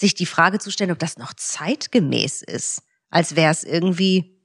sich 0.00 0.14
die 0.14 0.26
Frage 0.26 0.58
zu 0.58 0.70
stellen, 0.70 0.90
ob 0.90 0.98
das 0.98 1.18
noch 1.18 1.34
zeitgemäß 1.34 2.42
ist. 2.42 2.82
Als 3.10 3.36
wäre 3.36 3.50
es 3.52 3.64
irgendwie, 3.64 4.40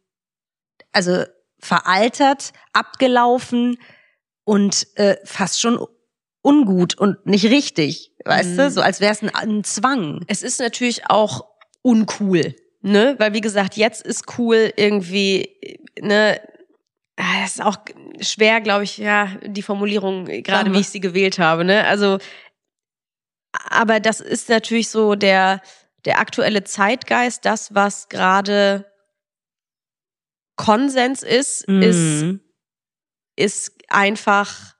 also 0.91 1.23
veraltert, 1.59 2.53
abgelaufen 2.73 3.77
und 4.47 4.88
äh, 4.95 5.17
fast 5.25 5.60
schon 5.60 5.77
ungut 6.41 6.97
und 6.97 7.25
nicht 7.25 7.45
richtig. 7.45 8.13
Weißt 8.23 8.51
Mhm. 8.53 8.57
du? 8.57 8.71
So 8.71 8.81
als 8.81 9.01
wäre 9.01 9.12
es 9.12 9.21
ein, 9.21 9.29
ein 9.36 9.63
Zwang. 9.65 10.23
es 10.27 10.41
ist 10.41 10.60
natürlich 10.62 11.10
auch 11.10 11.45
uncool, 11.81 12.55
ne? 12.81 13.15
Weil 13.19 13.33
wie 13.33 13.41
gesagt, 13.41 13.75
jetzt 13.75 14.01
ist 14.05 14.38
cool 14.38 14.71
irgendwie, 14.77 15.77
ne? 15.99 16.39
Ah, 17.17 17.41
Das 17.41 17.55
ist 17.55 17.62
auch 17.62 17.77
schwer, 18.21 18.62
glaube 18.62 18.86
ich, 18.86 18.97
ja, 18.97 19.31
die 19.45 19.62
Formulierung, 19.63 20.25
gerade 20.25 20.71
wie 20.71 20.79
ich 20.79 20.89
sie 20.89 21.01
gewählt 21.01 21.39
habe, 21.39 21.65
ne? 21.65 21.83
Also, 21.86 22.19
aber 23.69 23.99
das 23.99 24.21
ist 24.21 24.47
natürlich 24.49 24.88
so 24.89 25.15
der, 25.15 25.62
der 26.05 26.19
aktuelle 26.19 26.63
Zeitgeist, 26.63 27.43
das, 27.43 27.75
was 27.75 28.07
gerade 28.07 28.86
Konsens 30.55 31.21
ist, 31.23 31.63
ist, 31.65 31.67
Mhm. 31.67 31.81
ist 31.81 32.46
einfach, 33.90 34.75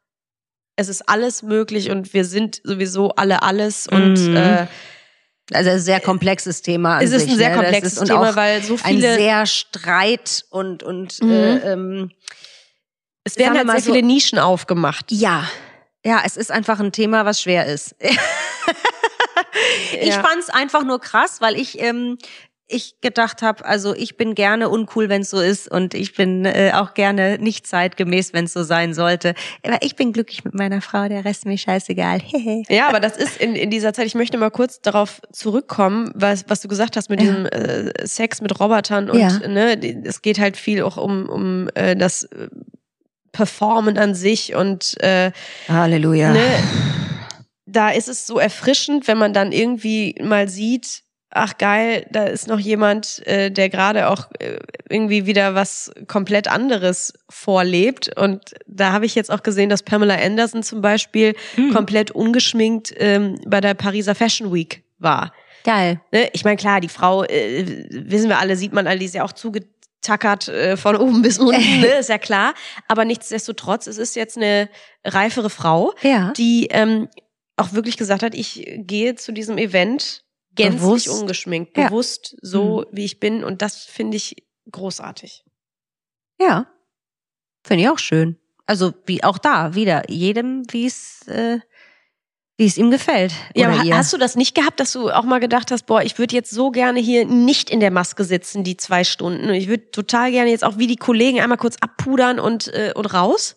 es 0.76 0.89
ist 0.89 1.08
alles 1.08 1.43
möglich 1.43 1.89
und 1.91 2.14
wir 2.14 2.26
sind 2.26 2.60
sowieso 2.64 3.12
alle 3.12 3.41
alles 3.43 3.88
und 3.88 4.16
Mhm. 4.30 4.36
äh, 4.36 4.68
Also 5.53 5.70
ein 5.70 5.80
sehr 5.80 6.01
komplexes 6.01 6.62
Thema. 6.62 6.99
Es 7.01 7.12
ist 7.12 7.22
sich, 7.22 7.32
ein 7.32 7.38
sehr 7.38 7.49
ne? 7.51 7.55
Komplexes 7.55 7.93
ist- 7.97 8.05
Thema, 8.08 8.36
weil 8.36 8.62
so 8.64 8.74
ein 8.74 8.80
viele, 8.97 9.16
sehr 9.16 9.45
Streit 9.45 10.43
und 10.49 10.84
und 10.84 11.22
Mhm. 11.24 11.32
äh, 11.32 11.58
ähm, 11.72 12.12
es 13.24 13.38
werden 13.38 13.58
halt 13.58 13.70
sehr 13.72 13.80
so- 13.80 13.93
viele 13.93 14.05
Nischen 14.05 14.39
aufgemacht. 14.39 15.10
ja, 15.12 15.47
Ja, 16.05 16.22
es 16.26 16.36
ist 16.38 16.51
einfach 16.51 16.80
ein 16.82 16.91
Thema, 16.91 17.24
was 17.26 17.41
schwer 17.41 17.66
ist. 17.66 17.95
ich 20.01 20.10
Ja. 20.10 20.22
fand's 20.22 20.49
einfach 20.49 20.84
nur 20.84 20.99
krass, 20.99 21.39
weil 21.41 21.55
ich 21.60 21.80
ähm, 21.80 22.18
ich 22.70 22.99
gedacht 22.99 23.41
habe, 23.41 23.63
also 23.65 23.95
ich 23.95 24.18
bin 24.18 24.36
gerne 24.36 24.68
uncool, 24.68 25.07
wenn 25.07 25.22
es 25.22 25.30
so 25.30 25.39
ist 25.39 25.72
und 25.72 25.93
ich 25.93 26.15
bin 26.15 26.43
äh, 26.43 26.72
auch 26.74 26.93
gerne 26.95 27.38
nicht 27.39 27.65
zeitgemäß, 27.65 28.34
wenn 28.34 28.43
es 28.45 28.51
so 28.53 28.63
sein 28.63 28.93
sollte. 28.93 29.36
Aber 29.65 29.78
ich 29.82 29.95
bin 29.95 30.11
glücklich 30.11 30.43
mit 30.43 30.53
meiner 30.53 30.82
Frau, 30.82 31.07
der 31.07 31.24
Rest 31.24 31.45
mir 31.45 31.57
scheißegal. 31.57 32.22
Ja, 32.70 32.89
aber 32.89 32.99
das 32.99 33.15
ist 33.15 33.38
in, 33.38 33.55
in 33.55 33.70
dieser 33.70 33.93
Zeit, 33.93 34.05
ich 34.07 34.15
möchte 34.15 34.38
mal 34.38 34.51
kurz 34.51 34.82
darauf 34.82 35.22
zurückkommen, 35.32 36.11
was, 36.13 36.43
was 36.49 36.59
du 36.61 36.68
gesagt 36.68 36.97
hast 36.97 37.09
mit 37.09 37.22
Ja. 37.22 37.28
diesem 37.28 37.45
äh, 37.45 38.05
Sex 38.05 38.41
mit 38.41 38.59
Robotern 38.59 39.09
und 39.09 39.20
Ja. 39.20 39.30
ne, 39.47 39.80
es 40.03 40.22
geht 40.22 40.38
halt 40.39 40.57
viel 40.57 40.84
auch 40.84 40.97
um, 40.97 41.30
um 41.30 41.70
äh, 41.76 41.95
das 41.95 42.24
äh, 42.26 42.49
Performen 43.32 43.97
an 43.97 44.13
sich 44.15 44.55
und 44.55 44.99
äh, 45.01 45.32
Halleluja. 45.70 46.34
ne, 46.34 46.41
da 47.65 47.89
ist 47.91 48.07
es 48.07 48.26
so 48.26 48.39
erfrischend, 48.39 49.07
wenn 49.07 49.18
man 49.18 49.34
dann 49.34 49.51
irgendwie 49.51 50.15
mal 50.22 50.47
sieht, 50.49 51.03
ach 51.30 51.57
geil, 51.57 52.05
da 52.09 52.23
ist 52.25 52.47
noch 52.47 52.59
jemand, 52.59 53.25
äh, 53.28 53.51
der 53.51 53.69
gerade 53.69 54.09
auch 54.09 54.28
äh, 54.39 54.59
irgendwie 54.89 55.25
wieder 55.25 55.55
was 55.55 55.91
komplett 56.07 56.47
anderes 56.47 57.13
vorlebt. 57.30 58.17
Und 58.17 58.55
da 58.65 58.91
habe 58.93 59.05
ich 59.05 59.13
jetzt 59.15 59.30
auch 59.32 59.43
gesehen, 59.43 59.69
dass 59.69 59.84
Pamela 59.84 60.15
Anderson 60.15 60.63
zum 60.63 60.82
Beispiel 60.82 61.36
Hm. 61.55 61.73
komplett 61.73 62.11
ungeschminkt 62.11 62.93
ähm, 62.97 63.39
bei 63.45 63.61
der 63.61 63.73
Pariser 63.73 64.15
Fashion 64.15 64.53
Week 64.53 64.84
war. 64.99 65.34
Geil. 65.63 65.99
Ne? 66.13 66.30
Ich 66.34 66.43
meine, 66.45 66.55
klar, 66.57 66.80
die 66.80 66.88
Frau, 66.88 67.23
äh, 67.25 67.65
wissen 67.89 68.30
wir 68.30 68.39
alle, 68.39 68.55
sieht 68.55 68.71
man 68.73 68.88
alle, 68.88 68.99
die 68.99 69.05
ist 69.05 69.15
ja 69.15 69.23
auch 69.25 69.34
zugetackert 69.34 70.47
äh, 70.47 70.78
von 70.78 70.95
oben 70.97 71.21
bis 71.21 71.39
unten, 71.39 71.82
ne? 71.82 71.88
ist 71.99 72.09
ja 72.09 72.17
klar. 72.17 72.53
Aber 72.88 73.03
nichtsdestotrotz, 73.05 73.88
es 73.88 73.97
ist 73.97 74.15
jetzt 74.15 74.38
eine 74.38 74.69
reifere 75.03 75.49
Frau, 75.49 75.93
Ja. 76.01 76.32
die 76.38 76.67
ähm, 76.71 77.09
auch 77.57 77.73
wirklich 77.73 77.97
gesagt 77.97 78.23
hat, 78.23 78.34
ich 78.34 78.65
gehe 78.78 79.15
zu 79.15 79.32
diesem 79.34 79.57
Event 79.57 80.23
gänzlich 80.58 80.82
Bewusst. 80.82 81.08
ungeschminkt, 81.08 81.78
Ja. 81.78 81.86
Mhm. 81.86 81.88
bewusst 81.89 82.36
so, 82.41 82.86
wie 82.91 83.05
ich 83.05 83.20
bin. 83.20 83.43
Und 83.43 83.62
das 83.62 83.84
finde 83.86 84.18
ich 84.18 84.36
großartig. 84.72 85.43
Ja. 86.39 86.68
Finde 87.66 87.84
ich 87.84 87.89
auch 87.89 87.99
schön. 87.99 88.38
Also 88.66 88.93
wie 89.05 89.24
auch 89.24 89.38
da 89.38 89.76
wieder 89.76 90.10
jedem, 90.10 90.64
wie 90.72 90.86
es 90.86 91.26
äh, 91.28 91.60
wie 92.58 92.66
es 92.66 92.78
ihm 92.78 92.89
gefällt. 92.89 93.34
Ja, 93.55 93.70
aber 93.70 93.84
ihr. 93.84 93.95
hast 93.95 94.12
du 94.14 94.18
das 94.18 94.36
nicht 94.36 94.55
gehabt, 94.55 94.80
dass 94.80 94.91
du 94.91 95.12
auch 95.12 95.24
mal 95.24 95.39
gedacht 95.39 95.70
hast, 95.70 95.86
boah, 95.86 96.01
ich 96.01 96.18
würde 96.18 96.36
jetzt 96.36 96.49
so 96.49 96.72
gerne 96.72 96.99
hier 96.99 97.24
nicht 97.26 97.70
in 97.70 97.80
der 97.80 97.91
Maske 97.91 98.24
sitzen, 98.24 98.64
die 98.64 98.76
zwei 98.78 99.03
Stunden. 99.03 99.43
Und 99.47 99.53
ich 99.53 99.68
würde 99.68 99.91
total 99.91 100.32
gerne 100.32 100.49
jetzt 100.49 100.64
auch 100.64 100.80
wie 100.80 100.88
die 100.88 100.95
Kollegen 100.95 101.39
einmal 101.39 101.60
kurz 101.60 101.78
abpudern 101.82 102.39
und, 102.39 102.68
äh, 102.74 102.93
und 102.95 103.05
raus. 103.14 103.55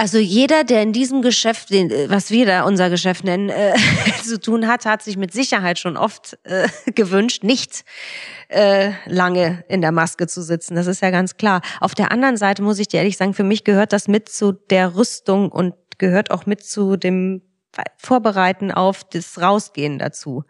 Also 0.00 0.16
jeder, 0.16 0.64
der 0.64 0.80
in 0.80 0.94
diesem 0.94 1.20
Geschäft, 1.20 1.68
den, 1.68 1.90
äh, 1.90 2.08
was 2.08 2.30
wir 2.30 2.46
da 2.46 2.62
unser 2.62 2.88
Geschäft 2.88 3.22
nennen, 3.22 3.50
äh, 3.50 3.74
zu 4.24 4.40
tun 4.40 4.66
hat, 4.66 4.86
hat 4.86 5.02
sich 5.02 5.18
mit 5.18 5.30
Sicherheit 5.30 5.78
schon 5.78 5.98
oft 5.98 6.38
äh, 6.44 6.68
gewünscht, 6.94 7.44
nicht 7.44 7.84
äh, 8.48 8.92
lange 9.04 9.62
in 9.68 9.82
der 9.82 9.92
Maske 9.92 10.26
zu 10.26 10.40
sitzen. 10.40 10.74
Das 10.74 10.86
ist 10.86 11.02
ja 11.02 11.10
ganz 11.10 11.36
klar. 11.36 11.60
Auf 11.80 11.94
der 11.94 12.12
anderen 12.12 12.38
Seite 12.38 12.62
muss 12.62 12.78
ich 12.78 12.88
dir 12.88 12.96
ehrlich 12.96 13.18
sagen, 13.18 13.34
für 13.34 13.44
mich 13.44 13.62
gehört 13.62 13.92
das 13.92 14.08
mit 14.08 14.30
zu 14.30 14.52
der 14.52 14.96
Rüstung 14.96 15.52
und 15.52 15.74
gehört 15.98 16.30
auch 16.30 16.46
mit 16.46 16.64
zu 16.64 16.96
dem 16.96 17.42
Vorbereiten 17.98 18.72
auf 18.72 19.04
das 19.04 19.38
Rausgehen 19.38 19.98
dazu. 19.98 20.44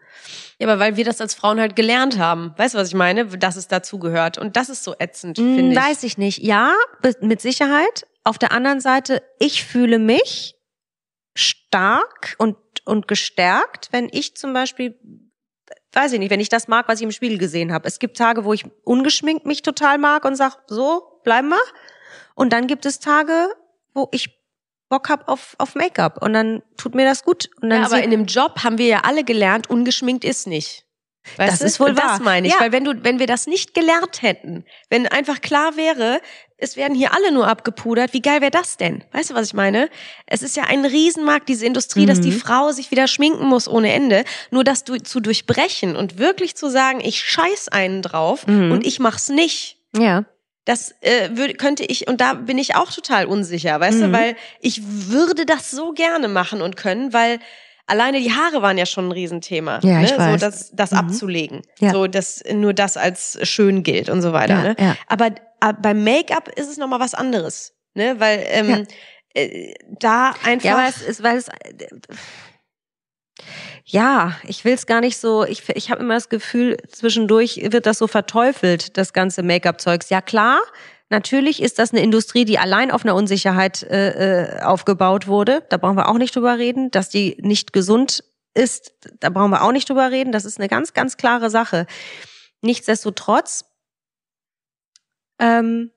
Ja, 0.59 0.67
aber 0.69 0.79
weil 0.79 0.95
wir 0.95 1.03
das 1.03 1.19
als 1.19 1.35
Frauen 1.35 1.59
halt 1.59 1.75
gelernt 1.75 2.17
haben. 2.17 2.53
Weißt 2.55 2.73
du, 2.73 2.77
was 2.79 2.87
ich 2.87 2.95
meine? 2.95 3.25
Dass 3.25 3.57
es 3.57 3.67
dazu 3.67 3.99
gehört. 3.99 4.37
Und 4.37 4.55
das 4.55 4.69
ist 4.69 4.85
so 4.85 4.95
ätzend, 4.97 5.37
Hm, 5.37 5.55
finde 5.55 5.71
ich. 5.73 5.77
Weiß 5.77 6.03
ich 6.03 6.17
nicht. 6.17 6.41
Ja, 6.41 6.73
mit 7.19 7.41
Sicherheit. 7.41 8.07
Auf 8.23 8.37
der 8.37 8.51
anderen 8.51 8.79
Seite, 8.79 9.23
ich 9.39 9.63
fühle 9.63 9.99
mich 9.99 10.55
stark 11.35 12.35
und, 12.37 12.57
und 12.85 13.07
gestärkt, 13.07 13.89
wenn 13.91 14.09
ich 14.11 14.35
zum 14.35 14.53
Beispiel, 14.53 14.99
weiß 15.93 16.13
ich 16.13 16.19
nicht, 16.19 16.29
wenn 16.29 16.39
ich 16.39 16.49
das 16.49 16.67
mag, 16.67 16.87
was 16.87 16.99
ich 16.99 17.05
im 17.05 17.11
Spiegel 17.11 17.37
gesehen 17.37 17.73
habe. 17.73 17.87
Es 17.87 17.99
gibt 17.99 18.17
Tage, 18.17 18.45
wo 18.45 18.53
ich 18.53 18.65
ungeschminkt 18.83 19.45
mich 19.45 19.61
total 19.61 19.97
mag 19.97 20.25
und 20.25 20.35
sag, 20.35 20.57
so, 20.67 21.19
bleiben 21.23 21.49
wir. 21.49 21.61
Und 22.35 22.53
dann 22.53 22.67
gibt 22.67 22.85
es 22.85 22.99
Tage, 22.99 23.49
wo 23.93 24.07
ich 24.11 24.41
Bock 24.89 25.09
hab 25.09 25.29
auf, 25.29 25.55
auf 25.57 25.73
Make-up 25.75 26.21
und 26.21 26.33
dann 26.33 26.61
tut 26.75 26.95
mir 26.95 27.05
das 27.05 27.23
gut. 27.23 27.49
Und 27.61 27.69
dann 27.69 27.81
Ja, 27.81 27.85
aber 27.85 28.03
in 28.03 28.11
dem 28.11 28.25
Job 28.25 28.63
haben 28.63 28.77
wir 28.77 28.87
ja 28.87 29.01
alle 29.03 29.23
gelernt, 29.23 29.69
ungeschminkt 29.69 30.25
ist 30.25 30.47
nicht. 30.47 30.85
Weißt 31.37 31.51
Das 31.53 31.59
du? 31.59 31.65
ist 31.65 31.79
wohl 31.79 31.93
das 31.93 32.03
wahr. 32.03 32.19
meine 32.21 32.47
ich, 32.47 32.53
Ja. 32.53 32.59
weil 32.59 32.71
wenn 32.71 32.83
du, 32.83 33.03
wenn 33.03 33.19
wir 33.19 33.27
das 33.27 33.45
nicht 33.47 33.73
gelernt 33.73 34.21
hätten, 34.21 34.65
wenn 34.89 35.07
einfach 35.07 35.39
klar 35.41 35.77
wäre, 35.77 36.19
es 36.57 36.77
werden 36.77 36.95
hier 36.95 37.13
alle 37.13 37.31
nur 37.31 37.47
abgepudert, 37.47 38.13
wie 38.13 38.21
geil 38.21 38.41
wäre 38.41 38.51
das 38.51 38.77
denn? 38.77 39.03
Weißt 39.11 39.29
du, 39.31 39.33
was 39.35 39.47
ich 39.47 39.53
meine? 39.53 39.89
Es 40.25 40.41
ist 40.43 40.55
ja 40.55 40.63
ein 40.63 40.83
Riesenmarkt, 40.85 41.47
diese 41.49 41.65
Industrie, 41.65 42.05
dass 42.05 42.21
die 42.21 42.31
Mhm. 42.31 42.39
Frau 42.39 42.71
sich 42.71 42.91
wieder 42.91 43.07
schminken 43.07 43.45
muss 43.45 43.67
ohne 43.67 43.91
Ende. 43.93 44.23
Nur 44.51 44.63
das 44.63 44.83
du, 44.83 44.97
zu 44.97 45.19
durchbrechen 45.19 45.95
und 45.95 46.17
wirklich 46.17 46.55
zu 46.55 46.69
sagen, 46.69 47.01
ich 47.01 47.19
scheiß 47.23 47.67
einen 47.69 48.01
drauf 48.01 48.45
Mhm. 48.47 48.71
und 48.71 48.85
ich 48.85 48.99
mach's 48.99 49.29
nicht. 49.29 49.77
ja. 49.97 50.25
Das 50.63 50.93
äh, 51.01 51.29
würde, 51.33 51.55
könnte 51.55 51.83
ich, 51.83 52.07
und 52.07 52.21
da 52.21 52.35
bin 52.35 52.59
ich 52.59 52.75
auch 52.75 52.91
total 52.93 53.25
unsicher, 53.25 53.79
weißt 53.79 53.97
Mhm. 53.97 54.01
du, 54.03 54.11
weil 54.13 54.35
ich 54.59 54.79
würde 55.09 55.47
das 55.47 55.71
so 55.71 55.91
gerne 55.91 56.27
machen 56.27 56.61
und 56.61 56.77
können, 56.77 57.13
weil 57.13 57.39
alleine 57.87 58.19
die 58.19 58.31
Haare 58.31 58.61
waren 58.61 58.77
ja 58.77 58.85
schon 58.85 59.07
ein 59.07 59.11
Riesenthema. 59.11 59.79
Ja, 59.83 59.99
ne? 59.99 60.03
ich 60.05 60.09
So 60.11 60.17
weiß. 60.17 60.41
das, 60.41 60.71
das 60.73 60.91
Mhm. 60.91 60.97
abzulegen. 60.97 61.61
Ja. 61.79 61.91
So, 61.91 62.07
dass 62.07 62.43
nur 62.53 62.73
das 62.73 62.97
als 62.97 63.37
schön 63.43 63.83
gilt 63.83 64.09
und 64.09 64.21
so 64.21 64.33
weiter. 64.33 64.53
Ja, 64.55 64.61
ne? 64.63 64.75
ja. 64.79 64.95
Aber, 65.07 65.29
aber 65.59 65.79
beim 65.81 66.03
Make-up 66.03 66.47
ist 66.57 66.69
es 66.69 66.77
nochmal 66.77 66.99
was 66.99 67.13
anderes. 67.13 67.73
Ne? 67.93 68.15
Weil 68.19 68.43
ähm, 68.47 68.87
äh, 69.33 69.73
da 69.99 70.33
einfach. 70.43 70.65
Ja, 70.65 70.77
aber 70.77 70.87
es 70.89 71.01
ist, 71.01 71.23
weil 71.23 71.37
es. 71.37 71.49
Ja, 73.85 74.37
ich 74.47 74.63
will 74.63 74.73
es 74.73 74.85
gar 74.85 75.01
nicht 75.01 75.17
so. 75.17 75.43
Ich, 75.45 75.67
ich 75.69 75.89
habe 75.91 76.01
immer 76.01 76.13
das 76.13 76.29
Gefühl, 76.29 76.77
zwischendurch 76.89 77.59
wird 77.71 77.85
das 77.85 77.97
so 77.97 78.07
verteufelt, 78.07 78.97
das 78.97 79.11
ganze 79.13 79.43
Make-up-Zeugs. 79.43 80.09
Ja, 80.09 80.21
klar. 80.21 80.59
Natürlich 81.11 81.61
ist 81.61 81.77
das 81.77 81.91
eine 81.91 82.01
Industrie, 82.01 82.45
die 82.45 82.57
allein 82.57 82.89
auf 82.89 83.03
einer 83.03 83.15
Unsicherheit 83.15 83.83
äh, 83.83 84.59
äh, 84.59 84.61
aufgebaut 84.61 85.27
wurde. 85.27 85.61
Da 85.67 85.75
brauchen 85.75 85.97
wir 85.97 86.07
auch 86.07 86.17
nicht 86.17 86.33
drüber 86.33 86.57
reden. 86.57 86.89
Dass 86.89 87.09
die 87.09 87.37
nicht 87.41 87.73
gesund 87.73 88.23
ist, 88.53 88.93
da 89.19 89.29
brauchen 89.29 89.51
wir 89.51 89.61
auch 89.61 89.73
nicht 89.73 89.89
drüber 89.89 90.09
reden. 90.09 90.31
Das 90.31 90.45
ist 90.45 90.57
eine 90.57 90.69
ganz, 90.69 90.93
ganz 90.93 91.17
klare 91.17 91.49
Sache. 91.49 91.85
Nichtsdestotrotz, 92.61 93.65
ähm, 95.37 95.91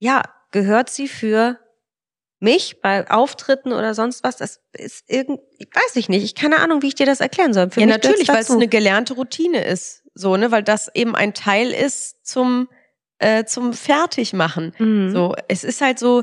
ja, 0.00 0.22
gehört 0.50 0.90
sie 0.90 1.06
für 1.06 1.60
mich 2.40 2.80
bei 2.80 3.08
Auftritten 3.08 3.72
oder 3.72 3.94
sonst 3.94 4.24
was, 4.24 4.38
das 4.38 4.60
ist 4.72 5.08
irgend, 5.08 5.40
ich 5.58 5.68
weiß 5.72 5.94
ich 5.94 6.08
nicht, 6.08 6.24
ich 6.24 6.34
keine 6.34 6.58
Ahnung, 6.58 6.82
wie 6.82 6.88
ich 6.88 6.96
dir 6.96 7.06
das 7.06 7.20
erklären 7.20 7.54
soll. 7.54 7.70
Für 7.70 7.78
ja, 7.78 7.86
mich 7.86 7.94
natürlich, 7.94 8.26
weil 8.26 8.40
es 8.40 8.50
eine 8.50 8.66
gelernte 8.66 9.14
Routine 9.14 9.64
ist. 9.64 10.02
So, 10.14 10.36
ne, 10.36 10.50
weil 10.50 10.64
das 10.64 10.90
eben 10.94 11.14
ein 11.14 11.32
Teil 11.32 11.70
ist 11.70 12.26
zum, 12.26 12.68
äh, 13.22 13.44
zum 13.44 13.72
Fertigmachen. 13.72 14.74
Mhm. 14.78 15.12
So, 15.12 15.34
es 15.48 15.64
ist 15.64 15.80
halt 15.80 15.98
so, 15.98 16.22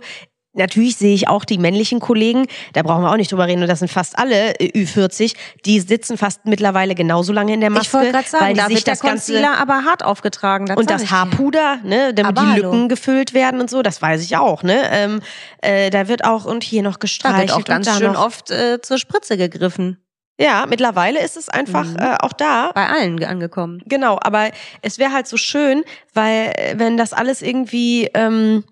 natürlich 0.53 0.97
sehe 0.97 1.13
ich 1.13 1.27
auch 1.27 1.45
die 1.45 1.57
männlichen 1.57 1.99
Kollegen, 1.99 2.47
da 2.73 2.81
brauchen 2.81 3.03
wir 3.03 3.11
auch 3.11 3.17
nicht 3.17 3.31
drüber 3.31 3.47
reden, 3.47 3.61
und 3.61 3.67
das 3.67 3.79
sind 3.79 3.89
fast 3.89 4.17
alle 4.17 4.59
äh, 4.59 4.71
Ü40, 4.71 5.35
die 5.65 5.79
sitzen 5.79 6.17
fast 6.17 6.45
mittlerweile 6.45 6.95
genauso 6.95 7.33
lange 7.33 7.53
in 7.53 7.61
der 7.61 7.69
Maske, 7.69 7.87
ich 7.87 7.93
wollte 7.93 8.11
gerade 8.11 8.27
sagen, 8.27 8.45
weil 8.45 8.55
da 8.55 8.65
sich 8.65 8.77
wird 8.77 8.87
der 8.87 8.93
das 8.93 9.01
ganze 9.01 9.33
Concealer 9.33 9.59
aber 9.59 9.85
hart 9.85 10.03
aufgetragen. 10.03 10.65
Das 10.65 10.77
und 10.77 10.89
das. 10.89 11.09
Haarpuder, 11.11 11.79
ne, 11.83 12.13
damit 12.13 12.37
Aber 12.37 12.41
die 12.41 12.53
hallo. 12.53 12.71
Lücken 12.71 12.89
gefüllt 12.89 13.33
werden 13.33 13.61
und 13.61 13.69
so, 13.69 13.81
das 13.81 14.01
weiß 14.01 14.23
ich 14.23 14.37
auch, 14.37 14.63
ne. 14.63 14.81
Ähm, 14.91 15.21
äh, 15.61 15.89
da 15.89 16.07
wird 16.07 16.25
auch 16.25 16.45
und 16.45 16.63
hier 16.63 16.83
noch 16.83 16.93
Da 16.93 16.99
gestreichelt 16.99 17.49
wird 17.49 17.59
auch 17.59 17.65
ganz 17.65 17.85
da 17.85 17.93
schön 17.97 18.13
noch, 18.13 18.25
oft 18.25 18.51
äh, 18.51 18.81
zur 18.81 18.97
Spritze 18.97 19.37
gegriffen. 19.37 19.97
Ja, 20.39 20.65
mittlerweile 20.67 21.21
ist 21.21 21.35
es 21.37 21.49
einfach 21.49 21.85
Mhm. 21.85 21.97
äh, 21.97 22.15
auch 22.19 22.33
da. 22.33 22.71
Bei 22.73 22.87
allen 22.87 23.21
angekommen. 23.23 23.81
Genau, 23.85 24.17
aber 24.21 24.51
es 24.81 24.97
wäre 24.97 25.11
halt 25.11 25.27
so 25.27 25.35
schön, 25.37 25.83
weil 26.13 26.53
äh, 26.55 26.73
wenn 26.77 26.95
das 26.97 27.11
alles 27.13 27.41
irgendwie, 27.41 28.09
ähm, 28.13 28.63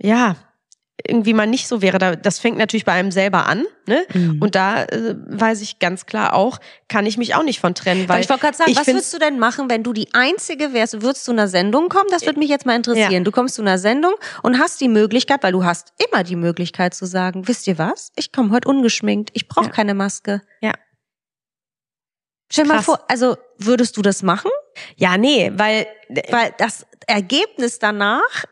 ja, 0.00 0.36
irgendwie 1.04 1.34
mal 1.34 1.46
nicht 1.48 1.66
so 1.66 1.82
wäre, 1.82 1.98
da, 1.98 2.14
das 2.14 2.38
fängt 2.38 2.58
natürlich 2.58 2.84
bei 2.84 2.92
einem 2.92 3.10
selber 3.10 3.46
an, 3.46 3.64
ne? 3.86 4.04
Mhm. 4.14 4.40
Und 4.40 4.54
da 4.54 4.84
äh, 4.84 5.16
weiß 5.16 5.60
ich 5.60 5.80
ganz 5.80 6.06
klar 6.06 6.32
auch, 6.32 6.58
kann 6.88 7.06
ich 7.06 7.18
mich 7.18 7.34
auch 7.34 7.42
nicht 7.42 7.58
von 7.60 7.74
trennen, 7.74 8.08
weil 8.08 8.20
ich 8.22 8.28
wollte 8.28 8.42
gerade 8.42 8.56
sagen, 8.56 8.76
was 8.76 8.86
würdest 8.86 9.12
du 9.12 9.18
denn 9.18 9.38
machen, 9.40 9.68
wenn 9.68 9.82
du 9.82 9.92
die 9.92 10.08
Einzige 10.14 10.72
wärst? 10.72 10.94
Du 10.94 11.02
würdest 11.02 11.24
zu 11.24 11.32
einer 11.32 11.48
Sendung 11.48 11.88
kommen? 11.88 12.06
Das 12.10 12.24
würde 12.24 12.38
mich 12.38 12.48
jetzt 12.50 12.66
mal 12.66 12.76
interessieren. 12.76 13.10
Ja. 13.10 13.20
Du 13.20 13.32
kommst 13.32 13.56
zu 13.56 13.62
einer 13.62 13.78
Sendung 13.78 14.12
und 14.42 14.60
hast 14.60 14.80
die 14.80 14.88
Möglichkeit, 14.88 15.42
weil 15.42 15.52
du 15.52 15.64
hast 15.64 15.92
immer 16.08 16.22
die 16.22 16.36
Möglichkeit 16.36 16.94
zu 16.94 17.04
sagen, 17.04 17.48
wisst 17.48 17.66
ihr 17.66 17.78
was? 17.78 18.12
Ich 18.14 18.30
komme 18.30 18.50
heute 18.52 18.68
ungeschminkt. 18.68 19.30
Ich 19.32 19.48
brauche 19.48 19.66
Ja. 19.66 19.72
keine 19.72 19.94
Maske. 19.94 20.40
Ja. 20.60 20.72
Stell 22.52 22.64
dir 22.64 22.74
mal 22.74 22.82
vor, 22.82 23.00
also 23.08 23.36
würdest 23.56 23.96
du 23.96 24.02
das 24.02 24.22
machen? 24.22 24.50
ja, 24.96 25.16
nee, 25.16 25.50
weil 25.54 25.86
Weil 26.30 26.54
das 26.58 26.86
Ergebnis 27.06 27.78
danach 27.78 28.44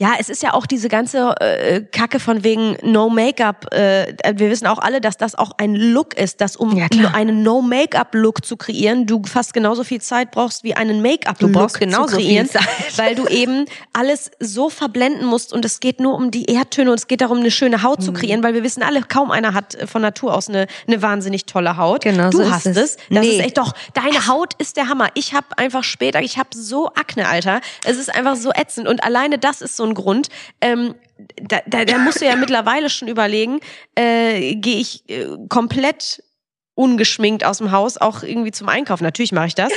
Ja, 0.00 0.14
es 0.18 0.28
ist 0.28 0.42
ja 0.42 0.54
auch 0.54 0.66
diese 0.66 0.88
ganze 0.88 1.36
äh, 1.40 1.80
Kacke 1.82 2.18
von 2.18 2.42
wegen 2.42 2.76
No 2.82 3.08
Make-up. 3.08 3.72
Äh, 3.72 4.14
wir 4.34 4.50
wissen 4.50 4.66
auch 4.66 4.78
alle, 4.80 5.00
dass 5.00 5.16
das 5.16 5.36
auch 5.36 5.52
ein 5.58 5.76
Look 5.76 6.14
ist, 6.14 6.40
dass 6.40 6.56
um 6.56 6.76
Ja, 6.76 6.88
einen 7.12 7.44
No 7.44 7.62
Make-up-Look 7.62 8.44
zu 8.44 8.56
kreieren, 8.56 9.06
du 9.06 9.22
fast 9.24 9.54
genauso 9.54 9.84
viel 9.84 10.00
Zeit 10.00 10.32
brauchst 10.32 10.64
wie 10.64 10.74
einen 10.74 11.00
Make-up-Look 11.00 11.52
brauchst 11.52 11.74
zu 11.76 11.80
genauso 11.80 12.16
viel 12.16 12.26
kreieren, 12.26 12.48
Zeit. 12.50 12.64
weil 12.96 13.14
du 13.14 13.28
eben 13.28 13.66
alles 13.92 14.32
so 14.40 14.68
verblenden 14.68 15.26
musst 15.26 15.52
und 15.52 15.64
es 15.64 15.78
geht 15.78 16.00
nur 16.00 16.16
um 16.16 16.32
die 16.32 16.46
Erdtöne 16.46 16.90
und 16.90 16.98
es 16.98 17.06
geht 17.06 17.20
darum, 17.20 17.38
eine 17.38 17.52
schöne 17.52 17.84
Haut 17.84 18.02
zu 18.02 18.10
Mhm. 18.10 18.16
kreieren, 18.16 18.42
weil 18.42 18.54
wir 18.54 18.64
wissen 18.64 18.82
alle, 18.82 19.00
kaum 19.02 19.30
einer 19.30 19.54
hat 19.54 19.76
äh, 19.76 19.86
von 19.86 20.02
Natur 20.02 20.34
aus 20.34 20.48
eine, 20.48 20.66
eine 20.88 21.02
wahnsinnig 21.02 21.46
tolle 21.46 21.76
Haut. 21.76 22.02
Genau, 22.02 22.30
du 22.30 22.38
so 22.38 22.50
hast 22.50 22.66
es. 22.66 22.76
es. 22.76 22.96
Das 23.10 23.24
Nee. 23.24 23.28
ist 23.36 23.44
echt 23.44 23.58
doch, 23.58 23.72
deine 23.94 24.26
Haut 24.26 24.54
ist 24.58 24.76
der 24.76 24.88
Hammer. 24.88 25.06
Ich 25.14 25.34
habe 25.34 25.46
einfach 25.56 25.84
später, 25.84 26.20
ich 26.20 26.36
habe 26.36 26.48
so 26.52 26.88
Akne, 26.94 27.28
Alter. 27.28 27.60
Es 27.84 27.96
ist 27.96 28.12
einfach 28.12 28.34
so 28.34 28.50
ätzend 28.52 28.88
und 28.88 29.04
alleine 29.04 29.38
das 29.38 29.60
ist 29.62 29.76
so 29.76 29.83
ein 29.84 29.94
Grund. 29.94 30.28
Ähm, 30.60 30.94
da, 31.40 31.60
da, 31.66 31.84
da 31.84 31.98
musst 31.98 32.20
du 32.20 32.26
ja 32.26 32.36
mittlerweile 32.36 32.90
schon 32.90 33.08
überlegen, 33.08 33.60
äh, 33.94 34.54
gehe 34.56 34.76
ich 34.78 35.08
äh, 35.08 35.26
komplett 35.48 36.22
ungeschminkt 36.74 37.44
aus 37.44 37.58
dem 37.58 37.70
Haus, 37.70 37.96
auch 37.98 38.22
irgendwie 38.22 38.50
zum 38.50 38.68
Einkaufen. 38.68 39.04
Natürlich 39.04 39.32
mache 39.32 39.46
ich 39.46 39.54
das. 39.54 39.72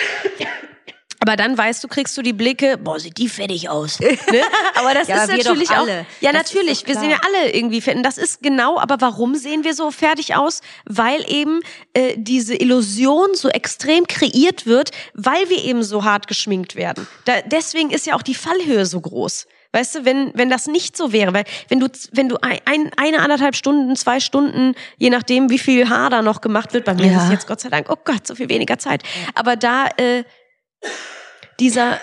Aber 1.20 1.36
dann 1.36 1.58
weißt 1.58 1.84
du, 1.84 1.88
kriegst 1.88 2.16
du 2.16 2.22
die 2.22 2.32
Blicke, 2.32 2.78
boah, 2.78 3.00
sieht 3.00 3.18
die 3.18 3.28
fettig 3.28 3.70
aus. 3.70 4.00
Ne? 4.00 4.08
Aber 4.76 4.94
das 4.94 5.08
Ja, 5.08 5.24
ist 5.24 5.30
doch 5.32 5.38
natürlich 5.38 5.72
auch. 5.72 5.78
alle. 5.80 6.06
Ja, 6.22 6.32
Das 6.32 6.54
natürlich. 6.54 6.86
Wir 6.86 6.94
sehen 6.96 7.10
ja 7.10 7.18
alle 7.26 7.52
irgendwie 7.54 7.82
fett. 7.82 7.96
Und 7.96 8.04
das 8.04 8.18
ist 8.20 8.42
genau, 8.44 8.80
aber 8.80 9.02
warum 9.02 9.34
sehen 9.36 9.64
wir 9.64 9.74
so 9.74 9.90
fertig 9.90 10.36
aus? 10.36 10.62
Weil 10.86 11.26
eben 11.28 11.62
äh, 11.94 12.14
diese 12.18 12.56
Illusion 12.56 13.34
so 13.34 13.50
extrem 13.50 14.06
kreiert 14.06 14.68
wird, 14.68 14.92
weil 15.16 15.50
wir 15.50 15.64
eben 15.66 15.82
so 15.84 16.04
hart 16.04 16.28
geschminkt 16.28 16.76
werden. 16.76 17.08
Da, 17.26 17.42
deswegen 17.42 17.90
ist 17.90 18.06
ja 18.06 18.16
auch 18.16 18.22
die 18.22 18.36
Fallhöhe 18.36 18.86
so 18.86 19.02
groß. 19.02 19.48
Weißt 19.78 19.94
du, 19.96 20.06
wenn, 20.06 20.32
wenn 20.34 20.50
das 20.50 20.66
nicht 20.66 20.98
so 20.98 21.12
wäre, 21.14 21.34
weil 21.34 21.44
wenn 21.70 21.80
du, 21.80 21.88
wenn 22.12 22.28
du 22.30 22.38
ein, 22.42 22.58
ein, 22.66 22.92
eine, 22.98 23.20
anderthalb 23.20 23.56
Stunden, 23.56 23.96
zwei 23.96 24.20
Stunden, 24.20 24.74
je 24.98 25.12
nachdem, 25.12 25.52
wie 25.52 25.60
viel 25.60 25.88
Haar 25.88 26.10
da 26.10 26.22
noch 26.24 26.42
gemacht 26.42 26.74
wird, 26.74 26.84
bei 26.86 26.96
mir 26.96 27.06
Ja. 27.12 27.18
ist 27.20 27.24
es 27.26 27.32
jetzt 27.32 27.48
Gott 27.48 27.60
sei 27.62 27.70
Dank, 27.70 27.88
oh 27.92 27.98
Gott, 28.04 28.26
so 28.26 28.34
viel 28.34 28.50
weniger 28.50 28.80
Zeit. 28.80 29.04
Aber 29.36 29.56
da 29.56 29.86
äh, 29.98 30.24
dieser, 31.60 32.00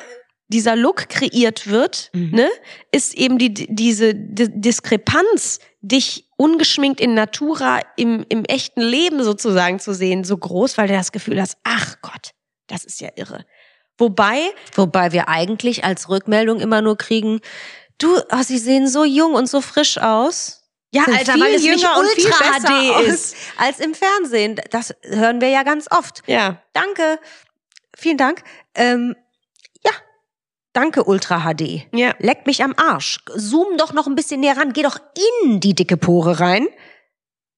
dieser 0.49 0.77
Look 0.77 1.09
kreiert 1.09 1.67
wird, 1.67 2.11
ne, 2.13 2.49
ist 2.93 3.15
eben 3.15 3.39
die, 3.39 3.53
die- 3.53 3.75
diese 3.75 4.15
D 4.15 4.49
Diskrepanz, 4.55 5.59
dich 5.81 6.29
ungeschminkt 6.37 7.01
in 7.01 7.15
Natura 7.15 7.81
im, 7.97 8.25
im 8.29 8.45
echten 8.45 8.81
Leben 8.83 9.23
sozusagen 9.23 9.79
zu 9.81 9.95
sehen, 9.95 10.25
so 10.25 10.37
groß, 10.37 10.79
weil 10.79 10.89
du 10.89 10.95
das 10.95 11.13
Gefühl 11.13 11.41
hast, 11.41 11.57
ach 11.65 11.97
Gott, 12.03 12.31
das 12.69 12.85
ist 12.85 13.01
ja 13.01 13.11
irre. 13.17 13.45
Wobei, 13.99 14.41
Wobei 14.75 15.13
wir 15.13 15.29
eigentlich 15.29 15.85
als 15.85 16.09
Rückmeldung 16.09 16.61
immer 16.61 16.83
nur 16.83 16.97
kriegen, 16.99 17.41
du, 17.99 18.17
oh, 18.17 18.43
sie 18.43 18.59
sehen 18.59 18.89
so 18.89 19.05
jung 19.05 19.35
und 19.35 19.49
so 19.49 19.61
frisch 19.61 19.99
aus. 19.99 20.63
ja, 20.93 21.05
Sind 21.05 21.19
Alter, 21.19 21.35
weil 21.41 21.55
es 21.55 21.63
nicht 21.63 21.87
Ultra 21.87 22.61
HD 22.61 23.07
ist. 23.07 23.37
als 23.57 23.79
im 23.81 23.95
Fernsehen. 23.95 24.61
Das 24.71 24.95
hören 25.03 25.41
wir 25.41 25.49
ja 25.49 25.63
ganz 25.63 25.87
oft. 25.91 26.23
Ja. 26.27 26.61
Danke. 26.73 27.19
Vielen 27.97 28.17
Dank. 28.19 28.43
Ähm, 28.75 29.15
ja. 29.85 29.93
Danke, 30.73 31.05
Ultra 31.05 31.41
HD. 31.55 31.87
Ja. 31.93 32.15
Leck 32.19 32.47
mich 32.47 32.65
am 32.65 32.75
Arsch. 32.77 33.21
Zoom 33.35 33.77
doch 33.77 33.93
noch 33.93 34.09
ein 34.09 34.17
bisschen 34.17 34.41
näher 34.41 34.57
ran. 34.57 34.73
Geh 34.73 34.83
doch 34.83 34.99
in 35.45 35.61
die 35.61 35.75
dicke 35.75 35.97
Pore 35.97 36.41
rein. 36.41 36.67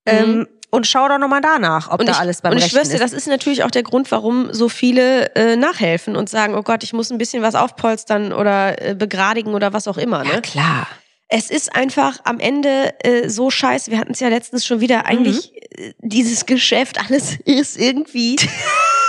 Ähm, 0.05 0.47
und 0.77 0.87
schau 0.87 1.09
doch 1.09 1.19
nochmal 1.19 1.41
danach, 1.41 1.89
ob 1.89 1.95
Mhm. 1.95 2.01
Und 2.01 2.07
da 2.07 2.13
ich, 2.13 2.19
alles 2.19 2.43
beim 2.43 2.53
und 2.53 2.59
ich 2.59 2.65
Rechten 2.65 2.89
dir, 2.89 2.95
ist. 2.95 3.01
das 3.01 3.13
ist 3.13 3.27
natürlich 3.27 3.65
auch 3.65 3.71
der 3.71 3.83
Grund, 3.83 4.11
warum 4.13 4.53
so 4.53 4.69
viele 4.69 5.35
äh, 5.35 5.57
nachhelfen 5.57 6.17
und 6.17 6.29
sagen, 6.29 6.55
oh 6.55 6.63
Gott, 6.63 6.85
ich 6.85 6.93
muss 6.93 7.11
ein 7.11 7.19
bisschen 7.19 7.43
was 7.43 7.55
aufpolstern 7.55 8.33
oder 8.33 8.81
äh, 8.81 8.95
begradigen 8.95 9.55
oder 9.55 9.73
was 9.73 9.89
auch 9.89 9.97
immer. 9.97 10.23
Ne? 10.23 10.35
ja, 10.35 10.41
klar. 10.41 10.87
Es 11.29 11.51
ist 11.51 11.75
einfach 11.75 12.19
am 12.25 12.39
Ende 12.39 12.95
äh, 13.01 13.29
so 13.29 13.51
scheiße. 13.51 13.91
Wir 13.91 13.99
hatten 13.99 14.13
es 14.13 14.21
ja 14.21 14.29
letztens 14.29 14.65
schon 14.65 14.81
wieder. 14.81 15.07
Eigentlich 15.07 15.53
äh, 15.73 15.95
dieses 15.99 16.47
Geschäft, 16.47 17.01
alles 17.01 17.37
ist 17.45 17.77
irgendwie. 17.79 18.37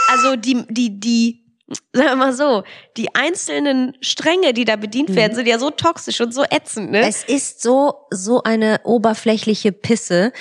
also 0.07 0.36
die, 0.36 0.65
die, 0.70 0.99
die, 0.99 1.46
sagen 1.93 2.09
wir 2.09 2.15
mal 2.15 2.34
so, 2.34 2.63
die 2.95 3.13
einzelnen 3.15 3.97
Stränge, 4.01 4.53
die 4.53 4.65
da 4.65 4.76
bedient 4.76 5.15
werden, 5.15 5.36
sind 5.36 5.47
ja 5.47 5.59
so 5.59 5.70
toxisch 5.70 6.22
und 6.22 6.34
so 6.34 6.43
ätzend, 6.49 6.91
ne? 6.91 7.01
Es 7.07 7.24
ist 7.24 7.61
so, 7.61 7.93
so 8.09 8.43
eine 8.43 8.82
oberflächliche 8.84 9.72
Pisse. 9.72 10.32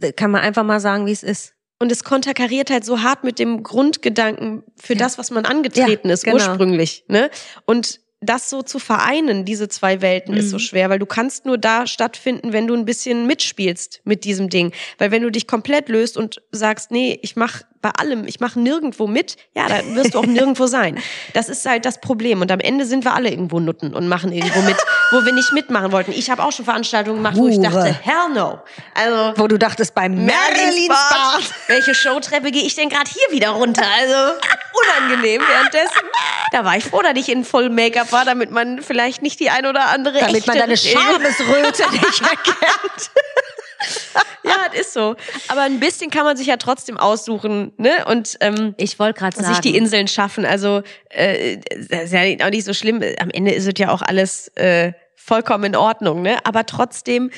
Äh, 0.00 0.12
Kann 0.12 0.30
man 0.30 0.40
einfach 0.42 0.64
mal 0.64 0.80
sagen, 0.80 1.06
wie 1.06 1.12
es 1.12 1.22
ist. 1.22 1.54
Und 1.78 1.90
es 1.90 2.04
konterkariert 2.04 2.70
halt 2.70 2.84
so 2.84 3.02
hart 3.02 3.24
mit 3.24 3.38
dem 3.38 3.62
Grundgedanken 3.64 4.62
für 4.76 4.94
das, 4.94 5.18
was 5.18 5.30
man 5.30 5.44
angetreten 5.44 6.08
Ja, 6.08 6.14
ist, 6.14 6.24
genau. 6.24 6.36
ursprünglich. 6.36 7.04
Ne? 7.08 7.28
Und 7.66 8.00
das 8.20 8.48
so 8.48 8.62
zu 8.62 8.78
vereinen, 8.78 9.44
diese 9.44 9.68
zwei 9.68 10.00
Welten, 10.00 10.36
ist 10.36 10.50
so 10.50 10.56
Mhm. 10.56 10.60
schwer, 10.60 10.90
weil 10.90 11.00
du 11.00 11.06
kannst 11.06 11.44
nur 11.44 11.58
da 11.58 11.88
stattfinden, 11.88 12.52
wenn 12.52 12.68
du 12.68 12.74
ein 12.74 12.84
bisschen 12.84 13.26
mitspielst 13.26 14.00
mit 14.04 14.22
diesem 14.24 14.48
Ding. 14.48 14.72
Weil 14.98 15.10
wenn 15.10 15.22
du 15.22 15.30
dich 15.32 15.48
komplett 15.48 15.88
löst 15.88 16.16
und 16.16 16.40
sagst, 16.52 16.92
nee, 16.92 17.18
ich 17.22 17.34
mach 17.34 17.62
bei 17.82 17.90
allem, 17.90 18.26
ich 18.26 18.40
mache 18.40 18.58
nirgendwo 18.60 19.06
mit, 19.06 19.36
ja, 19.54 19.66
dann 19.68 19.94
wirst 19.96 20.14
du 20.14 20.20
auch 20.20 20.26
nirgendwo 20.26 20.66
sein. 20.66 20.98
Das 21.34 21.48
ist 21.48 21.66
halt 21.66 21.84
das 21.84 22.00
Problem. 22.00 22.40
Und 22.40 22.50
am 22.52 22.60
Ende 22.60 22.86
sind 22.86 23.04
wir 23.04 23.12
alle 23.12 23.28
irgendwo 23.28 23.58
Nutten 23.60 23.92
und 23.92 24.08
machen 24.08 24.32
irgendwo 24.32 24.60
mit, 24.62 24.76
wo 25.10 25.24
wir 25.24 25.32
nicht 25.32 25.52
mitmachen 25.52 25.90
wollten. 25.92 26.12
Ich 26.12 26.30
habe 26.30 26.42
auch 26.44 26.52
schon 26.52 26.64
Veranstaltungen 26.64 27.16
gemacht, 27.18 27.36
wo 27.36 27.48
ich 27.48 27.56
Hure. 27.58 27.70
dachte, 27.70 27.98
hell 28.02 28.30
no. 28.34 28.60
Also 28.94 29.34
Wo 29.36 29.48
du 29.48 29.58
dachtest, 29.58 29.94
beim 29.94 30.14
Merlins 30.14 30.88
Bad. 30.88 31.42
welche 31.66 31.94
Showtreppe 31.94 32.52
gehe 32.52 32.62
ich 32.62 32.76
denn 32.76 32.88
gerade 32.88 33.10
hier 33.10 33.36
wieder 33.36 33.50
runter? 33.50 33.82
Also 34.00 34.38
unangenehm 34.72 35.42
währenddessen. 35.46 36.06
Da 36.52 36.64
war 36.64 36.76
ich 36.76 36.84
froh, 36.84 37.02
dass 37.02 37.16
ich 37.16 37.28
in 37.28 37.44
voll 37.44 37.68
Make-up 37.68 38.12
war, 38.12 38.24
damit 38.24 38.50
man 38.50 38.80
vielleicht 38.80 39.22
nicht 39.22 39.40
die 39.40 39.50
ein 39.50 39.66
oder 39.66 39.88
andere 39.88 40.20
Damit 40.20 40.46
man 40.46 40.56
deine 40.56 40.76
Schamesröte 40.76 41.90
nicht 41.90 42.22
erkennt. 42.22 43.10
Ja, 44.44 44.56
das 44.72 44.80
ist 44.80 44.92
so. 44.92 45.14
Aber 45.48 45.60
ein 45.62 45.78
bisschen 45.78 46.10
kann 46.10 46.24
man 46.24 46.36
sich 46.36 46.48
ja 46.48 46.56
trotzdem 46.56 46.96
aussuchen, 46.98 47.72
ne? 47.76 48.04
Und 48.06 48.36
ähm, 48.40 48.74
Ich 48.76 48.98
wollte 48.98 49.20
gerade 49.20 49.36
sagen. 49.36 49.48
sich 49.48 49.60
die 49.60 49.76
Inseln 49.76 50.08
schaffen. 50.08 50.44
Also 50.44 50.82
äh, 51.10 51.58
das 51.88 52.04
ist 52.04 52.12
ja 52.12 52.20
auch 52.44 52.50
nicht 52.50 52.64
so 52.64 52.74
schlimm. 52.74 53.00
Am 53.20 53.30
Ende 53.30 53.52
ist 53.52 53.66
es 53.68 53.74
ja 53.78 53.90
auch 53.92 54.02
alles 54.02 54.48
äh, 54.56 54.94
vollkommen 55.14 55.62
in 55.64 55.76
Ordnung, 55.76 56.22
ne? 56.22 56.38
Aber 56.44 56.66
trotzdem 56.66 57.30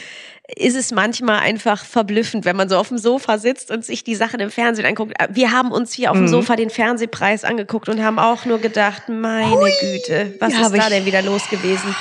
ist 0.57 0.77
es 0.77 0.93
manchmal 0.93 1.41
einfach 1.41 1.85
verblüffend, 1.85 2.47
wenn 2.47 2.57
man 2.57 2.71
so 2.71 2.79
auf 2.79 2.89
dem 2.89 2.97
Sofa 2.99 3.37
sitzt 3.37 3.71
und 3.71 3.85
sich 3.85 4.03
die 4.03 4.15
Sachen 4.15 4.41
im 4.41 4.51
Fernsehen 4.51 4.87
anguckt. 4.87 5.13
Wir 5.29 5.53
haben 5.53 5.73
uns 5.73 5.93
hier 5.93 6.11
auf 6.11 6.17
Mhm. 6.17 6.23
dem 6.23 6.29
Sofa 6.29 6.57
den 6.57 6.71
Fernsehpreis 6.71 7.45
angeguckt 7.45 7.91
und 7.91 8.03
haben 8.03 8.19
auch 8.19 8.47
nur 8.47 8.59
gedacht, 8.61 9.11
meine 9.11 9.71
Güte, 9.81 10.35
was 10.41 10.55
ist 10.55 10.71
da 10.71 10.75
ich- 10.75 10.85
denn 10.89 11.05
wieder 11.05 11.21
los 11.21 11.49
gewesen? 11.51 11.95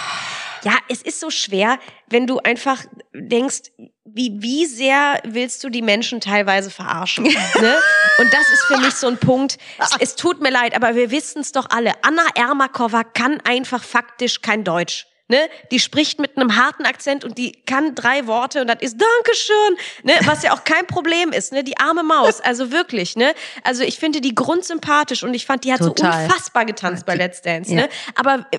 Ja, 0.63 0.71
es 0.87 1.01
ist 1.01 1.19
so 1.19 1.29
schwer, 1.29 1.77
wenn 2.07 2.25
du 2.25 2.39
einfach 2.39 2.81
denkst, 3.13 3.63
wie, 4.05 4.41
wie 4.41 4.65
sehr 4.65 5.21
willst 5.23 5.63
du 5.63 5.69
die 5.69 5.81
Menschen 5.81 6.19
teilweise 6.19 6.69
verarschen? 6.69 7.23
ne? 7.23 7.75
Und 8.19 8.33
das 8.33 8.49
ist 8.53 8.63
für 8.67 8.77
mich 8.77 8.95
so 8.95 9.07
ein 9.07 9.17
Punkt. 9.17 9.57
Es, 9.79 9.91
es 9.99 10.15
tut 10.15 10.41
mir 10.41 10.51
leid, 10.51 10.75
aber 10.75 10.95
wir 10.95 11.09
wissen 11.09 11.41
es 11.41 11.51
doch 11.51 11.69
alle. 11.69 11.93
Anna 12.03 12.25
Ermakova 12.35 13.03
kann 13.03 13.39
einfach 13.41 13.83
faktisch 13.83 14.41
kein 14.41 14.63
Deutsch. 14.63 15.07
Ne? 15.29 15.49
Die 15.71 15.79
spricht 15.79 16.19
mit 16.19 16.37
einem 16.37 16.57
harten 16.57 16.85
Akzent 16.85 17.23
und 17.23 17.37
die 17.37 17.53
kann 17.65 17.95
drei 17.95 18.27
Worte 18.27 18.59
und 18.59 18.67
das 18.67 18.81
ist 18.81 18.97
Dankeschön, 18.99 19.77
ne? 20.03 20.13
was 20.25 20.43
ja 20.43 20.53
auch 20.53 20.65
kein 20.65 20.85
Problem 20.85 21.31
ist, 21.31 21.53
ne? 21.53 21.63
Die 21.63 21.77
arme 21.77 22.03
Maus, 22.03 22.41
also 22.43 22.71
wirklich, 22.71 23.15
ne? 23.15 23.33
Also 23.63 23.83
ich 23.83 23.99
finde 23.99 24.19
die 24.19 24.35
grundsympathisch 24.35 25.23
und 25.23 25.33
ich 25.33 25.45
fand, 25.45 25.63
die 25.63 25.71
hat 25.71 25.79
Total. 25.79 26.11
so 26.11 26.23
unfassbar 26.25 26.65
getanzt 26.65 27.05
bei 27.05 27.15
Let's 27.15 27.41
Dance, 27.41 27.71
ja. 27.71 27.81
ne? 27.83 27.89
Aber 28.15 28.45
äh, 28.51 28.57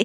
äh, 0.00 0.04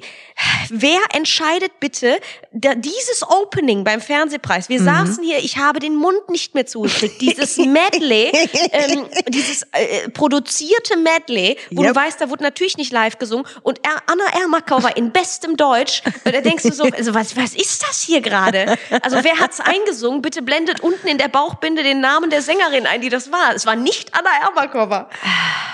wer 0.68 1.00
entscheidet 1.14 1.80
bitte 1.80 2.18
da, 2.52 2.74
dieses 2.74 3.22
Opening 3.26 3.82
beim 3.82 4.02
Fernsehpreis? 4.02 4.68
Wir 4.68 4.82
saßen 4.82 5.24
hier, 5.24 5.38
ich 5.38 5.56
habe 5.56 5.78
den 5.78 5.96
Mund 5.96 6.28
nicht 6.28 6.54
mehr 6.54 6.66
zugekriegt. 6.66 7.18
Dieses 7.22 7.56
Medley, 7.58 8.30
ähm, 8.72 9.06
dieses 9.28 9.62
äh, 9.72 10.10
produzierte 10.10 10.98
Medley, 10.98 11.56
wo 11.70 11.82
Yep. 11.82 11.94
du 11.94 12.00
weißt, 12.00 12.20
da 12.20 12.30
wurde 12.30 12.42
natürlich 12.42 12.76
nicht 12.76 12.92
live 12.92 13.18
gesungen 13.18 13.46
und 13.62 13.80
er, 13.82 14.02
Anna 14.06 14.24
Ermakova 14.42 14.88
in 14.90 15.12
bestem 15.12 15.56
Deutsch. 15.56 15.93
Und 16.24 16.34
da 16.34 16.40
denkst 16.40 16.62
du 16.64 16.72
so, 16.72 16.84
also 16.84 17.14
was, 17.14 17.36
was 17.36 17.54
ist 17.54 17.82
das 17.82 18.00
hier 18.00 18.20
gerade? 18.20 18.76
Also 19.02 19.22
wer 19.22 19.38
hat's 19.38 19.60
eingesungen? 19.60 20.22
Bitte 20.22 20.42
blendet 20.42 20.80
unten 20.80 21.06
in 21.06 21.18
der 21.18 21.28
Bauchbinde 21.28 21.82
den 21.82 22.00
Namen 22.00 22.30
der 22.30 22.42
Sängerin 22.42 22.86
ein, 22.86 23.00
die 23.00 23.08
das 23.08 23.30
war. 23.30 23.54
Es 23.54 23.66
war 23.66 23.76
nicht 23.76 24.14
Anna 24.14 24.30
Ermakova. 24.48 25.10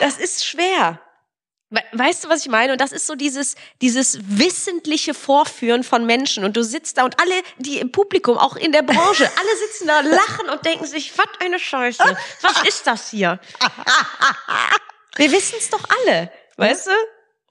Das 0.00 0.18
ist 0.18 0.44
schwer. 0.44 1.00
We- 1.72 1.82
Weißt 1.92 2.24
du, 2.24 2.28
was 2.28 2.40
ich 2.40 2.48
meine? 2.50 2.72
Und 2.72 2.80
das 2.80 2.90
ist 2.90 3.06
so 3.06 3.14
dieses, 3.14 3.54
dieses 3.80 4.18
wissentliche 4.22 5.14
Vorführen 5.14 5.84
von 5.84 6.04
Menschen. 6.04 6.42
Und 6.44 6.56
du 6.56 6.64
sitzt 6.64 6.98
da 6.98 7.04
und 7.04 7.20
alle, 7.20 7.34
die 7.58 7.78
im 7.78 7.92
Publikum, 7.92 8.36
auch 8.38 8.56
in 8.56 8.72
der 8.72 8.82
Branche, 8.82 9.24
alle 9.38 9.56
sitzen 9.68 9.86
da, 9.86 10.00
lachen 10.00 10.48
und 10.50 10.64
denken 10.66 10.84
sich, 10.86 11.16
was 11.16 11.26
eine 11.38 11.60
Scheiße. 11.60 12.02
Was 12.42 12.62
ist 12.66 12.86
das 12.88 13.10
hier? 13.10 13.38
Wir 15.16 15.30
wissen 15.32 15.56
es 15.58 15.70
doch 15.70 15.84
alle, 16.04 16.32
weißt 16.56 16.88
du? 16.88 16.90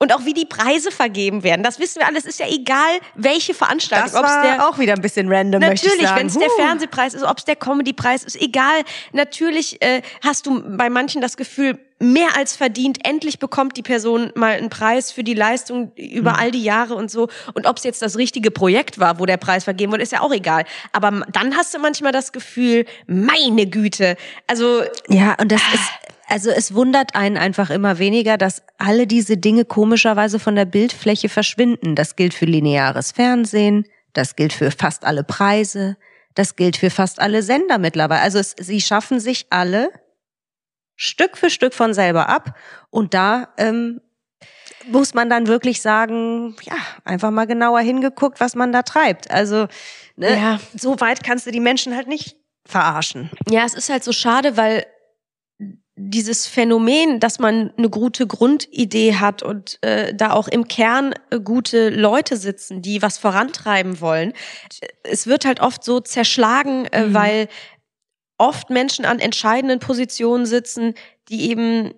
Und 0.02 0.14
auch 0.14 0.24
wie 0.24 0.32
die 0.32 0.46
Preise 0.46 0.90
vergeben 0.90 1.42
werden. 1.42 1.62
Das 1.62 1.78
wissen 1.78 2.00
wir 2.00 2.06
alles. 2.06 2.24
Ist 2.24 2.40
ja 2.40 2.46
egal, 2.48 3.00
welche 3.16 3.52
Veranstaltung. 3.52 4.10
Das 4.12 4.22
war 4.22 4.42
der, 4.42 4.66
auch 4.66 4.78
wieder 4.78 4.94
ein 4.94 5.02
bisschen 5.02 5.30
random, 5.30 5.60
Natürlich, 5.60 6.08
wenn 6.14 6.26
es 6.26 6.38
der 6.38 6.48
Huh. 6.48 6.56
Fernsehpreis 6.56 7.12
ist, 7.12 7.22
ob 7.22 7.36
es 7.36 7.44
der 7.44 7.56
Comedypreis 7.56 8.24
ist, 8.24 8.40
egal. 8.40 8.80
Natürlich 9.12 9.80
äh, 9.82 10.00
hast 10.24 10.46
du 10.46 10.62
bei 10.76 10.88
manchen 10.88 11.20
das 11.20 11.36
Gefühl, 11.36 11.78
mehr 12.00 12.36
als 12.36 12.56
verdient, 12.56 13.06
endlich 13.06 13.38
bekommt 13.38 13.76
die 13.76 13.82
Person 13.82 14.32
mal 14.34 14.52
einen 14.52 14.70
Preis 14.70 15.12
für 15.12 15.22
die 15.22 15.34
Leistung 15.34 15.92
über 15.96 16.38
all 16.38 16.50
die 16.50 16.64
Jahre 16.64 16.94
und 16.94 17.10
so. 17.10 17.28
Und 17.54 17.66
ob 17.66 17.76
es 17.76 17.84
jetzt 17.84 18.02
das 18.02 18.16
richtige 18.16 18.50
Projekt 18.50 18.98
war, 18.98 19.20
wo 19.20 19.26
der 19.26 19.36
Preis 19.36 19.64
vergeben 19.64 19.92
wurde, 19.92 20.02
ist 20.02 20.12
ja 20.12 20.22
auch 20.22 20.32
egal. 20.32 20.64
Aber 20.92 21.26
dann 21.30 21.56
hast 21.56 21.74
du 21.74 21.78
manchmal 21.78 22.12
das 22.12 22.32
Gefühl, 22.32 22.86
meine 23.06 23.66
Güte. 23.66 24.16
Also 24.46 24.82
Ja, 25.08 25.36
und 25.38 25.52
das 25.52 25.60
ist, 25.74 25.90
also 26.26 26.50
es 26.50 26.74
wundert 26.74 27.14
einen 27.14 27.36
einfach 27.36 27.68
immer 27.68 27.98
weniger, 27.98 28.38
dass 28.38 28.62
alle 28.78 29.06
diese 29.06 29.36
Dinge 29.36 29.66
komischerweise 29.66 30.38
von 30.38 30.56
der 30.56 30.64
Bildfläche 30.64 31.28
verschwinden. 31.28 31.96
Das 31.96 32.16
gilt 32.16 32.32
für 32.32 32.46
lineares 32.46 33.12
Fernsehen, 33.12 33.84
das 34.14 34.36
gilt 34.36 34.54
für 34.54 34.70
fast 34.70 35.04
alle 35.04 35.22
Preise, 35.22 35.98
das 36.34 36.56
gilt 36.56 36.78
für 36.78 36.88
fast 36.88 37.20
alle 37.20 37.42
Sender 37.42 37.76
mittlerweile. 37.76 38.22
Also 38.22 38.38
es, 38.38 38.56
sie 38.58 38.80
schaffen 38.80 39.20
sich 39.20 39.46
alle 39.50 39.90
Stück 41.02 41.38
für 41.38 41.48
Stück 41.48 41.72
von 41.72 41.94
selber 41.94 42.28
ab 42.28 42.54
und 42.90 43.14
da 43.14 43.48
ähm, 43.56 44.02
muss 44.86 45.14
man 45.14 45.30
dann 45.30 45.46
wirklich 45.46 45.80
sagen, 45.80 46.56
ja, 46.62 46.74
einfach 47.04 47.30
mal 47.30 47.46
genauer 47.46 47.80
hingeguckt, 47.80 48.38
was 48.38 48.54
man 48.54 48.70
da 48.70 48.82
treibt. 48.82 49.30
Also 49.30 49.66
ne, 50.16 50.36
Ja. 50.36 50.60
so 50.76 51.00
weit 51.00 51.24
kannst 51.24 51.46
du 51.46 51.50
die 51.52 51.60
Menschen 51.60 51.96
halt 51.96 52.06
nicht 52.06 52.36
verarschen. 52.66 53.30
Ja, 53.48 53.64
es 53.64 53.72
ist 53.74 53.88
halt 53.88 54.04
so 54.04 54.12
schade, 54.12 54.58
weil 54.58 54.84
dieses 55.96 56.46
Phänomen, 56.46 57.18
dass 57.20 57.38
man 57.38 57.72
eine 57.76 57.88
gute 57.90 58.26
Grundidee 58.26 59.16
hat 59.16 59.42
und 59.42 59.78
äh, 59.82 60.14
da 60.14 60.32
auch 60.32 60.48
im 60.48 60.66
Kern 60.68 61.14
äh, 61.30 61.40
gute 61.40 61.90
Leute 61.90 62.36
sitzen, 62.36 62.80
die 62.82 63.00
was 63.02 63.16
vorantreiben 63.18 64.00
wollen, 64.00 64.32
es 65.02 65.26
wird 65.26 65.44
halt 65.46 65.60
oft 65.60 65.82
so 65.84 66.00
zerschlagen, 66.00 66.86
äh, 66.86 67.06
Mhm. 67.06 67.14
weil 67.14 67.48
oft 68.40 68.70
Menschen 68.70 69.04
an 69.04 69.20
entscheidenden 69.20 69.78
Positionen 69.78 70.46
sitzen, 70.46 70.94
die 71.28 71.50
eben 71.50 71.92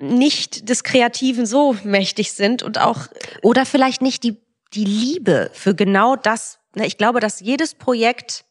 nicht 0.00 0.68
des 0.68 0.84
Kreativen 0.84 1.44
so 1.44 1.76
mächtig 1.82 2.32
sind 2.32 2.62
und 2.62 2.78
auch 2.78 3.08
Oder 3.42 3.66
vielleicht 3.66 4.00
nicht 4.00 4.22
die, 4.22 4.36
die 4.72 4.84
Liebe 4.84 5.50
für 5.52 5.74
genau 5.74 6.14
das. 6.14 6.60
Ich 6.76 6.96
glaube, 6.96 7.18
dass 7.18 7.40
jedes 7.40 7.74
Projekt, 7.74 8.44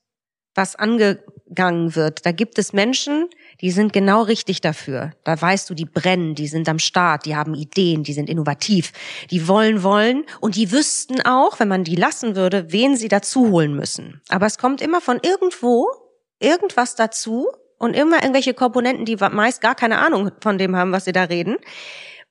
was 0.53 0.75
angegangen 0.75 1.95
wird, 1.95 2.25
da 2.25 2.33
gibt 2.33 2.59
es 2.59 2.73
Menschen, 2.73 3.29
die 3.61 3.71
sind 3.71 3.93
genau 3.93 4.23
richtig 4.23 4.59
dafür. 4.59 5.11
Da 5.23 5.39
weißt 5.39 5.69
du, 5.69 5.75
die 5.75 5.85
brennen, 5.85 6.35
die 6.35 6.47
sind 6.47 6.67
am 6.67 6.79
Start, 6.79 7.25
die 7.25 7.37
haben 7.37 7.53
Ideen, 7.53 8.03
die 8.03 8.13
sind 8.13 8.29
innovativ, 8.29 8.91
die 9.31 9.47
wollen, 9.47 9.83
wollen 9.83 10.25
und 10.41 10.57
die 10.57 10.73
wüssten 10.73 11.21
auch, 11.21 11.59
wenn 11.61 11.69
man 11.69 11.85
die 11.85 11.95
lassen 11.95 12.35
würde, 12.35 12.73
wen 12.73 12.97
sie 12.97 13.07
dazu 13.07 13.51
holen 13.51 13.73
müssen. 13.75 14.21
Aber 14.27 14.45
es 14.45 14.57
kommt 14.57 14.81
immer 14.81 14.99
von 14.99 15.21
irgendwo 15.23 15.87
irgendwas 16.39 16.95
dazu 16.95 17.47
und 17.77 17.95
immer 17.95 18.17
irgendwelche 18.17 18.53
Komponenten, 18.53 19.05
die 19.05 19.15
meist 19.15 19.61
gar 19.61 19.75
keine 19.75 19.99
Ahnung 19.99 20.31
von 20.41 20.57
dem 20.57 20.75
haben, 20.75 20.91
was 20.91 21.05
sie 21.05 21.11
da 21.11 21.23
reden 21.23 21.57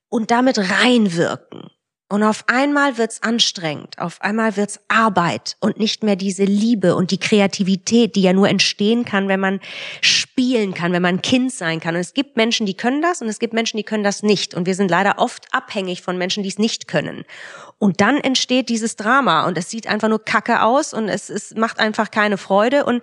und 0.09 0.30
damit 0.30 0.59
reinwirken. 0.59 1.70
Und 2.09 2.22
auf 2.22 2.44
einmal 2.46 2.98
wird's 2.98 3.24
anstrengend, 3.24 3.98
auf 3.98 4.22
einmal 4.22 4.57
wird's 4.57 4.78
Arbeit 4.86 5.57
und 5.59 5.80
nicht 5.80 6.04
mehr 6.04 6.14
diese 6.14 6.44
Liebe 6.44 6.94
und 6.94 7.11
die 7.11 7.18
Kreativität, 7.18 8.14
die 8.14 8.22
ja 8.22 8.32
nur 8.32 8.48
entstehen 8.48 9.04
kann, 9.04 9.26
wenn 9.26 9.40
man 9.40 9.59
spielen 10.02 10.72
kann, 10.72 10.92
wenn 10.92 11.02
man 11.02 11.20
Kind 11.20 11.50
sein 11.50 11.80
kann. 11.80 11.96
Und 11.96 12.00
es 12.00 12.14
gibt 12.14 12.36
Menschen, 12.36 12.64
die 12.64 12.76
können 12.76 13.02
das 13.02 13.22
und 13.22 13.28
es 13.28 13.40
gibt 13.40 13.54
Menschen, 13.54 13.76
die 13.76 13.82
können 13.82 14.04
das 14.04 14.22
nicht. 14.22 14.54
Und 14.54 14.66
wir 14.66 14.76
sind 14.76 14.88
leider 14.88 15.18
oft 15.18 15.52
abhängig 15.52 16.02
von 16.02 16.16
Menschen, 16.16 16.44
die 16.44 16.48
es 16.48 16.59
nicht 16.61 16.86
können. 16.86 17.24
Und 17.78 18.00
dann 18.00 18.18
entsteht 18.18 18.68
dieses 18.68 18.94
Drama 18.94 19.48
und 19.48 19.59
es 19.59 19.68
sieht 19.68 19.88
einfach 19.88 20.09
nur 20.09 20.24
kacke 20.24 20.62
aus 20.62 20.94
und 20.94 21.09
es, 21.09 21.28
es 21.28 21.57
macht 21.57 21.80
einfach 21.80 22.12
keine 22.12 22.38
Freude 22.38 22.84
und 22.84 23.02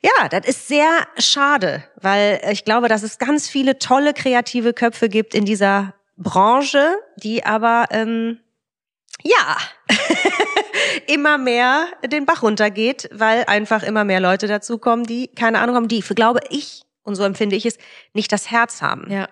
ja, 0.00 0.28
das 0.28 0.46
ist 0.46 0.68
sehr 0.68 1.06
schade, 1.18 1.84
weil 1.96 2.40
ich 2.52 2.64
glaube, 2.64 2.88
dass 2.88 3.02
es 3.02 3.18
ganz 3.18 3.48
viele 3.48 3.78
tolle 3.78 4.14
kreative 4.14 4.72
Köpfe 4.72 5.08
gibt 5.08 5.34
in 5.34 5.44
dieser 5.44 5.94
Branche, 6.16 6.96
die 7.16 7.44
aber 7.44 7.86
ähm, 7.90 8.38
ja 9.22 9.56
immer 11.06 11.38
mehr 11.38 11.88
den 12.06 12.26
Bach 12.26 12.42
runtergeht, 12.42 13.08
weil 13.12 13.44
einfach 13.44 13.82
immer 13.82 14.04
mehr 14.04 14.20
Leute 14.20 14.46
dazukommen, 14.46 15.04
die 15.04 15.28
keine 15.28 15.58
Ahnung 15.60 15.74
haben, 15.74 15.88
die, 15.88 16.02
für 16.02 16.14
glaube 16.14 16.40
ich, 16.50 16.82
und 17.02 17.14
so 17.14 17.24
empfinde 17.24 17.56
ich 17.56 17.66
es, 17.66 17.78
nicht 18.12 18.30
das 18.32 18.50
Herz 18.50 18.82
haben. 18.82 19.10
ja 19.10 19.28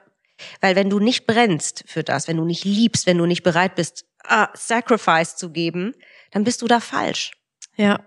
Weil 0.61 0.75
wenn 0.75 0.91
du 0.91 0.99
nicht 0.99 1.27
brennst 1.27 1.85
für 1.87 2.03
das, 2.03 2.27
wenn 2.27 2.39
du 2.39 2.45
nicht 2.45 2.64
liebst, 2.64 3.07
wenn 3.07 3.19
du 3.19 3.27
nicht 3.27 3.43
bereit 3.43 3.75
bist, 3.75 4.05
ah, 4.25 4.49
Sacrifice 4.55 5.37
zu 5.37 5.51
geben, 5.51 5.95
dann 6.33 6.45
bist 6.45 6.62
du 6.62 6.67
da 6.67 6.81
falsch. 6.81 7.33
Ja. 7.77 8.01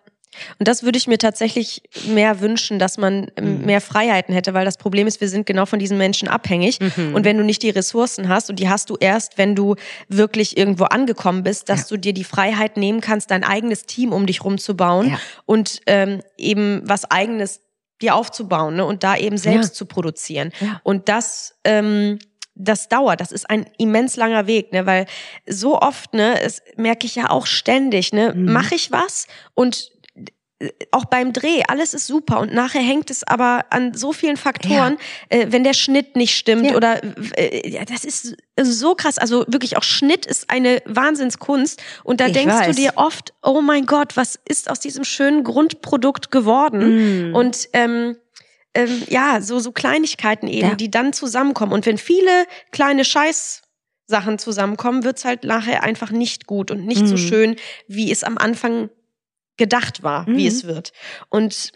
Und 0.59 0.67
das 0.67 0.84
würde 0.84 0.97
ich 0.97 1.07
mir 1.07 1.17
tatsächlich 1.17 1.82
mehr 2.07 2.39
wünschen, 2.39 2.77
dass 2.80 2.97
man 2.97 3.32
ähm, 3.36 3.65
mehr 3.65 3.82
Freiheiten 3.82 4.34
hätte, 4.34 4.53
weil 4.53 4.63
das 4.63 4.77
Problem 4.77 5.07
ist, 5.07 5.21
wir 5.21 5.27
sind 5.27 5.45
genau 5.45 5.65
von 5.65 5.80
diesen 5.80 5.97
Menschen 5.97 6.27
abhängig. 6.27 6.80
Und 7.13 7.25
wenn 7.25 7.38
du 7.38 7.43
nicht 7.43 7.63
die 7.63 7.71
Ressourcen 7.71 8.30
hast, 8.30 8.49
und 8.49 8.59
die 8.59 8.69
hast 8.69 8.89
du 8.89 8.95
erst, 8.99 9.38
wenn 9.38 9.55
du 9.55 9.75
wirklich 10.07 10.55
irgendwo 10.57 10.84
angekommen 10.86 11.43
bist, 11.43 11.67
dass 11.69 11.88
du 11.88 11.97
dir 11.97 12.13
die 12.13 12.23
Freiheit 12.23 12.77
nehmen 12.77 13.01
kannst, 13.01 13.32
dein 13.32 13.43
eigenes 13.43 13.86
Team 13.86 14.13
um 14.13 14.25
dich 14.27 14.43
rumzubauen 14.43 15.09
Ja. 15.09 15.19
und 15.45 15.82
ähm, 15.88 16.21
eben 16.38 16.82
was 16.86 17.09
eigenes 17.09 17.61
dir 18.01 18.15
aufzubauen 18.15 18.75
ne? 18.77 18.86
und 18.86 19.03
da 19.03 19.17
eben 19.17 19.38
selbst 19.38 19.69
Ja. 19.71 19.73
zu 19.73 19.86
produzieren. 19.88 20.51
Ja. 20.61 20.80
Und 20.84 21.09
das 21.09 21.55
ähm, 21.63 22.19
das 22.61 22.89
dauert, 22.89 23.21
das 23.21 23.32
ist 23.32 23.49
ein 23.49 23.65
immens 23.77 24.17
langer 24.17 24.45
Weg, 24.45 24.73
ne, 24.73 24.86
weil 24.86 25.05
so 25.47 25.80
oft, 25.80 26.13
ne, 26.13 26.41
es 26.41 26.61
merke 26.75 27.05
ich 27.07 27.15
ja 27.15 27.30
auch 27.30 27.45
ständig, 27.45 28.11
ne, 28.11 28.34
Mhm. 28.36 28.51
mache 28.51 28.75
ich 28.75 28.91
was 28.91 29.27
und 29.53 29.91
auch 30.91 31.05
beim 31.05 31.32
Dreh, 31.32 31.64
alles 31.70 31.93
ist 31.93 32.05
super 32.05 32.39
und 32.41 32.53
nachher 32.53 32.82
hängt 32.82 33.10
es 33.10 33.24
aber 33.26 33.66
an 33.70 33.93
so 33.93 34.12
vielen 34.12 34.36
Faktoren, 34.36 34.97
äh, 35.30 35.47
wenn 35.49 35.64
der 35.64 35.74
Schnitt 35.74 36.18
nicht 36.18 36.36
stimmt 36.36 36.66
Ja. 36.66 36.76
oder 36.76 37.01
äh, 37.38 37.70
ja, 37.70 37.86
das 37.86 38.03
ist 38.03 38.36
so 38.57 38.93
krass, 38.93 39.18
also 39.18 39.45
wirklich 39.47 39.78
auch 39.78 39.84
Schnitt 39.84 40.26
ist 40.26 40.49
eine 40.49 40.82
Wahnsinnskunst 40.86 41.82
und 42.03 42.20
da 42.20 42.28
Ich 42.28 42.34
denkst 42.34 42.55
du 42.55 42.68
weiß. 42.68 42.76
dir 42.76 42.91
oft, 42.95 43.34
oh 43.41 43.62
mein 43.62 43.86
Gott, 43.86 44.18
was 44.18 44.38
ist 44.45 44.70
aus 44.70 44.82
diesem 44.82 45.05
schönen 45.05 45.45
Grundprodukt 45.45 46.30
geworden 46.30 47.30
Mm. 47.32 47.36
und 47.36 47.70
ähm, 47.72 48.18
ähm, 48.74 49.03
ja, 49.07 49.39
so, 49.41 49.60
so 49.60 49.72
Kleinigkeiten 49.72 50.47
eben, 50.47 50.70
Ja. 50.70 50.76
die 50.76 50.91
dann 50.91 51.12
zusammenkommen. 51.14 51.72
Und 51.72 51.86
wenn 51.86 51.97
viele 51.97 52.45
kleine 52.72 53.03
Scheißsachen 53.05 54.38
zusammenkommen, 54.38 55.03
wird's 55.03 55.26
halt 55.26 55.43
nachher 55.43 55.84
einfach 55.84 56.12
nicht 56.12 56.47
gut 56.47 56.70
und 56.70 56.86
nicht 56.86 57.07
so 57.07 57.14
Mhm. 57.16 57.18
schön, 57.18 57.55
wie 57.88 58.12
es 58.12 58.24
am 58.24 58.38
Anfang 58.38 58.89
gedacht 59.60 60.01
war, 60.01 60.26
wie 60.26 60.32
Mhm. 60.41 60.47
es 60.47 60.64
wird. 60.64 60.91
Und 61.30 61.74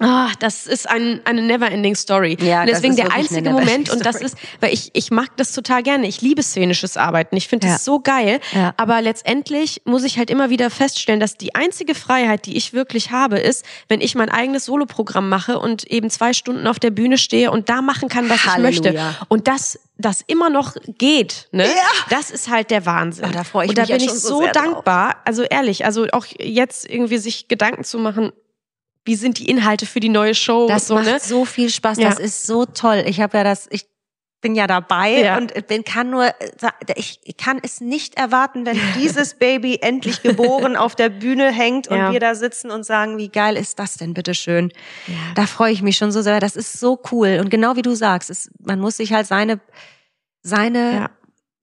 Ah, 0.00 0.30
das 0.38 0.66
ist 0.66 0.88
ein, 0.88 1.20
eine 1.24 1.42
never-ending 1.42 1.96
Story. 1.96 2.36
Ja, 2.40 2.60
und 2.60 2.68
das 2.70 2.76
deswegen 2.80 2.94
ist 2.94 3.02
der 3.02 3.12
einzige 3.12 3.50
Moment, 3.50 3.90
und 3.90 4.06
das 4.06 4.20
ist, 4.20 4.36
weil 4.60 4.72
ich, 4.72 4.90
ich 4.92 5.10
mag 5.10 5.36
das 5.36 5.52
total 5.52 5.82
gerne. 5.82 6.06
Ich 6.06 6.20
liebe 6.22 6.42
szenisches 6.42 6.96
Arbeiten. 6.96 7.36
Ich 7.36 7.48
finde 7.48 7.66
Ja. 7.66 7.72
das 7.74 7.84
so 7.84 7.98
geil. 8.00 8.40
Ja. 8.52 8.74
Aber 8.76 9.02
letztendlich 9.02 9.82
muss 9.84 10.04
ich 10.04 10.16
halt 10.18 10.30
immer 10.30 10.50
wieder 10.50 10.70
feststellen, 10.70 11.18
dass 11.20 11.36
die 11.36 11.54
einzige 11.54 11.94
Freiheit, 11.94 12.46
die 12.46 12.56
ich 12.56 12.72
wirklich 12.72 13.10
habe, 13.10 13.38
ist, 13.38 13.64
wenn 13.88 14.00
ich 14.00 14.14
mein 14.14 14.28
eigenes 14.30 14.66
Soloprogramm 14.66 15.28
mache 15.28 15.58
und 15.58 15.84
eben 15.84 16.10
zwei 16.10 16.32
Stunden 16.32 16.66
auf 16.66 16.78
der 16.78 16.90
Bühne 16.90 17.18
stehe 17.18 17.50
und 17.50 17.68
da 17.68 17.82
machen 17.82 18.08
kann, 18.08 18.28
was 18.30 18.44
Halleluja. 18.46 18.70
ich 18.70 18.82
möchte. 18.94 19.16
Und 19.28 19.48
das, 19.48 19.80
das 19.96 20.22
immer 20.28 20.48
noch 20.48 20.76
geht, 20.98 21.48
ne? 21.50 21.64
Ja. 21.66 21.70
Das 22.10 22.30
ist 22.30 22.48
halt 22.48 22.70
der 22.70 22.86
Wahnsinn. 22.86 23.24
Ah, 23.24 23.30
da 23.32 23.42
freu 23.44 23.64
ich 23.64 23.70
und 23.70 23.78
da 23.78 23.82
mich 23.82 23.90
bin 23.90 24.00
ich 24.00 24.10
so 24.12 24.28
so 24.28 24.42
sehr 24.42 24.52
drauf. 24.52 24.64
dankbar. 24.64 25.16
Also 25.24 25.42
ehrlich, 25.42 25.84
also 25.84 26.06
auch 26.12 26.24
jetzt 26.38 26.88
irgendwie 26.88 27.18
sich 27.18 27.48
Gedanken 27.48 27.82
zu 27.82 27.98
machen, 27.98 28.32
wie 29.04 29.14
sind 29.14 29.38
die 29.38 29.48
Inhalte 29.48 29.86
für 29.86 30.00
die 30.00 30.08
neue 30.10 30.34
Show? 30.34 30.68
Das 30.68 30.86
so, 30.88 30.94
macht 30.96 31.06
ne? 31.06 31.18
so 31.20 31.44
viel 31.44 31.70
Spaß. 31.70 31.98
Ja. 31.98 32.10
Das 32.10 32.18
ist 32.18 32.46
so 32.46 32.64
toll. 32.66 33.04
Ich 33.06 33.20
habe 33.20 33.36
ja 33.38 33.44
das, 33.44 33.66
ich 33.70 33.86
bin 34.40 34.54
ja 34.54 34.66
dabei 34.68 35.20
Ja. 35.22 35.36
und 35.36 35.66
bin 35.66 35.82
kann 35.82 36.10
nur, 36.10 36.32
ich 36.94 37.18
kann 37.36 37.58
es 37.62 37.80
nicht 37.80 38.16
erwarten, 38.16 38.66
wenn 38.66 38.78
dieses 38.98 39.34
Baby 39.34 39.78
endlich 39.82 40.22
geboren 40.22 40.76
auf 40.76 40.94
der 40.94 41.08
Bühne 41.08 41.50
hängt 41.50 41.88
und 41.88 41.96
Ja. 41.96 42.12
wir 42.12 42.20
da 42.20 42.34
sitzen 42.36 42.70
und 42.70 42.84
sagen, 42.86 43.18
wie 43.18 43.30
geil 43.30 43.56
ist 43.56 43.78
das 43.80 43.94
denn, 43.94 44.14
bitteschön. 44.14 44.72
Da 45.34 45.46
freue 45.46 45.72
ich 45.72 45.82
mich 45.82 45.96
schon 45.96 46.12
so 46.12 46.22
sehr. 46.22 46.38
Das 46.38 46.54
ist 46.54 46.74
so 46.78 47.00
cool. 47.10 47.38
Und 47.42 47.50
genau 47.50 47.74
wie 47.76 47.82
du 47.82 47.94
sagst, 47.96 48.30
es, 48.30 48.50
man 48.60 48.78
muss 48.78 48.98
sich 48.98 49.12
halt 49.12 49.26
seine, 49.26 49.58
seine, 50.42 50.92
Ja. 50.92 51.10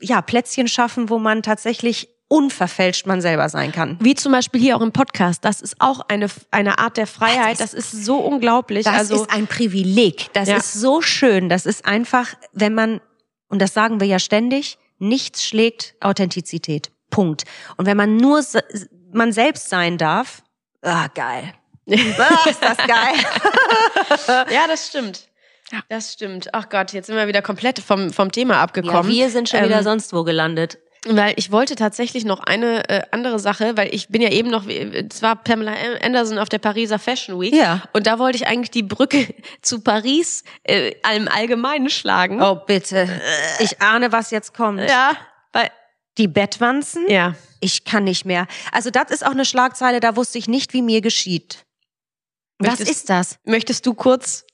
ja. 0.01 0.21
Plätzchen 0.21 0.67
schaffen, 0.67 1.09
wo 1.09 1.17
man 1.17 1.43
tatsächlich 1.43 2.09
unverfälscht 2.27 3.05
man 3.05 3.21
selber 3.21 3.49
sein 3.49 3.71
kann. 3.71 3.97
Wie 4.01 4.15
zum 4.15 4.31
Beispiel 4.31 4.59
hier 4.59 4.75
auch 4.77 4.81
im 4.81 4.91
Podcast. 4.91 5.45
Das 5.45 5.61
ist 5.61 5.75
auch 5.79 6.01
eine, 6.07 6.27
eine 6.51 6.79
Art 6.79 6.97
der 6.97 7.07
Freiheit. 7.07 7.59
Das 7.59 7.73
ist 7.73 7.91
so 7.91 8.17
unglaublich. 8.17 8.85
Das 8.85 8.95
also, 8.95 9.23
ist 9.23 9.31
ein 9.31 9.47
Privileg. 9.47 10.33
Das 10.33 10.49
Ja. 10.49 10.57
ist 10.57 10.73
so 10.73 11.01
schön. 11.01 11.49
Das 11.49 11.65
ist 11.65 11.85
einfach, 11.85 12.33
wenn 12.51 12.73
man, 12.73 12.99
und 13.49 13.61
das 13.61 13.73
sagen 13.73 13.99
wir 13.99 14.07
ja 14.07 14.17
ständig, 14.19 14.77
nichts 14.97 15.43
schlägt 15.45 15.95
Authentizität. 16.01 16.91
Punkt. 17.11 17.43
Und 17.77 17.85
wenn 17.85 17.97
man 17.97 18.17
nur 18.17 18.43
man 19.13 19.31
selbst 19.31 19.69
sein 19.69 19.97
darf, 19.97 20.41
ah, 20.81 21.07
geil. 21.13 21.53
Ah, 21.87 22.49
ist 22.49 22.61
das 22.63 22.77
geil. 22.77 24.45
ja, 24.51 24.67
das 24.67 24.87
stimmt. 24.87 25.27
Das 25.89 26.13
stimmt. 26.13 26.53
Ach 26.53 26.69
Gott, 26.69 26.93
jetzt 26.93 27.07
sind 27.07 27.15
wir 27.15 27.27
wieder 27.27 27.41
komplett 27.41 27.79
vom, 27.79 28.11
vom 28.11 28.31
Thema 28.31 28.55
Ja, 28.55 28.61
abgekommen. 28.61 29.07
wir 29.11 29.29
sind 29.29 29.49
schon 29.49 29.59
Ähm, 29.59 29.65
wieder 29.65 29.83
sonst 29.83 30.13
wo 30.13 30.23
gelandet. 30.23 30.79
Weil 31.07 31.33
ich 31.37 31.51
wollte 31.51 31.75
tatsächlich 31.75 32.25
noch 32.25 32.39
eine 32.39 32.89
äh, 32.89 33.03
andere 33.11 33.37
Sache, 33.39 33.77
weil 33.77 33.93
ich 33.93 34.07
bin 34.09 34.21
ja 34.23 34.29
eben 34.31 34.49
noch, 34.49 34.65
es 34.67 35.21
war 35.21 35.35
Pamela 35.35 35.73
Anderson 36.01 36.39
auf 36.39 36.49
der 36.49 36.57
Pariser 36.59 36.97
Fashion 36.97 37.39
Week. 37.39 37.53
Ja. 37.53 37.83
Und 37.93 38.07
da 38.07 38.17
wollte 38.17 38.37
ich 38.37 38.47
eigentlich 38.47 38.71
die 38.71 38.81
Brücke 38.83 39.27
zu 39.61 39.81
Paris 39.81 40.43
äh, 40.63 40.93
im 41.15 41.27
Allgemeinen 41.27 41.89
schlagen. 41.89 42.41
Oh, 42.41 42.55
bitte. 42.55 43.07
Ich 43.59 43.81
ahne, 43.81 44.11
was 44.11 44.31
jetzt 44.31 44.53
kommt. 44.55 44.81
Ja, 44.81 45.15
weil, 45.53 45.69
Die 46.17 46.27
Bettwanzen? 46.27 47.07
ja. 47.09 47.35
Ich 47.61 47.83
kann 47.83 48.03
nicht 48.03 48.25
mehr. 48.25 48.45
Also 48.71 48.91
das 48.91 49.09
ist 49.09 49.25
auch 49.25 49.31
eine 49.31 49.45
Schlagzeile, 49.45 49.99
da 49.99 50.15
wusste 50.15 50.37
ich 50.37 50.47
nicht, 50.47 50.73
wie 50.73 50.83
mir 50.83 51.01
geschieht. 51.01 51.65
Was 52.59 52.69
Möchtest- 52.79 52.91
ist 52.91 53.09
das? 53.09 53.39
Möchtest 53.43 53.85
du 53.87 53.93
kurz 53.95 54.45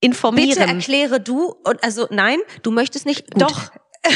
informieren? 0.00 0.48
Bitte 0.50 0.60
erkläre 0.60 1.20
du 1.20 1.54
und 1.64 1.82
also 1.82 2.06
nein, 2.10 2.38
du 2.62 2.70
möchtest 2.70 3.04
nicht. 3.06 3.30
Gut. 3.32 3.42
Doch. 3.42 3.70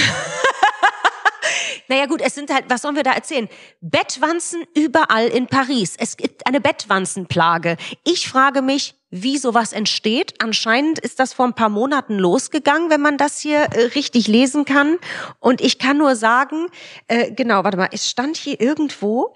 Naja 1.89 2.07
gut, 2.07 2.20
es 2.20 2.34
sind 2.34 2.53
halt, 2.53 2.64
was 2.68 2.82
sollen 2.82 2.97
wir 2.97 3.03
da 3.03 3.12
erzählen? 3.12 3.49
Bettwanzen 3.80 4.64
überall 4.74 5.28
in 5.28 5.47
Paris. 5.47 5.95
Es 5.99 6.16
gibt 6.16 6.47
eine 6.47 6.61
Bettwanzenplage. 6.61 7.76
Ich 8.05 8.28
frage 8.28 8.62
mich, 8.62 8.95
wie 9.11 9.39
sowas 9.39 9.72
entsteht. 9.72 10.34
Anscheinend 10.41 10.99
ist 10.99 11.20
das 11.20 11.32
vor 11.32 11.47
ein 11.47 11.55
paar 11.55 11.68
Monaten 11.68 12.18
losgegangen, 12.18 12.91
wenn 12.91 13.01
man 13.01 13.18
das 13.18 13.41
hier 13.41 13.59
äh, 13.59 13.82
richtig 13.95 14.26
lesen 14.26 14.64
kann. 14.64 14.99
Und 15.39 15.61
ich 15.61 15.78
kann 15.78 15.99
nur 15.99 16.16
sagen, 16.16 16.66
äh, 17.07 17.30
genau, 17.32 17.64
warte 17.64 17.76
mal, 17.76 17.89
es 17.93 18.11
stand 18.11 18.37
hier 18.37 18.61
irgendwo, 18.61 19.34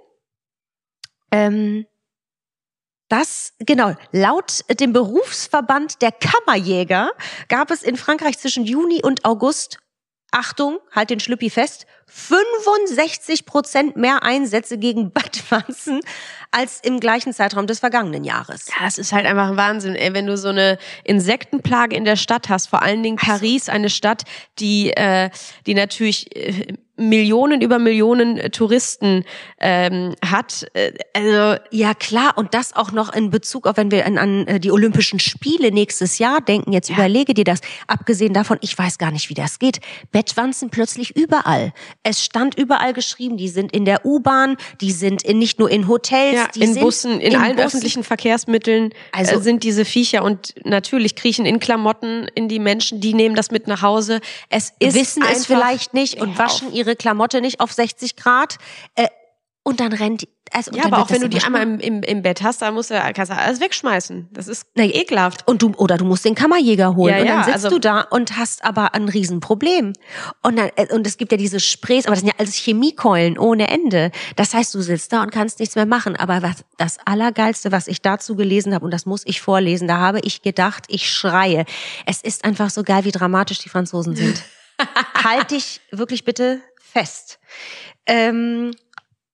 ähm, 1.30 1.86
das, 3.08 3.54
genau, 3.58 3.94
laut 4.12 4.64
dem 4.78 4.92
Berufsverband 4.92 6.00
der 6.00 6.12
Kammerjäger 6.12 7.10
gab 7.48 7.72
es 7.72 7.82
in 7.82 7.96
Frankreich 7.96 8.38
zwischen 8.38 8.64
Juni 8.64 9.02
und 9.02 9.24
August, 9.24 9.80
Achtung, 10.32 10.78
halt 10.92 11.10
den 11.10 11.20
Schlüppi 11.20 11.50
fest, 11.50 11.86
65 12.06 13.46
Prozent 13.46 13.96
mehr 13.96 14.22
Einsätze 14.22 14.78
gegen 14.78 15.10
Bettwanzen 15.12 16.00
als 16.50 16.80
im 16.82 17.00
gleichen 17.00 17.32
Zeitraum 17.32 17.66
des 17.66 17.78
vergangenen 17.78 18.24
Jahres. 18.24 18.66
Ja, 18.68 18.86
es 18.86 18.98
ist 18.98 19.12
halt 19.12 19.26
einfach 19.26 19.50
ein 19.50 19.56
Wahnsinn, 19.56 19.94
ey, 19.94 20.12
wenn 20.14 20.26
du 20.26 20.36
so 20.36 20.48
eine 20.48 20.78
Insektenplage 21.04 21.94
in 21.94 22.04
der 22.04 22.16
Stadt 22.16 22.48
hast, 22.48 22.66
vor 22.66 22.82
allen 22.82 23.02
Dingen 23.02 23.16
Paris, 23.16 23.68
eine 23.68 23.90
Stadt, 23.90 24.24
die, 24.58 24.90
äh, 24.90 25.30
die 25.66 25.74
natürlich 25.74 26.34
äh, 26.34 26.74
Millionen 27.00 27.60
über 27.62 27.78
Millionen 27.78 28.36
äh, 28.36 28.50
Touristen 28.50 29.24
ähm, 29.58 30.14
hat. 30.24 30.66
Äh, 30.74 30.92
also 31.14 31.60
Ja, 31.70 31.94
klar. 31.94 32.34
Und 32.36 32.54
das 32.54 32.76
auch 32.76 32.92
noch 32.92 33.12
in 33.12 33.30
Bezug 33.30 33.66
auf, 33.66 33.76
wenn 33.76 33.90
wir 33.90 34.06
an, 34.06 34.18
an 34.18 34.46
äh, 34.46 34.60
die 34.60 34.70
Olympischen 34.70 35.18
Spiele 35.18 35.72
nächstes 35.72 36.18
Jahr 36.18 36.40
denken. 36.40 36.72
Jetzt 36.72 36.90
überlege 36.90 37.34
dir 37.34 37.44
das. 37.44 37.60
Abgesehen 37.86 38.34
davon, 38.34 38.58
ich 38.60 38.76
weiß 38.76 38.98
gar 38.98 39.10
nicht, 39.10 39.30
wie 39.30 39.34
das 39.34 39.58
geht. 39.58 39.80
Bettwanzen 40.12 40.70
plötzlich 40.70 41.16
überall. 41.16 41.72
Es 42.02 42.22
stand 42.24 42.58
überall 42.58 42.92
geschrieben, 42.92 43.36
die 43.36 43.48
sind 43.48 43.72
in 43.72 43.84
der 43.84 44.04
U-Bahn, 44.04 44.56
die 44.80 44.92
sind 44.92 45.22
in, 45.22 45.38
nicht 45.38 45.58
nur 45.58 45.70
in 45.70 45.88
Hotels, 45.88 46.36
ja, 46.36 46.48
die 46.54 46.60
in 46.62 46.74
sind 46.74 46.82
Bussen, 46.82 47.20
in, 47.20 47.34
allen 47.36 47.56
Bussen. 47.56 47.66
öffentlichen 47.66 48.04
Verkehrsmitteln 48.04 48.92
Also- 49.12 49.36
äh, 49.36 49.42
sind 49.42 49.64
diese 49.64 49.84
Viecher 49.84 50.22
und 50.22 50.54
natürlich 50.64 51.16
kriechen 51.16 51.46
in 51.46 51.60
Klamotten 51.60 52.28
in 52.34 52.48
die 52.48 52.58
Menschen, 52.58 53.00
die 53.00 53.14
nehmen 53.14 53.34
das 53.34 53.50
mit 53.50 53.66
nach 53.66 53.82
Hause. 53.82 54.20
Es 54.48 54.72
ist 54.78 54.94
wissen 54.94 55.22
es 55.32 55.46
vielleicht 55.46 55.94
nicht 55.94 56.20
und 56.20 56.36
waschen 56.38 56.68
auf. 56.68 56.74
Ihre 56.90 56.96
Klamotte 56.96 57.40
nicht 57.40 57.60
auf 57.60 57.72
60 57.72 58.16
Grad. 58.16 58.58
Äh, 58.96 59.06
und 59.62 59.78
dann 59.80 59.92
rennt 59.92 60.22
die. 60.22 60.28
Also, 60.52 60.72
Ja, 60.72 60.86
aber 60.86 60.98
auch 60.98 61.10
wenn 61.10 61.20
du 61.20 61.28
die 61.28 61.40
einmal 61.44 61.62
im, 61.62 61.78
im, 61.78 62.02
im 62.02 62.22
Bett 62.22 62.42
hast, 62.42 62.60
dann 62.60 62.74
musst 62.74 62.90
du 62.90 62.94
kannst 63.14 63.30
du 63.30 63.36
alles 63.36 63.60
wegschmeißen. 63.60 64.30
Das 64.32 64.48
ist 64.48 64.66
Nee. 64.74 64.86
ekelhaft. 64.90 65.46
Und 65.46 65.62
du, 65.62 65.72
oder 65.76 65.96
du 65.96 66.04
musst 66.04 66.24
den 66.24 66.34
Kammerjäger 66.34 66.96
holen. 66.96 67.14
Ja, 67.14 67.20
und 67.20 67.26
dann 67.28 67.38
ja, 67.38 67.44
sitzt 67.44 67.54
also- 67.66 67.68
du 67.70 67.78
da 67.78 68.00
und 68.00 68.36
hast 68.36 68.64
aber 68.64 68.94
ein 68.94 69.08
Riesenproblem. 69.08 69.92
Und, 70.42 70.56
dann, 70.58 70.70
äh, 70.74 70.92
und 70.92 71.06
es 71.06 71.18
gibt 71.18 71.30
ja 71.30 71.38
diese 71.38 71.60
Sprays, 71.60 72.06
aber 72.06 72.14
das 72.14 72.20
sind 72.20 72.28
ja 72.30 72.34
alles 72.38 72.56
Chemiekeulen 72.56 73.38
ohne 73.38 73.68
Ende. 73.68 74.10
Das 74.34 74.52
heißt, 74.54 74.74
du 74.74 74.80
sitzt 74.80 75.12
da 75.12 75.22
und 75.22 75.30
kannst 75.30 75.60
nichts 75.60 75.76
mehr 75.76 75.86
machen. 75.86 76.16
Aber 76.16 76.42
was, 76.42 76.64
das 76.78 76.98
Allergeilste, 77.04 77.70
was 77.70 77.86
ich 77.86 78.02
dazu 78.02 78.34
gelesen 78.34 78.74
habe, 78.74 78.84
und 78.84 78.90
das 78.92 79.06
muss 79.06 79.22
ich 79.26 79.40
vorlesen, 79.42 79.86
da 79.86 79.98
habe 79.98 80.18
ich 80.20 80.42
gedacht, 80.42 80.84
ich 80.88 81.12
schreie. 81.12 81.64
Es 82.06 82.22
ist 82.22 82.44
einfach 82.44 82.70
so 82.70 82.82
geil, 82.82 83.04
wie 83.04 83.12
dramatisch 83.12 83.58
die 83.60 83.68
Franzosen 83.68 84.16
sind. 84.16 84.42
halt 85.22 85.50
dich 85.52 85.80
wirklich 85.92 86.24
bitte 86.24 86.60
fest. 86.90 87.38
Ähm, 88.06 88.72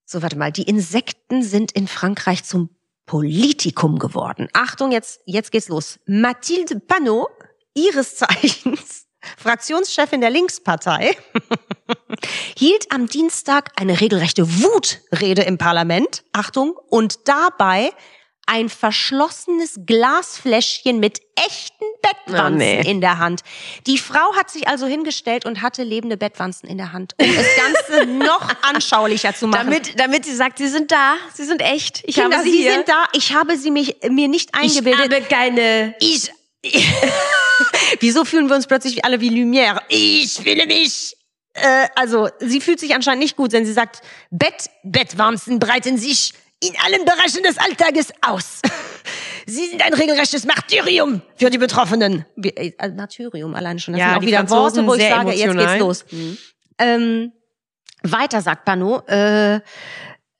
so, 0.04 0.22
warte 0.22 0.36
mal. 0.36 0.52
Die 0.52 0.62
Insekten 0.62 1.42
sind 1.42 1.72
in 1.72 1.88
Frankreich 1.88 2.44
zum 2.44 2.70
Politikum 3.06 3.98
geworden. 3.98 4.48
Achtung, 4.52 4.92
jetzt, 4.92 5.20
jetzt 5.26 5.52
geht's 5.52 5.68
los. 5.68 5.98
Mathilde 6.06 6.80
Panot, 6.80 7.28
ihres 7.74 8.16
Zeichens 8.16 9.06
Fraktionschefin 9.36 10.20
der 10.20 10.30
Linkspartei, 10.30 11.16
hielt 12.56 12.92
am 12.92 13.08
Dienstag 13.08 13.72
eine 13.76 14.00
regelrechte 14.00 14.62
Wutrede 14.62 15.42
im 15.42 15.58
Parlament. 15.58 16.24
Achtung, 16.32 16.76
und 16.90 17.28
dabei 17.28 17.90
ein 18.46 18.68
verschlossenes 18.68 19.80
Glasfläschchen 19.86 21.00
mit 21.00 21.20
echten 21.34 21.84
Bettwanzen 22.00 22.54
Oh, 22.54 22.56
nee. 22.56 22.80
in 22.90 23.00
der 23.00 23.18
Hand. 23.18 23.42
Die 23.86 23.98
Frau 23.98 24.34
hat 24.36 24.50
sich 24.50 24.68
also 24.68 24.86
hingestellt 24.86 25.44
und 25.46 25.62
hatte 25.62 25.82
lebende 25.82 26.16
Bettwanzen 26.16 26.68
in 26.68 26.78
der 26.78 26.92
Hand, 26.92 27.14
um 27.20 27.26
das 27.34 27.46
Ganze 27.56 28.06
noch 28.10 28.48
anschaulicher 28.62 29.34
zu 29.34 29.46
machen. 29.48 29.66
Damit, 29.66 29.98
damit 29.98 30.24
sie 30.24 30.34
sagt, 30.34 30.58
sie 30.58 30.68
sind 30.68 30.90
da, 30.92 31.16
sie 31.34 31.44
sind 31.44 31.60
echt. 31.60 32.02
Ich 32.06 32.14
Kinder, 32.16 32.36
habe 32.38 32.44
sie, 32.48 32.52
Sie 32.52 32.58
hier. 32.62 32.74
sind 32.74 32.88
da. 32.88 33.04
Ich 33.12 33.34
habe 33.34 33.56
sie 33.58 33.70
mich, 33.70 33.96
mir 34.08 34.28
nicht 34.28 34.54
eingebildet. 34.54 35.28
keine. 35.28 35.94
Ich. 36.00 36.30
Wieso 38.00 38.24
fühlen 38.24 38.48
wir 38.48 38.56
uns 38.56 38.66
plötzlich 38.66 39.04
alle 39.04 39.20
wie 39.20 39.30
Lumière? 39.30 39.80
Ich 39.88 40.34
fühle 40.34 40.66
mich. 40.66 41.16
Äh, 41.54 41.88
also, 41.94 42.28
sie 42.40 42.60
fühlt 42.60 42.80
sich 42.80 42.94
anscheinend 42.94 43.22
nicht 43.22 43.36
gut, 43.36 43.52
denn 43.52 43.64
sie 43.64 43.72
sagt, 43.72 44.02
Bett, 44.30 44.68
Bettwanzen 44.82 45.58
breiten 45.58 45.96
sich 45.96 46.32
in 46.60 46.72
allen 46.84 47.04
Bereichen 47.04 47.42
des 47.42 47.58
Alltages 47.58 48.12
aus. 48.22 48.60
Sie 49.46 49.66
sind 49.66 49.82
ein 49.82 49.94
regelrechtes 49.94 50.44
Martyrium 50.44 51.22
für 51.36 51.50
die 51.50 51.58
Betroffenen. 51.58 52.24
Wie, 52.34 52.50
äh, 52.50 52.72
Martyrium 52.90 53.54
alleine 53.54 53.78
schon. 53.78 53.94
Das 53.94 54.00
Ja, 54.00 54.08
sind 54.10 54.18
auch 54.18 54.22
wieder 54.22 54.38
Franzosen 54.38 54.86
Worte, 54.86 55.00
wo 55.00 55.04
ich 55.04 55.08
sage, 55.08 55.30
jetzt 55.32 55.42
emotional. 55.44 55.66
geht's 55.66 55.80
los. 55.80 56.04
Ähm, 56.78 57.32
weiter 58.02 58.40
sagt 58.40 58.64
Pano, 58.64 59.02
äh, 59.06 59.60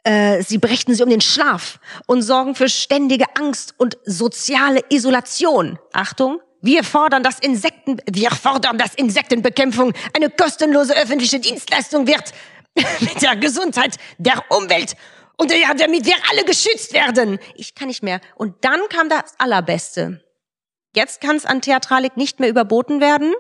äh, 0.05 0.43
sie 0.43 0.59
brächten 0.59 0.95
sie 0.95 1.03
um 1.03 1.11
den 1.11 1.21
Schlaf 1.21 1.79
und 2.07 2.23
sorgen 2.23 2.55
für 2.55 2.69
ständige 2.69 3.27
Angst 3.37 3.75
und 3.77 3.97
soziale 4.05 4.81
Isolation. 4.89 5.79
Achtung, 5.93 6.41
wir 6.63 6.83
fordern, 6.83 7.23
dass 7.23 7.39
Insekten, 7.39 7.99
wir 8.11 8.31
fordern, 8.31 8.79
dass 8.79 8.95
Insektenbekämpfung 8.95 9.93
eine 10.15 10.31
kostenlose 10.31 10.97
öffentliche 10.97 11.39
Dienstleistung 11.39 12.07
wird 12.07 12.33
mit 13.01 13.23
der 13.23 13.37
Gesundheit 13.37 13.97
der 14.19 14.43
Umwelt 14.51 14.97
und 15.37 15.51
ja, 15.53 15.75
damit 15.75 16.07
wir 16.07 16.15
alle 16.31 16.45
geschützt 16.45 16.93
werden. 16.93 17.39
Ich 17.55 17.75
kann 17.75 17.89
nicht 17.89 18.03
mehr. 18.03 18.21
Und 18.37 18.65
dann 18.65 18.81
kam 18.89 19.09
das 19.09 19.35
Allerbeste. 19.39 20.23
Jetzt 20.95 21.21
kann 21.21 21.37
es 21.37 21.45
an 21.45 21.61
Theatralik 21.61 22.17
nicht 22.17 22.41
mehr 22.41 22.49
überboten 22.49 23.01
werden. 23.01 23.35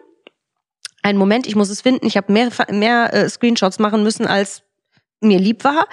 Einen 1.02 1.18
Moment, 1.18 1.46
ich 1.46 1.54
muss 1.56 1.70
es 1.70 1.80
finden. 1.80 2.06
Ich 2.06 2.16
habe 2.16 2.32
mehr, 2.32 2.50
mehr 2.70 3.14
äh, 3.14 3.28
Screenshots 3.28 3.78
machen 3.78 4.02
müssen, 4.02 4.26
als 4.26 4.62
mir 5.20 5.38
lieb 5.38 5.64
war. 5.64 5.86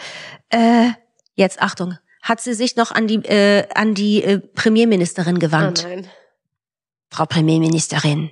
Äh, 0.50 0.90
jetzt 1.36 1.62
Achtung, 1.62 1.98
hat 2.22 2.42
sie 2.42 2.54
sich 2.54 2.76
noch 2.76 2.92
an 2.92 3.08
die 3.08 3.24
äh, 3.26 3.68
an 3.76 3.94
die 3.94 4.24
äh, 4.24 4.40
Premierministerin 4.40 5.38
Oh 5.38 5.40
gewandt. 5.40 5.84
nein. 5.84 6.10
Frau 7.10 7.26
Premierministerin, 7.26 8.32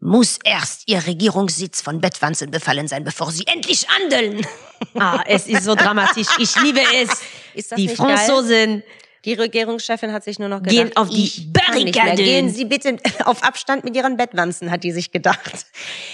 muss 0.00 0.38
erst 0.44 0.88
Ihr 0.88 1.06
Regierungssitz 1.06 1.82
von 1.82 2.00
Bettwanzen 2.00 2.50
befallen 2.50 2.88
sein, 2.88 3.04
bevor 3.04 3.30
Sie 3.30 3.46
endlich 3.46 3.86
handeln. 3.88 4.46
Ah, 4.94 5.24
es 5.26 5.48
ist 5.48 5.64
so 5.64 5.74
dramatisch. 5.74 6.28
Ich 6.38 6.54
liebe 6.62 6.80
es. 6.94 7.10
Ist 7.54 7.72
das 7.72 7.76
Die 7.76 7.88
nicht 7.88 7.98
geil? 7.98 8.16
Franzosen. 8.16 8.84
Die 9.24 9.34
Regierungschefin 9.34 10.12
hat 10.12 10.22
sich 10.22 10.38
nur 10.38 10.48
noch 10.48 10.62
gedacht, 10.62 10.76
Gehen 10.76 10.96
auf 10.96 11.08
die. 11.08 11.50
Barrikaden. 11.52 12.16
Gehen 12.16 12.48
Sie 12.48 12.64
bitte 12.64 12.96
auf 13.24 13.42
Abstand 13.42 13.82
mit 13.84 13.96
Ihren 13.96 14.16
Bettwanzen, 14.16 14.70
hat 14.70 14.84
die 14.84 14.92
sich 14.92 15.10
gedacht. 15.10 15.66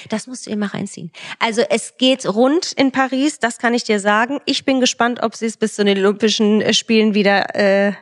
Das 0.09 0.27
musst 0.27 0.47
du 0.47 0.57
mal 0.57 0.69
reinziehen. 0.69 1.13
Also 1.39 1.63
es 1.69 1.99
geht 1.99 2.25
rund 2.27 2.73
in 2.73 2.91
Paris, 2.91 3.39
das 3.39 3.59
kann 3.59 3.75
ich 3.75 3.85
dir 3.85 4.01
sagen. 4.01 4.41
Ich 4.47 4.65
bin 4.65 4.81
gespannt, 4.81 5.23
ob 5.23 5.35
sie 5.35 5.47
es 5.47 5.59
bis 5.59 5.75
zu 5.75 5.85
den 5.85 5.99
Olympischen 5.99 6.73
Spielen 6.73 7.15
wieder, 7.15 7.55
äh, 7.55 7.93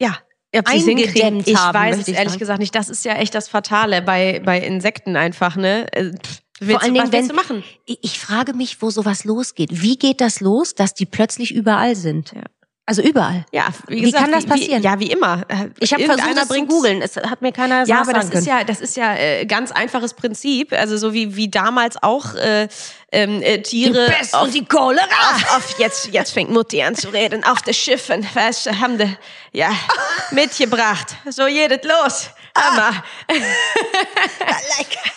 ja, 0.00 0.18
Ob 0.58 0.68
sie's 0.68 0.86
eingedämmt 0.88 1.12
hinkriegen, 1.16 1.42
Ich 1.46 1.56
haben, 1.56 1.74
weiß 1.74 1.98
es 1.98 2.08
ich 2.08 2.14
ehrlich 2.14 2.30
sagen. 2.30 2.38
gesagt 2.40 2.60
nicht. 2.60 2.74
Das 2.74 2.88
ist 2.88 3.04
ja 3.04 3.14
echt 3.14 3.34
das 3.34 3.48
Fatale 3.48 4.02
bei, 4.02 4.40
bei 4.44 4.60
Insekten 4.60 5.16
einfach, 5.16 5.56
ne? 5.56 5.86
Äh, 5.92 6.12
pff, 6.12 6.40
Willst 6.60 6.82
allen 6.82 6.94
du, 6.94 7.00
Dingen, 7.00 7.06
was 7.08 7.12
willst 7.12 7.28
wenn- 7.30 7.36
du 7.36 7.42
machen? 7.42 7.64
Ich 7.84 7.98
ich 8.02 8.18
frage 8.20 8.54
mich, 8.54 8.80
wo 8.80 8.88
sowas 8.90 9.24
losgeht. 9.24 9.70
Wie 9.82 9.96
geht 9.98 10.20
das 10.20 10.40
los, 10.40 10.74
dass 10.76 10.94
die 10.94 11.04
plötzlich 11.06 11.52
überall 11.52 11.96
sind? 11.96 12.32
Ja. 12.32 12.42
Also 12.86 13.00
überall. 13.00 13.46
Ja, 13.50 13.68
wie, 13.88 13.96
Wie 13.96 14.00
gesagt, 14.02 14.24
kann 14.24 14.32
das 14.32 14.44
passieren? 14.44 14.82
Wie, 14.82 14.86
ja, 14.86 15.00
wie 15.00 15.10
immer. 15.10 15.42
Äh, 15.48 15.70
Ich 15.80 15.94
habe 15.94 16.04
versucht, 16.04 16.36
das 16.36 16.48
zu 16.48 16.48
bringt's- 16.48 16.68
googeln. 16.74 17.00
Es 17.00 17.16
hat 17.16 17.40
mir 17.40 17.50
keiner 17.50 17.86
Ja, 17.86 18.02
aber 18.02 18.12
das 18.12 18.26
sagen 18.26 18.38
ist 18.38 18.44
können. 18.46 18.58
ja, 18.58 18.64
das 18.64 18.80
ist 18.82 18.96
ja 18.98 19.14
äh, 19.16 19.46
ganz 19.46 19.72
einfaches 19.72 20.12
Prinzip. 20.12 20.72
Also 20.74 20.98
so 20.98 21.14
wie 21.14 21.34
wie 21.34 21.48
damals 21.48 21.96
auch 22.02 22.34
äh, 22.34 22.68
ähm, 23.10 23.40
äh, 23.40 23.62
Tiere 23.62 24.06
Pest 24.10 24.34
auf, 24.34 24.42
und 24.44 24.54
die 24.54 24.66
Cholera. 24.66 25.04
auf, 25.04 25.56
auf 25.56 25.78
jetzt 25.78 26.08
jetzt 26.12 26.32
fängt 26.32 26.50
Mutti 26.50 26.82
an 26.82 26.94
zu 26.94 27.08
reden 27.08 27.42
auf 27.44 27.62
den 27.62 27.72
Schiffen, 27.72 28.26
weißt 28.34 28.70
haben 28.78 28.98
die 28.98 29.16
ja 29.52 29.70
mitgebracht. 30.30 31.16
So 31.30 31.46
jedet 31.46 31.86
los. 31.86 32.28
Aber 32.54 33.02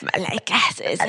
Malaika. 0.02 0.56
ist 0.70 0.82
es. 0.82 1.00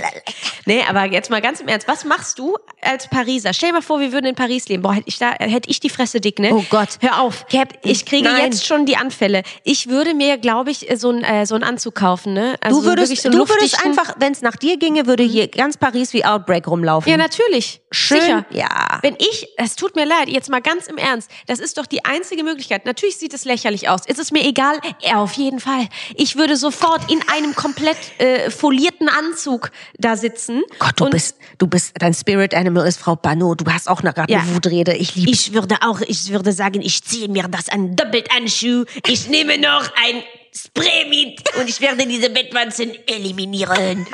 Nee, 0.66 0.84
aber 0.88 1.04
jetzt 1.06 1.30
mal 1.30 1.40
ganz 1.40 1.60
im 1.60 1.68
Ernst, 1.68 1.88
was 1.88 2.04
machst 2.04 2.38
du 2.38 2.56
als 2.82 3.08
Pariser? 3.08 3.54
Stell 3.54 3.70
dir 3.70 3.76
mal 3.76 3.82
vor, 3.82 4.00
wir 4.00 4.12
würden 4.12 4.26
in 4.26 4.34
Paris 4.34 4.68
leben. 4.68 4.82
Boah, 4.82 4.92
hätte 4.94 5.08
ich 5.08 5.18
da 5.18 5.32
hätte 5.38 5.70
ich 5.70 5.80
die 5.80 5.88
Fresse 5.88 6.20
dick, 6.20 6.38
ne? 6.38 6.50
Oh 6.52 6.64
Gott. 6.70 6.98
Hör 7.00 7.22
auf. 7.22 7.46
Ich 7.82 8.04
kriege 8.04 8.28
Nein. 8.28 8.44
jetzt 8.44 8.66
schon 8.66 8.84
die 8.86 8.96
Anfälle. 8.96 9.42
Ich 9.64 9.88
würde 9.88 10.14
mir, 10.14 10.38
glaube 10.38 10.70
ich, 10.70 10.86
so 10.96 11.10
ein 11.10 11.24
äh, 11.24 11.46
so 11.46 11.54
einen 11.54 11.64
Anzug 11.64 11.94
kaufen, 11.94 12.34
ne? 12.34 12.56
Also 12.60 12.80
Du 12.82 12.86
würdest, 12.86 13.16
so 13.22 13.30
du 13.30 13.48
würdest 13.48 13.84
einfach, 13.84 14.14
wenn 14.18 14.32
es 14.32 14.42
nach 14.42 14.56
dir 14.56 14.76
ginge, 14.78 15.06
würde 15.06 15.22
hier 15.22 15.48
ganz 15.48 15.76
Paris 15.76 16.12
wie 16.12 16.24
Outbreak 16.24 16.66
rumlaufen. 16.66 17.10
Ja, 17.10 17.16
natürlich. 17.16 17.80
Schön, 17.90 18.20
Sicher. 18.20 18.44
ja. 18.50 18.98
Wenn 19.02 19.16
ich, 19.18 19.48
es 19.56 19.76
tut 19.76 19.96
mir 19.96 20.04
leid, 20.04 20.28
jetzt 20.28 20.50
mal 20.50 20.60
ganz 20.60 20.86
im 20.88 20.98
Ernst, 20.98 21.30
das 21.46 21.58
ist 21.58 21.78
doch 21.78 21.86
die 21.86 22.04
einzige 22.04 22.44
Möglichkeit. 22.44 22.84
Natürlich 22.84 23.16
sieht 23.16 23.32
es 23.32 23.44
lächerlich 23.46 23.88
aus. 23.88 24.04
Ist 24.06 24.18
es 24.18 24.30
mir 24.30 24.44
egal? 24.44 24.78
Ja, 25.00 25.16
auf 25.16 25.32
jeden 25.32 25.58
Fall. 25.60 25.88
Ich 26.20 26.34
würde 26.36 26.56
sofort 26.56 27.10
in 27.10 27.22
einem 27.28 27.54
komplett 27.54 27.96
äh, 28.18 28.50
folierten 28.50 29.08
Anzug 29.08 29.70
da 29.98 30.16
sitzen. 30.16 30.62
Gott, 30.80 30.94
du 31.00 31.08
bist, 31.08 31.36
du 31.58 31.68
bist, 31.68 31.92
dein 31.98 32.12
Spirit 32.12 32.54
Animal 32.54 32.88
ist 32.88 32.98
Frau 32.98 33.14
Bano. 33.14 33.54
Du 33.54 33.64
hast 33.72 33.88
auch 33.88 34.00
eine 34.00 34.12
gerade 34.12 34.32
Ja. 34.32 34.40
eine 34.40 34.52
Wutrede. 34.54 34.94
Ich 34.96 35.14
liebe 35.14 35.30
Ich 35.30 35.52
würde 35.54 35.76
auch, 35.80 36.00
ich 36.00 36.30
würde 36.32 36.52
sagen, 36.52 36.82
ich 36.82 37.04
ziehe 37.04 37.28
mir 37.28 37.44
das 37.48 37.68
an 37.68 37.94
doppelt 37.94 38.28
an 38.36 38.48
Schuh. 38.48 38.84
Ich 39.06 39.28
nehme 39.28 39.58
noch 39.58 39.88
ein 39.94 40.24
Spray 40.52 41.04
mit 41.08 41.40
und 41.56 41.68
ich 41.68 41.80
werde 41.80 42.04
diese 42.04 42.30
Bettwanzen 42.30 42.92
eliminieren. 43.06 44.04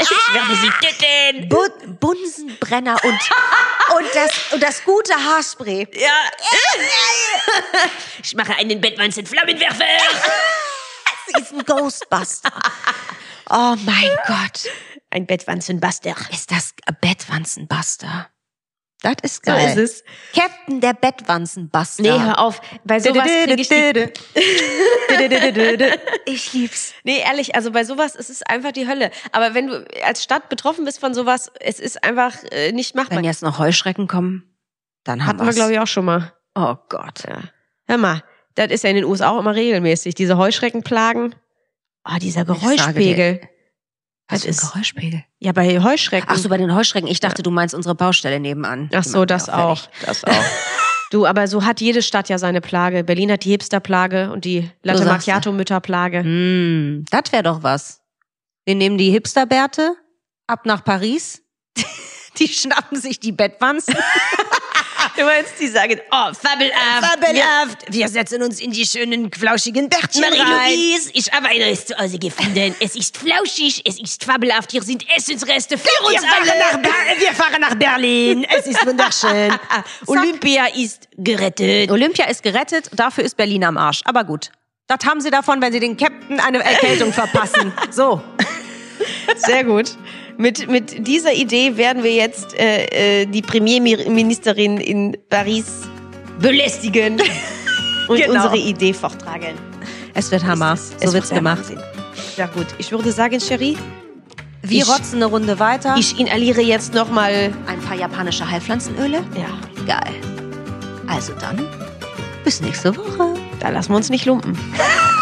Ich 0.00 0.34
werde 0.34 0.56
sie 0.62 0.70
töten. 0.80 1.48
Bu 1.50 1.58
Bunsenbrenner 2.00 2.96
und, 3.04 3.12
und, 3.12 4.06
das, 4.14 4.30
und 4.52 4.62
das 4.62 4.82
gute 4.84 5.12
Haarspray. 5.12 5.86
Ja. 5.92 6.08
Ich 8.22 8.34
mache 8.34 8.54
einen 8.56 8.80
Bettwanzen-Flammenwerfer. 8.80 9.84
Sie 9.84 10.75
ist 11.40 11.52
ein 11.52 11.64
Ghostbuster. 11.64 12.52
Oh 13.50 13.76
mein 13.84 14.10
Gott. 14.26 14.68
Ein 15.10 15.26
Bettwanzenbuster. 15.26 16.14
Ist 16.30 16.50
das 16.50 16.74
ein 16.86 16.96
Bettwanzenbuster? 17.00 18.28
Das 19.02 19.16
ist 19.22 19.46
so 19.46 19.52
geil. 19.52 19.78
ist 19.78 20.02
es. 20.02 20.04
Captain 20.34 20.80
der 20.80 20.94
Bettwanzenbuster. 20.94 22.02
Nee, 22.02 22.18
hör 22.18 22.38
auf. 22.38 22.60
Bei 22.84 22.98
sowas 22.98 23.24
krieg 23.24 23.60
ich 23.60 23.68
die, 23.68 24.08
Ich 26.26 26.52
lieb's. 26.54 26.94
Nee, 27.04 27.20
ehrlich, 27.20 27.54
also 27.54 27.70
bei 27.70 27.84
sowas, 27.84 28.16
es 28.16 28.30
ist 28.30 28.48
einfach 28.48 28.72
die 28.72 28.88
Hölle. 28.88 29.10
Aber 29.32 29.54
wenn 29.54 29.68
du 29.68 29.86
als 30.04 30.22
Stadt 30.24 30.48
betroffen 30.48 30.84
bist 30.84 30.98
von 30.98 31.14
sowas, 31.14 31.52
es 31.60 31.78
ist 31.78 32.02
einfach 32.02 32.34
äh, 32.50 32.72
nicht 32.72 32.94
machbar. 32.94 33.18
Wenn 33.18 33.24
jetzt 33.24 33.42
noch 33.42 33.58
Heuschrecken 33.58 34.08
kommen, 34.08 34.56
dann 35.04 35.20
haben 35.20 35.28
Hatten 35.28 35.38
wir, 35.40 35.46
wir's. 35.46 35.56
glaube 35.56 35.72
ich, 35.72 35.78
auch 35.78 35.86
schon 35.86 36.06
mal. 36.06 36.32
Oh 36.54 36.74
Gott. 36.88 37.22
Ja. 37.28 37.42
Hör 37.86 37.98
mal, 37.98 38.24
das 38.56 38.70
ist 38.72 38.82
ja 38.84 38.90
in 38.90 38.96
den 38.96 39.04
USA 39.04 39.30
auch 39.30 39.38
immer 39.38 39.54
regelmäßig. 39.54 40.14
Diese 40.16 40.36
Heuschreckenplagen. 40.36 41.34
Ah, 42.02 42.18
dieser 42.18 42.44
sage 42.44 42.58
Geräuschpegel. 42.58 43.40
Was 44.28 44.40
Das 44.40 44.42
für 44.42 44.46
ein 44.48 44.50
ist- 44.50 44.72
Geräuschpegel? 44.72 45.24
Ja, 45.38 45.52
bei 45.52 45.80
Heuschrecken. 45.80 46.28
Ach 46.30 46.36
so, 46.36 46.48
bei 46.48 46.56
den 46.56 46.74
Heuschrecken. 46.74 47.08
Ich 47.08 47.20
dachte, 47.20 47.42
du 47.44 47.50
meinst 47.50 47.74
unsere 47.74 47.94
Baustelle 47.94 48.40
nebenan. 48.40 48.90
Ach 48.92 49.04
so, 49.04 49.24
das 49.24 49.48
auch. 49.48 49.86
Das 50.04 50.24
auch. 50.24 50.32
Du, 51.12 51.24
aber 51.24 51.46
so 51.46 51.64
hat 51.64 51.80
jede 51.80 52.02
Stadt 52.02 52.28
ja 52.28 52.36
seine 52.36 52.60
Plage. 52.60 53.04
Berlin 53.04 53.30
hat 53.30 53.44
die 53.44 53.50
Hipsterplage 53.50 54.32
und 54.32 54.44
die 54.44 54.68
Latte 54.82 55.04
Macchiato 55.04 55.52
Mütterplage. 55.52 56.18
Hm, 56.24 57.04
das 57.12 57.30
wäre 57.30 57.44
doch 57.44 57.62
was. 57.62 58.00
Wir 58.64 58.74
nehmen 58.74 58.98
die 58.98 59.12
Hipsterbärte 59.12 59.94
ab 60.48 60.66
nach 60.66 60.82
Paris. 60.82 61.44
Die 62.38 62.48
schnappen 62.48 63.00
sich 63.00 63.20
die 63.20 63.30
Bettwanzen. 63.32 63.94
Du 65.16 65.24
meinst, 65.24 65.54
die 65.58 65.68
sagen, 65.68 65.98
oh, 66.10 66.32
fabelhaft. 66.34 67.04
Fabelhaft. 67.06 67.78
Wir 67.88 68.08
setzen 68.08 68.42
uns 68.42 68.60
in 68.60 68.70
die 68.70 68.84
schönen, 68.84 69.32
flauschigen 69.32 69.88
Bärtchen. 69.88 70.20
Marie-Louise, 70.20 71.10
ich 71.14 71.32
habe 71.32 71.48
eines 71.48 71.86
zu 71.86 71.96
Hause 71.96 72.18
gefunden. 72.18 72.74
Es 72.80 72.94
ist 72.96 73.16
flauschig, 73.16 73.80
es 73.84 73.98
ist 73.98 74.24
fabelhaft. 74.24 74.72
Hier 74.72 74.82
sind 74.82 75.06
Essensreste 75.16 75.78
für 75.78 75.86
Wir 75.86 76.06
uns 76.08 76.24
fahren, 76.24 76.50
alle. 76.50 76.82
nach 76.82 77.20
wir 77.20 77.32
fahren 77.32 77.60
nach 77.60 77.74
Berlin. 77.76 78.44
Es 78.58 78.66
ist 78.66 78.84
wunderschön. 78.86 79.54
Olympia 80.06 80.66
ist 80.74 81.08
gerettet. 81.16 81.90
Olympia 81.90 82.26
ist 82.26 82.42
gerettet, 82.42 82.90
dafür 82.92 83.24
ist 83.24 83.36
Berlin 83.36 83.64
am 83.64 83.78
Arsch. 83.78 84.02
Aber 84.04 84.24
gut. 84.24 84.50
Das 84.86 84.98
haben 85.06 85.20
sie 85.20 85.30
davon, 85.30 85.60
wenn 85.62 85.72
sie 85.72 85.80
den 85.80 85.96
Captain 85.96 86.38
eine 86.40 86.62
Erkältung 86.62 87.12
verpassen. 87.12 87.72
So. 87.90 88.22
Sehr 89.36 89.64
gut. 89.64 89.96
Mit, 90.38 90.68
mit 90.70 91.06
dieser 91.06 91.32
Idee 91.32 91.76
werden 91.76 92.02
wir 92.02 92.12
jetzt 92.12 92.54
äh, 92.58 93.22
äh, 93.22 93.26
die 93.26 93.42
Premierministerin 93.42 94.78
in 94.78 95.16
Paris 95.30 95.82
belästigen 96.40 97.20
und 98.08 98.16
Genau. 98.18 98.34
unsere 98.34 98.56
Idee 98.58 98.92
vortragen. 98.92 99.54
Es 100.14 100.30
wird 100.30 100.44
Hammer. 100.44 100.74
Es 100.74 100.90
so 100.90 101.00
wird's 101.00 101.14
wird 101.14 101.30
der 101.30 101.38
gemacht. 101.38 101.58
Wahnsinn. 101.60 101.80
Ja 102.36 102.46
gut, 102.46 102.66
ich 102.78 102.90
würde 102.92 103.10
sagen, 103.12 103.38
Cherie, 103.40 103.76
Wir 104.62 104.82
Ich- 104.82 104.88
rotzen 104.88 105.16
eine 105.16 105.26
Runde 105.26 105.58
weiter. 105.58 105.94
ich 105.98 106.18
inhaliere 106.20 106.60
jetzt 106.60 106.92
nochmal. 106.92 107.52
Ein 107.66 107.80
paar 107.80 107.96
japanische 107.96 108.48
Heilpflanzenöle. 108.50 109.24
Ja, 109.36 109.84
Geil. 109.86 110.14
Also 111.06 111.32
dann, 111.40 111.66
bis 112.44 112.60
nächste 112.60 112.94
Woche. 112.96 113.34
da 113.60 113.68
lassen 113.70 113.90
wir 113.92 113.96
uns 113.96 114.10
nicht 114.10 114.26
lumpen. 114.26 114.58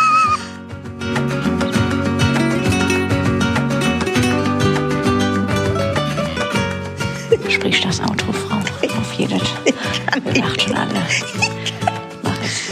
Sprich 7.64 7.80
das 7.80 7.98
Outro, 7.98 8.30
Frau. 8.30 8.58
Auf 8.58 9.12
jeden 9.14 9.40
Wir 9.40 10.42
lacht 10.42 10.60
schon 10.60 10.76
alle. 10.76 10.90
Mach 12.22 12.36
es. 12.44 12.68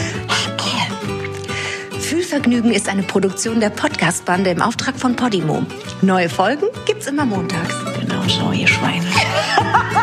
Fühlvergnügen 2.05 2.71
ist 2.71 2.87
eine 2.87 3.01
Produktion 3.01 3.59
der 3.59 3.71
Podcast-Bande 3.71 4.51
im 4.51 4.61
Auftrag 4.61 4.95
von 4.95 5.15
Podimo. 5.15 5.65
Neue 6.03 6.29
Folgen 6.29 6.67
gibt's 6.85 7.07
immer 7.07 7.25
montags. 7.25 7.73
Genau 7.99 8.21
so, 8.27 8.51
ihr 8.51 8.67
Schweine. 8.67 9.07